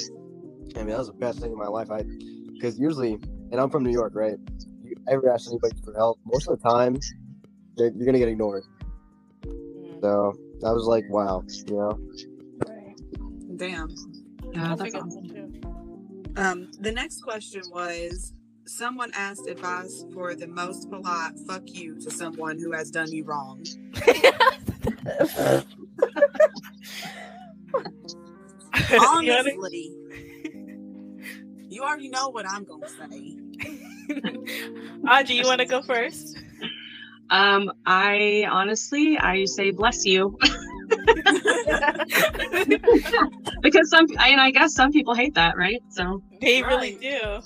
I 0.76 0.80
mean, 0.80 0.90
that 0.90 0.98
was 0.98 1.08
the 1.08 1.14
best 1.14 1.40
thing 1.40 1.52
in 1.52 1.58
my 1.58 1.68
life. 1.68 1.90
I, 1.92 2.04
because 2.54 2.80
usually, 2.80 3.14
and 3.52 3.60
I'm 3.60 3.70
from 3.70 3.84
New 3.84 3.92
York, 3.92 4.14
right? 4.16 4.38
You 4.84 4.96
ever 5.08 5.32
ask 5.32 5.48
anybody 5.50 5.76
for 5.84 5.94
help, 5.94 6.20
most 6.26 6.48
of 6.48 6.62
the 6.62 6.70
time, 6.70 6.98
you're, 7.78 7.92
you're 7.92 8.06
gonna 8.06 8.20
get 8.20 8.28
ignored. 8.28 8.64
Mhm. 9.46 10.02
So 10.02 10.34
I 10.66 10.72
was 10.72 10.86
like, 10.86 11.06
wow, 11.10 11.44
you 11.68 11.76
know. 11.76 12.00
Damn. 13.56 13.90
Yeah, 14.54 14.76
that's 14.76 14.82
figured 14.82 15.04
awesome. 15.04 15.45
So 16.36 16.42
too. 16.44 16.50
Um, 16.50 16.72
the 16.80 16.92
next 16.92 17.22
question 17.22 17.62
was 17.72 18.34
someone 18.66 19.12
asked 19.16 19.48
advice 19.48 20.06
for 20.14 20.36
the 20.36 20.48
most 20.48 20.90
polite 20.90 21.34
fuck 21.48 21.64
you 21.68 21.96
to 22.02 22.12
someone 22.12 22.60
who 22.60 22.72
has 22.72 22.92
done 22.92 23.12
you 23.12 23.24
wrong. 23.26 23.64
You 28.90 29.24
know 29.24 29.36
what 29.36 29.46
I- 29.48 29.58
Honestly, 29.58 29.92
you 31.70 31.82
already 31.84 32.10
know 32.10 32.30
what 32.30 32.46
I'm 32.50 32.64
gonna 32.66 32.88
say. 32.90 33.38
Audrey, 35.10 35.36
you 35.36 35.44
want 35.46 35.60
to 35.62 35.66
go 35.66 35.82
first? 35.82 36.38
Um, 37.30 37.72
I 37.86 38.46
honestly, 38.50 39.18
I 39.18 39.46
say 39.46 39.72
bless 39.72 40.06
you 40.06 40.38
because 43.62 43.90
some, 43.90 44.06
I 44.20 44.30
mean, 44.30 44.40
I 44.40 44.52
guess 44.52 44.74
some 44.74 44.92
people 44.92 45.14
hate 45.16 45.34
that, 45.36 45.56
right? 45.58 45.82
So 45.90 46.22
they 46.42 46.62
really 46.64 46.92
Right. 46.92 47.02
do. 47.02 47.42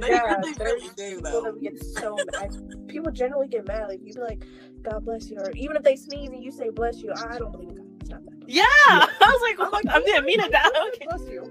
They 0.00 0.08
Yeah, 0.08 0.22
really, 0.22 0.54
really 0.58 0.88
do 0.96 1.16
people 1.16 1.22
though. 1.22 1.42
that 1.42 1.62
get 1.62 1.78
so 1.78 2.24
mad. 2.38 2.50
People 2.88 3.10
generally 3.12 3.48
get 3.48 3.66
mad. 3.66 3.88
Like 3.88 4.00
you 4.02 4.14
be 4.14 4.20
like, 4.20 4.44
"God 4.82 5.04
bless 5.04 5.30
you," 5.30 5.36
or 5.38 5.50
even 5.56 5.76
if 5.76 5.82
they 5.82 5.96
sneeze 5.96 6.30
and 6.30 6.42
you 6.42 6.50
say 6.50 6.70
"bless 6.70 7.02
you," 7.02 7.12
I 7.12 7.38
don't 7.38 7.52
believe 7.52 7.68
in 7.70 7.76
God. 7.76 7.84
It's 8.00 8.10
not 8.10 8.24
that. 8.24 8.32
Yeah, 8.46 8.64
I 8.68 9.08
was 9.20 9.42
like, 9.42 9.56
I'm 9.60 9.70
well, 9.72 9.72
like, 9.72 9.86
I 9.88 10.00
didn't 10.00 10.24
mean 10.26 10.40
it 10.40 10.50
that. 10.52 10.70
Okay. 10.88 11.04
Bless 11.04 11.28
you. 11.28 11.50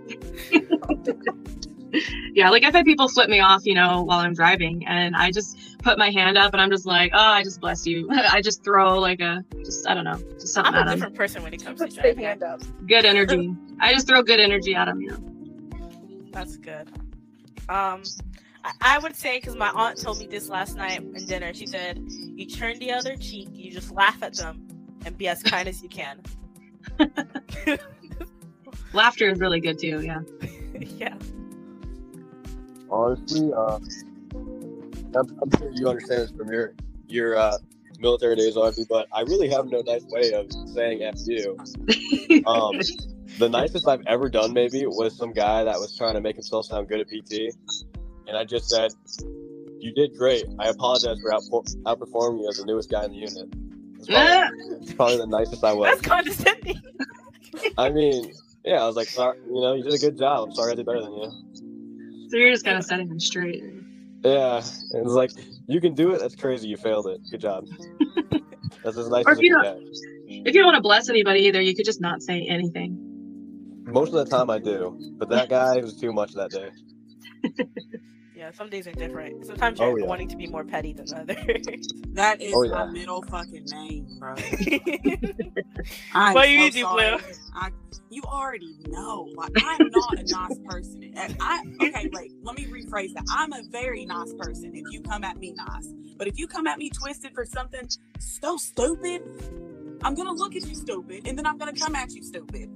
yeah, 2.36 2.50
like 2.50 2.64
I've 2.64 2.74
had 2.74 2.86
people 2.86 3.08
flip 3.10 3.30
me 3.30 3.40
off, 3.40 3.62
you 3.66 3.76
know, 3.76 4.04
while 4.04 4.20
I'm 4.20 4.34
driving, 4.34 4.86
and 4.88 5.16
I 5.16 5.32
just 5.32 5.58
put 5.84 5.98
my 5.98 6.10
hand 6.10 6.38
up 6.38 6.54
and 6.54 6.62
I'm 6.62 6.72
just 6.72 6.86
like, 6.86 7.12
oh, 7.14 7.20
I 7.20 7.44
just 7.44 7.60
bless 7.60 7.86
you. 7.86 8.08
I 8.12 8.42
just 8.42 8.64
throw 8.64 8.98
like 9.00 9.20
a, 9.20 9.44
just 9.64 9.88
I 9.88 9.94
don't 9.94 10.06
know, 10.06 10.18
just 10.40 10.54
something 10.54 10.74
I'm 10.74 10.82
a 10.84 10.86
them. 10.90 10.96
different 10.98 11.16
person 11.16 11.44
when 11.44 11.54
it 11.54 11.64
comes 11.64 11.80
to 11.80 11.86
Puts 11.86 11.96
their 11.96 12.04
driving. 12.14 12.24
hand 12.24 12.44
up. 12.44 12.62
Good 12.88 13.06
energy. 13.06 13.54
I 13.80 13.94
just 13.94 14.08
throw 14.08 14.24
good 14.24 14.40
energy 14.40 14.74
at 14.76 14.88
him. 14.88 15.02
you 15.02 15.10
know. 15.12 15.20
That's 16.32 16.58
good. 16.58 16.90
Um, 17.70 18.02
I, 18.64 18.72
I 18.82 19.00
would 19.00 19.16
say 19.16 19.40
because 19.40 19.56
my 19.56 19.70
aunt 19.70 20.02
told 20.02 20.20
me 20.20 20.26
this 20.28 20.50
last 20.50 20.76
night 20.76 21.00
in 21.02 21.26
dinner. 21.28 21.54
She 21.54 21.68
said, 21.68 22.00
"You 22.10 22.46
turn 22.48 22.80
the 22.80 22.92
other 22.92 23.16
cheek. 23.18 23.50
You 23.52 23.72
just 23.72 23.92
laugh 23.92 24.24
at 24.24 24.34
them 24.36 24.68
and 25.06 25.18
be 25.18 25.28
as 25.28 25.44
kind 25.52 25.68
as 25.68 25.84
you 25.84 25.90
can." 25.90 26.20
Laughter 28.94 29.30
is 29.30 29.40
really 29.40 29.60
good 29.60 29.78
too. 29.80 30.02
Yeah. 30.02 30.22
yeah. 30.80 31.16
Honestly, 32.90 33.52
uh, 33.56 33.80
I'm, 35.16 35.40
I'm 35.42 35.50
sure 35.58 35.72
you 35.74 35.88
understand 35.88 36.22
this 36.22 36.32
from 36.32 36.52
your 36.52 36.74
your 37.08 37.38
uh, 37.38 37.58
military 38.00 38.36
days, 38.36 38.58
Audrey, 38.58 38.86
but 38.90 39.08
I 39.12 39.22
really 39.22 39.50
have 39.50 39.68
no 39.68 39.82
nice 39.82 40.04
way 40.06 40.34
of 40.34 40.52
saying 40.74 41.04
"f 41.04 41.16
you." 41.26 41.58
Um, 42.48 42.80
the 43.38 43.48
nicest 43.48 43.88
I've 43.88 44.06
ever 44.08 44.28
done, 44.30 44.54
maybe, 44.54 44.86
was 44.86 45.16
some 45.16 45.34
guy 45.34 45.64
that 45.64 45.80
was 45.80 45.96
trying 45.96 46.16
to 46.16 46.22
make 46.22 46.36
himself 46.36 46.66
sound 46.66 46.90
good 46.90 47.00
at 47.00 47.08
PT, 47.08 47.56
and 48.28 48.36
I 48.36 48.44
just 48.44 48.70
said, 48.70 48.92
"You 49.80 49.94
did 49.94 50.18
great. 50.18 50.46
I 50.60 50.70
apologize 50.70 51.18
for 51.22 51.32
outpo- 51.32 51.76
outperforming 51.84 52.42
you 52.42 52.50
as 52.50 52.58
the 52.58 52.66
newest 52.66 52.90
guy 52.90 53.06
in 53.06 53.12
the 53.12 53.18
unit." 53.18 53.54
It's 54.00 54.08
probably, 54.08 54.78
it's 54.82 54.94
probably 54.94 55.18
the 55.18 55.28
nicest 55.28 55.64
I 55.64 55.74
was. 55.74 55.96
That's 55.96 56.08
condescending. 56.08 56.82
I 57.78 57.90
mean, 57.90 58.34
yeah, 58.66 58.82
I 58.82 58.88
was 58.88 58.96
like, 58.96 59.08
sorry, 59.08 59.38
you 59.48 59.62
know, 59.62 59.76
you 59.76 59.84
did 59.84 59.94
a 59.94 59.98
good 59.98 60.18
job. 60.18 60.50
I'm 60.50 60.56
sorry 60.56 60.72
I 60.74 60.76
did 60.76 60.86
better 60.86 61.02
than 61.02 61.14
you. 61.14 62.30
so 62.30 62.38
you're 62.38 62.52
just 62.52 62.66
kind 62.66 62.78
of 62.78 62.84
setting 62.84 63.08
them 63.08 63.20
straight. 63.20 63.64
Yeah, 64.24 64.58
it's 64.58 64.92
like, 64.94 65.32
you 65.68 65.82
can 65.82 65.94
do 65.94 66.12
it. 66.14 66.20
That's 66.20 66.36
crazy. 66.36 66.68
You 66.68 66.78
failed 66.78 67.08
it. 67.08 67.20
Good 67.30 67.42
job. 67.42 67.66
That's 68.84 68.98
as 68.98 69.10
nice 69.10 69.26
Or 69.26 69.32
as 69.32 69.38
if 69.38 69.44
it 69.44 69.46
you 69.48 69.56
can 69.56 69.64
don't- 69.64 69.84
If 70.48 70.54
you 70.56 70.62
don't 70.62 70.66
want 70.66 70.76
to 70.78 70.82
bless 70.82 71.10
anybody 71.10 71.42
either, 71.42 71.62
you 71.62 71.76
could 71.76 71.86
just 71.86 72.02
not 72.02 72.22
say 72.22 72.46
anything. 72.48 72.98
Most 73.86 74.14
of 74.14 74.16
the 74.16 74.26
time 74.26 74.50
I 74.50 74.60
do, 74.60 74.98
but 75.18 75.30
that 75.30 75.50
guy 75.50 75.78
was 75.78 76.00
too 76.00 76.14
much 76.14 76.34
that 76.34 76.52
day. 76.52 76.70
Yeah, 78.36 78.52
some 78.52 78.68
days 78.70 78.88
are 78.88 78.92
different. 78.92 79.46
Sometimes 79.46 79.80
Oh, 79.80 79.88
you're 79.92 80.00
yeah. 80.02 80.06
wanting 80.06 80.28
to 80.28 80.36
be 80.36 80.48
more 80.48 80.66
petty 80.66 80.92
than 80.92 81.06
others. 81.16 81.38
That 82.14 82.42
is 82.42 82.52
Oh, 82.54 82.68
my 82.68 82.86
middle 82.88 83.22
fucking 83.22 83.66
name, 83.72 84.06
bro. 84.20 84.36
I'm 86.14 86.34
What 86.34 86.50
you 86.50 86.66
so 86.66 86.70
do, 86.72 86.82
sorry. 86.82 87.18
Blue? 87.18 87.26
I, 87.56 87.70
you 88.10 88.22
already 88.24 88.76
know. 88.90 89.30
Like 89.36 89.52
I'm 89.64 89.90
not 89.90 90.20
a 90.20 90.24
nice 90.24 90.60
person. 90.68 91.14
And 91.16 91.38
I 91.40 91.62
okay, 91.62 91.76
wait. 91.80 91.93
Let 91.93 91.93
me 92.72 92.84
rephrase 92.84 93.14
that. 93.14 93.26
I'm 93.30 93.54
a 93.54 93.64
very 93.64 94.06
nice 94.06 94.34
person. 94.34 94.72
If 94.76 94.92
you 94.92 95.02
come 95.02 95.24
at 95.24 95.38
me 95.38 95.54
nice, 95.54 95.94
but 96.18 96.28
if 96.28 96.38
you 96.38 96.48
come 96.48 96.68
at 96.68 96.78
me 96.78 96.90
twisted 96.90 97.34
for 97.34 97.46
something 97.46 97.88
so 98.20 98.58
stupid, 98.58 99.22
I'm 100.04 100.16
gonna 100.16 100.34
look 100.34 100.56
at 100.56 100.66
you 100.68 100.76
stupid, 100.76 101.28
and 101.28 101.38
then 101.38 101.46
I'm 101.46 101.58
gonna 101.58 101.74
come 101.74 101.96
at 101.96 102.12
you 102.12 102.24
stupid. 102.24 102.70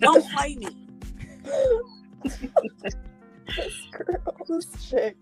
Don't 0.00 0.28
play 0.34 0.56
me. 0.56 0.68
this 2.22 3.74
girl, 3.92 4.36
this 4.48 4.88
chick. 4.88 5.16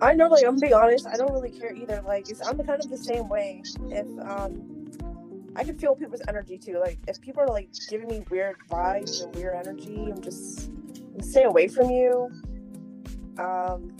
I 0.00 0.12
know, 0.12 0.28
like, 0.28 0.44
I'm 0.44 0.56
gonna 0.56 0.66
be 0.68 0.72
honest, 0.72 1.06
I 1.06 1.16
don't 1.16 1.32
really 1.32 1.50
care 1.50 1.74
either. 1.74 2.02
Like, 2.06 2.28
it's, 2.28 2.46
I'm 2.46 2.58
kind 2.58 2.82
of 2.82 2.90
the 2.90 2.98
same 2.98 3.28
way. 3.28 3.62
If, 3.90 4.06
um, 4.26 4.90
I 5.56 5.64
can 5.64 5.78
feel 5.78 5.94
people's 5.94 6.22
energy 6.28 6.58
too. 6.58 6.78
Like, 6.80 6.98
if 7.06 7.20
people 7.20 7.42
are, 7.42 7.48
like, 7.48 7.70
giving 7.88 8.08
me 8.08 8.24
weird 8.30 8.56
vibes 8.70 9.22
and 9.22 9.34
weird 9.34 9.54
energy, 9.54 10.10
I'm 10.10 10.20
just, 10.20 10.70
stay 11.20 11.44
away 11.44 11.68
from 11.68 11.90
you. 11.90 12.30
Um, 13.38 13.96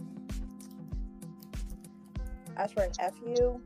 as 2.56 2.72
for 2.72 2.82
an 2.82 2.92
F 3.00 3.14
you, 3.26 3.60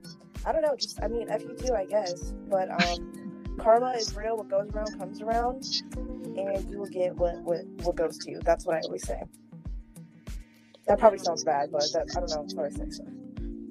I 0.46 0.52
don't 0.52 0.62
know, 0.62 0.74
just, 0.76 1.02
I 1.02 1.08
mean, 1.08 1.28
F 1.28 1.42
you 1.42 1.54
too, 1.56 1.74
I 1.74 1.84
guess. 1.84 2.32
But, 2.48 2.70
um, 2.70 3.56
karma 3.58 3.90
is 3.92 4.14
real. 4.16 4.36
What 4.36 4.48
goes 4.48 4.70
around 4.70 4.98
comes 4.98 5.20
around 5.20 5.64
and 5.96 6.70
you 6.70 6.78
will 6.78 6.86
get 6.86 7.16
what, 7.16 7.40
what 7.42 7.66
what 7.82 7.96
goes 7.96 8.16
to 8.18 8.30
you. 8.30 8.40
That's 8.44 8.64
what 8.64 8.76
I 8.76 8.80
always 8.84 9.06
say. 9.06 9.20
That 10.86 10.98
probably 10.98 11.18
sounds 11.18 11.44
bad, 11.44 11.70
but 11.72 11.82
that, 11.92 12.06
I 12.16 12.20
don't 12.20 12.30
know. 12.30 12.46
What 12.54 12.66
I 12.66 12.70
say. 12.70 12.90
So. 12.90 13.04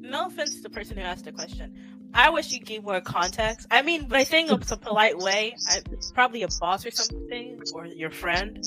no 0.02 0.28
offense 0.28 0.58
to 0.58 0.62
the 0.62 0.70
person 0.70 0.98
who 0.98 1.04
asked 1.04 1.26
the 1.26 1.32
question. 1.32 1.74
I 2.14 2.30
wish 2.30 2.52
you 2.52 2.60
gave 2.60 2.84
more 2.84 3.02
context. 3.02 3.68
I 3.72 3.82
mean, 3.82 4.08
by 4.08 4.24
saying 4.24 4.48
it's 4.50 4.72
a 4.72 4.78
polite 4.78 5.18
way, 5.18 5.56
I, 5.70 5.82
probably 6.14 6.44
a 6.44 6.48
boss 6.60 6.86
or 6.86 6.92
something, 6.92 7.62
or 7.74 7.86
your 7.86 8.12
friend. 8.12 8.64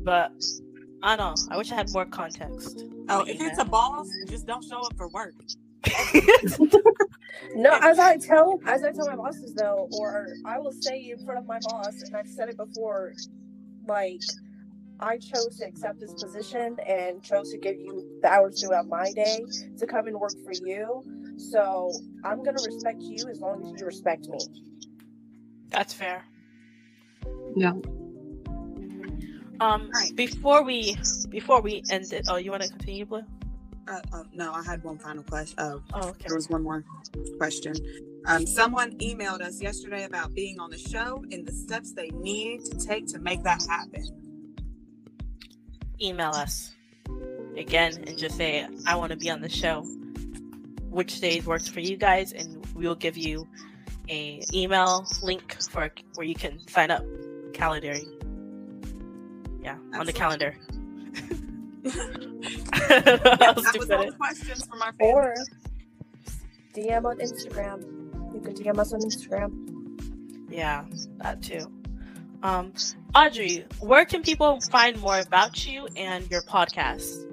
But 0.00 0.32
I 1.04 1.16
don't 1.16 1.36
know. 1.36 1.54
I 1.54 1.56
wish 1.58 1.70
I 1.70 1.76
had 1.76 1.90
more 1.90 2.06
context. 2.06 2.84
Oh, 3.08 3.22
if 3.22 3.40
it's 3.40 3.58
a 3.58 3.64
boss, 3.64 4.08
just 4.26 4.46
don't 4.46 4.64
show 4.64 4.80
up 4.80 4.96
for 4.96 5.08
work. 5.08 5.34
No, 7.54 7.78
as 7.82 7.98
I 7.98 8.16
tell 8.16 8.60
as 8.66 8.84
I 8.84 8.92
tell 8.92 9.06
my 9.06 9.16
bosses 9.16 9.54
though, 9.54 9.88
or 9.92 10.28
I 10.44 10.58
will 10.58 10.72
say 10.72 11.10
in 11.10 11.24
front 11.24 11.38
of 11.38 11.46
my 11.46 11.58
boss, 11.60 12.02
and 12.02 12.16
I've 12.16 12.28
said 12.28 12.48
it 12.48 12.56
before, 12.56 13.14
like 13.86 14.20
I 15.00 15.18
chose 15.18 15.58
to 15.58 15.66
accept 15.66 16.00
this 16.00 16.14
position 16.14 16.76
and 16.86 17.22
chose 17.22 17.50
to 17.52 17.58
give 17.58 17.76
you 17.78 18.18
the 18.22 18.28
hours 18.28 18.60
throughout 18.60 18.88
my 18.88 19.12
day 19.12 19.44
to 19.78 19.86
come 19.86 20.06
and 20.06 20.18
work 20.18 20.34
for 20.44 20.52
you. 20.52 21.04
So 21.36 21.92
I'm 22.24 22.42
gonna 22.42 22.62
respect 22.62 23.02
you 23.02 23.28
as 23.28 23.40
long 23.40 23.62
as 23.62 23.80
you 23.80 23.86
respect 23.86 24.28
me. 24.28 24.38
That's 25.70 25.92
fair. 25.92 26.24
Yeah. 27.56 27.74
Um, 29.60 29.90
Right. 29.92 30.14
before 30.16 30.62
we 30.64 30.96
before 31.28 31.60
we 31.60 31.82
end 31.90 32.12
it, 32.12 32.26
oh, 32.28 32.36
you 32.36 32.50
want 32.50 32.62
to 32.62 32.68
continue, 32.68 33.04
Blue? 33.06 33.22
Uh, 33.86 34.00
oh, 34.14 34.24
no, 34.32 34.52
I 34.52 34.62
had 34.64 34.82
one 34.82 34.98
final 34.98 35.22
question. 35.24 35.56
Oh, 35.58 35.82
Oh, 35.92 36.08
okay. 36.08 36.24
there 36.26 36.36
was 36.36 36.48
one 36.48 36.62
more 36.62 36.82
question. 37.38 37.74
Um, 38.26 38.46
someone 38.46 38.92
emailed 38.98 39.42
us 39.42 39.60
yesterday 39.60 40.04
about 40.04 40.34
being 40.34 40.58
on 40.58 40.70
the 40.70 40.78
show 40.78 41.22
and 41.30 41.46
the 41.46 41.52
steps 41.52 41.92
they 41.92 42.08
need 42.10 42.64
to 42.64 42.78
take 42.78 43.06
to 43.08 43.18
make 43.18 43.42
that 43.42 43.62
happen. 43.68 44.06
Email 46.00 46.30
us 46.30 46.74
again 47.56 48.02
and 48.06 48.16
just 48.16 48.36
say 48.36 48.66
I 48.86 48.96
want 48.96 49.10
to 49.10 49.16
be 49.18 49.30
on 49.30 49.40
the 49.42 49.48
show. 49.50 49.82
Which 50.90 51.20
days 51.20 51.44
works 51.44 51.66
for 51.68 51.80
you 51.80 51.96
guys, 51.96 52.32
and 52.32 52.64
we 52.74 52.86
will 52.86 52.94
give 52.94 53.16
you 53.16 53.46
a 54.08 54.40
email 54.52 55.04
link 55.22 55.56
for 55.70 55.90
where 56.14 56.26
you 56.26 56.34
can 56.36 56.58
sign 56.68 56.90
up 56.92 57.04
calendaring. 57.52 58.08
Yeah, 59.64 59.78
on 59.94 60.06
the 60.06 60.12
calendar. 60.12 60.54
How 61.84 61.90
that 63.00 63.52
was 63.56 63.66
stupid 63.68 63.90
all 63.90 64.06
the 64.06 64.12
questions 64.12 64.64
for 64.66 64.76
my 64.76 64.92
fans. 64.92 64.96
Or 65.00 65.34
DM 66.74 67.04
on 67.04 67.18
Instagram. 67.18 67.82
You 68.34 68.40
can 68.40 68.54
DM 68.54 68.78
us 68.78 68.92
on 68.92 69.00
Instagram. 69.00 69.50
Yeah, 70.50 70.84
that 71.18 71.42
too. 71.42 71.66
Um, 72.42 72.72
Audrey, 73.14 73.64
where 73.80 74.04
can 74.04 74.22
people 74.22 74.60
find 74.60 75.00
more 75.00 75.18
about 75.18 75.66
you 75.66 75.88
and 75.96 76.30
your 76.30 76.42
podcast? 76.42 77.24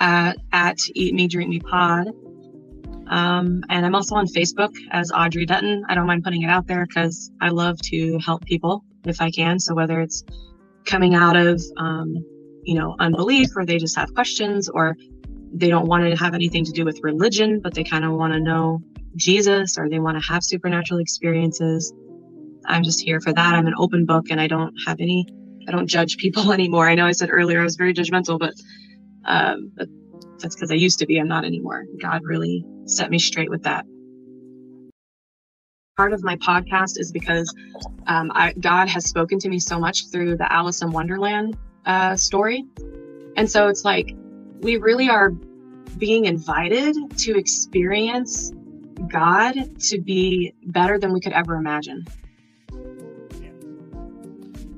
at, 0.00 0.38
at 0.52 0.78
Eat 0.94 1.14
Me 1.14 1.28
Drink 1.28 1.50
Me 1.50 1.60
Pod. 1.60 2.08
Um, 3.08 3.62
and 3.68 3.84
I'm 3.84 3.94
also 3.94 4.14
on 4.14 4.26
Facebook 4.26 4.70
as 4.90 5.10
Audrey 5.12 5.46
Dutton. 5.46 5.84
I 5.88 5.94
don't 5.94 6.06
mind 6.06 6.24
putting 6.24 6.42
it 6.42 6.50
out 6.50 6.66
there 6.66 6.86
because 6.86 7.30
I 7.40 7.48
love 7.48 7.78
to 7.90 8.18
help 8.18 8.44
people 8.44 8.84
if 9.04 9.20
I 9.20 9.30
can. 9.30 9.58
So 9.58 9.74
whether 9.74 10.00
it's 10.00 10.24
coming 10.86 11.14
out 11.14 11.36
of, 11.36 11.62
um, 11.76 12.14
you 12.64 12.78
know, 12.78 12.96
unbelief 12.98 13.48
or 13.56 13.66
they 13.66 13.78
just 13.78 13.96
have 13.96 14.12
questions 14.14 14.68
or 14.68 14.96
they 15.54 15.68
don't 15.68 15.86
want 15.86 16.08
to 16.08 16.16
have 16.16 16.34
anything 16.34 16.64
to 16.64 16.72
do 16.72 16.84
with 16.84 16.98
religion, 17.02 17.60
but 17.60 17.74
they 17.74 17.84
kind 17.84 18.04
of 18.04 18.12
want 18.12 18.32
to 18.32 18.40
know 18.40 18.80
Jesus 19.16 19.76
or 19.78 19.88
they 19.88 19.98
want 19.98 20.20
to 20.20 20.32
have 20.32 20.42
supernatural 20.42 21.00
experiences. 21.00 21.92
I'm 22.66 22.82
just 22.82 23.00
here 23.00 23.20
for 23.20 23.32
that. 23.32 23.54
I'm 23.54 23.66
an 23.66 23.74
open 23.76 24.06
book 24.06 24.26
and 24.30 24.40
I 24.40 24.46
don't 24.46 24.74
have 24.86 25.00
any, 25.00 25.26
I 25.68 25.72
don't 25.72 25.86
judge 25.86 26.16
people 26.16 26.52
anymore. 26.54 26.88
I 26.88 26.94
know 26.94 27.06
I 27.06 27.12
said 27.12 27.30
earlier 27.30 27.60
I 27.60 27.64
was 27.64 27.76
very 27.76 27.92
judgmental, 27.92 28.38
but, 28.38 28.54
um, 29.24 29.72
but 29.76 29.88
that's 30.40 30.54
because 30.54 30.70
I 30.70 30.74
used 30.74 30.98
to 31.00 31.06
be. 31.06 31.18
I'm 31.18 31.28
not 31.28 31.44
anymore. 31.44 31.84
God 32.00 32.22
really 32.24 32.64
set 32.84 33.10
me 33.10 33.18
straight 33.18 33.50
with 33.50 33.62
that. 33.64 33.84
Part 35.96 36.12
of 36.12 36.22
my 36.24 36.36
podcast 36.36 36.98
is 36.98 37.12
because 37.12 37.54
um, 38.06 38.32
I, 38.34 38.52
God 38.54 38.88
has 38.88 39.04
spoken 39.04 39.38
to 39.40 39.48
me 39.48 39.58
so 39.58 39.78
much 39.78 40.10
through 40.10 40.36
the 40.36 40.50
Alice 40.52 40.82
in 40.82 40.90
Wonderland 40.90 41.56
uh, 41.84 42.16
story. 42.16 42.64
And 43.36 43.50
so 43.50 43.68
it's 43.68 43.84
like 43.84 44.14
we 44.60 44.76
really 44.76 45.08
are 45.08 45.30
being 45.98 46.24
invited 46.24 46.96
to 47.18 47.36
experience 47.36 48.52
God 49.08 49.54
to 49.80 50.00
be 50.00 50.54
better 50.66 50.98
than 50.98 51.12
we 51.12 51.20
could 51.20 51.32
ever 51.32 51.56
imagine. 51.56 52.06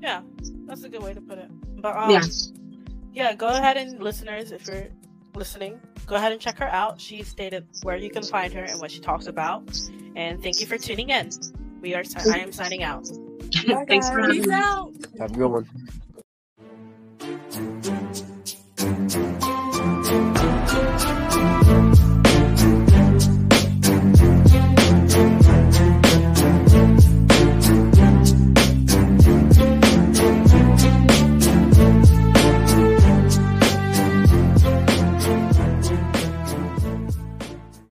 Yeah, 0.01 0.23
that's 0.67 0.83
a 0.85 0.89
good 0.89 1.03
way 1.03 1.15
to 1.15 1.21
put 1.21 1.39
it. 1.39 1.51
But 1.81 1.97
um, 1.97 2.11
Yeah. 2.11 2.23
yeah, 3.13 3.35
go 3.35 3.49
ahead 3.49 3.77
and 3.77 4.03
listeners, 4.03 4.53
if 4.53 4.67
you're 4.67 4.89
listening, 5.37 5.81
go 6.07 6.17
ahead 6.17 6.33
and 6.33 6.41
check 6.41 6.59
her 6.59 6.69
out. 6.69 7.01
She 7.01 7.23
stated 7.23 7.67
where 7.83 7.97
you 7.97 8.11
can 8.11 8.23
find 8.23 8.53
her 8.53 8.65
and 8.65 8.81
what 8.81 8.91
she 8.91 9.01
talks 9.01 9.27
about. 9.27 9.79
And 10.17 10.43
thank 10.43 10.61
you 10.61 10.67
for 10.67 10.79
tuning 10.79 11.11
in. 11.11 11.31
We 11.81 11.95
are. 11.95 12.03
I 12.33 12.39
am 12.39 12.53
signing 12.53 12.83
out. 12.83 13.09
Bye, 13.67 13.85
Thanks 13.89 14.09
for 14.09 14.21
having 14.21 14.43
me. 14.43 14.51
Have 15.19 15.31
a 15.31 15.35
good 15.35 15.51
one. 15.51 15.69